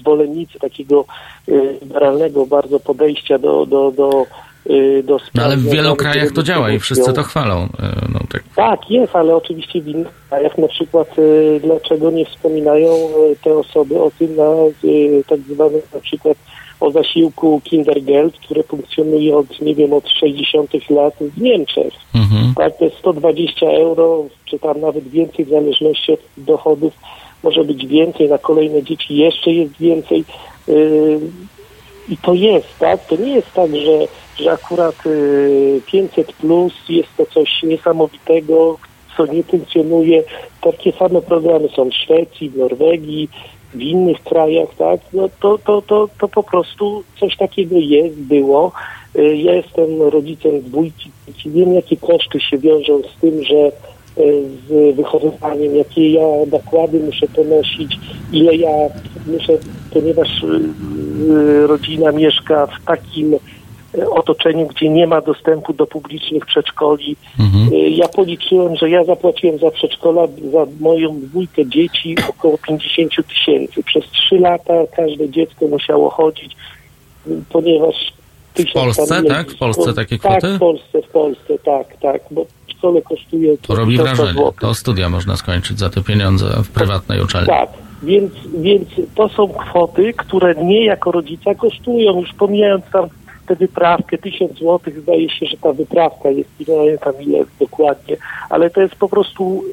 [0.00, 1.04] zwolennicy takiego
[1.48, 4.26] y, liberalnego bardzo podejścia do, do, do,
[4.70, 7.56] y, do No ale w spraw wielu krajach to działa i wszyscy to chwalą.
[7.62, 8.44] E, No, tak.
[8.56, 13.54] Tak, jest, ale oczywiście w innych krajach, na przykład y, dlaczego nie wspominają y, te
[13.54, 14.50] osoby o tym na
[14.84, 16.36] y, tak zwanym na przykład
[16.84, 21.92] o zasiłku Kindergeld, które funkcjonuje od, nie wiem, od 60 lat w Niemczech.
[22.56, 26.92] Tak, to jest 120 euro, czy tam nawet więcej w zależności od dochodów.
[27.42, 30.24] Może być więcej, na kolejne dzieci jeszcze jest więcej.
[30.68, 31.20] Yy,
[32.08, 33.06] I to jest, tak?
[33.06, 33.98] To nie jest tak, że,
[34.36, 38.78] że akurat yy, 500 plus jest to coś niesamowitego,
[39.16, 40.22] co nie funkcjonuje.
[40.60, 43.28] Takie same programy są w Szwecji, w Norwegii,
[43.74, 45.00] w innych krajach, tak?
[45.12, 48.72] No to, to, to, to po prostu coś takiego jest, było.
[49.18, 51.10] Y, Ja jestem rodzicem dwójki.
[51.46, 53.72] Wiem, jakie koszty się wiążą z tym, że
[54.24, 57.98] y, z wychowywaniem, jakie ja nakłady muszę ponosić,
[58.32, 58.70] ile ja
[59.26, 59.52] muszę,
[59.92, 63.36] ponieważ y, rodzina mieszka w takim
[64.10, 67.16] otoczeniu, gdzie nie ma dostępu do publicznych przedszkoli.
[67.72, 73.82] Y, Ja policzyłem, że ja zapłaciłem za przedszkola za moją dwójkę dzieci około 50 tysięcy.
[73.82, 76.56] Przez trzy lata każde dziecko musiało chodzić,
[77.50, 77.94] ponieważ
[78.54, 79.50] W Polsce, tak?
[79.50, 80.54] W Polsce takie Tak, kwoty?
[80.56, 84.32] w Polsce, w Polsce, tak, tak, bo w szkole kosztuje To robi 1000 wrażenie.
[84.38, 84.60] złotych.
[84.60, 87.46] To studia można skończyć za te pieniądze w prywatnej uczelni.
[87.48, 87.68] Tak,
[88.02, 93.08] więc, więc to są kwoty, które mnie jako rodzica kosztują, już pomijając tam
[93.46, 98.16] tę wyprawkę, 1000 złotych, zdaje się, że ta wyprawka jest, nie pamiętam ile dokładnie,
[98.50, 99.64] ale to jest po prostu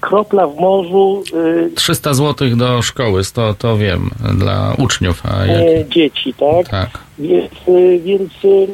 [0.00, 1.22] kropla w morzu
[1.66, 5.22] y, 300 zł do szkoły, to, to wiem, dla uczniów.
[5.26, 5.62] A jak...
[5.62, 6.68] e, dzieci, tak?
[6.68, 6.90] Tak.
[7.18, 8.68] Więc, y, więc y,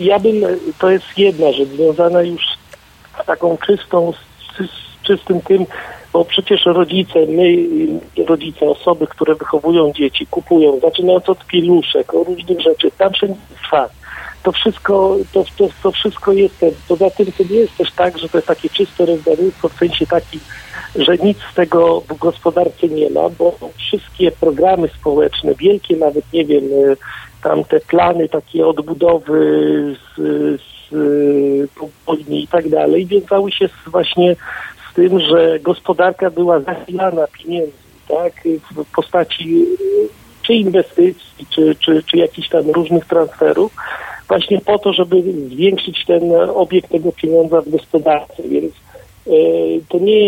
[0.00, 0.34] ja bym,
[0.78, 2.42] to jest jedna rzecz, związana już
[3.22, 5.66] z taką czystą, z, z czystym tym,
[6.12, 7.56] bo przecież rodzice, my,
[8.26, 13.66] rodzice, osoby, które wychowują dzieci, kupują, zaczynając od pieluszek, o różnych rzeczy, tam wszędzie jest
[13.70, 13.94] fakt.
[14.42, 18.18] To wszystko, to, to, to wszystko jest, ten- poza tym to nie jest też tak,
[18.18, 20.40] że to jest takie czyste rozdawnictwo w sensie takim,
[20.96, 26.44] że nic z tego w gospodarce nie ma, bo wszystkie programy społeczne, wielkie nawet, nie
[26.44, 26.96] wiem, y,
[27.42, 29.36] tam te plany takie odbudowy
[30.16, 30.20] z,
[30.60, 34.36] z y, po wojnie i tak dalej, wiązały się z, właśnie
[34.92, 37.72] z tym, że gospodarka była zasilana pieniędzmi,
[38.08, 38.32] tak,
[38.76, 40.08] w postaci y,
[40.42, 43.72] czy inwestycji, czy, czy, czy jakichś tam różnych transferów,
[44.28, 46.22] właśnie po to, żeby zwiększyć ten
[46.54, 48.72] obieg tego pieniądza w gospodarce, więc
[49.26, 50.20] y, to nie jest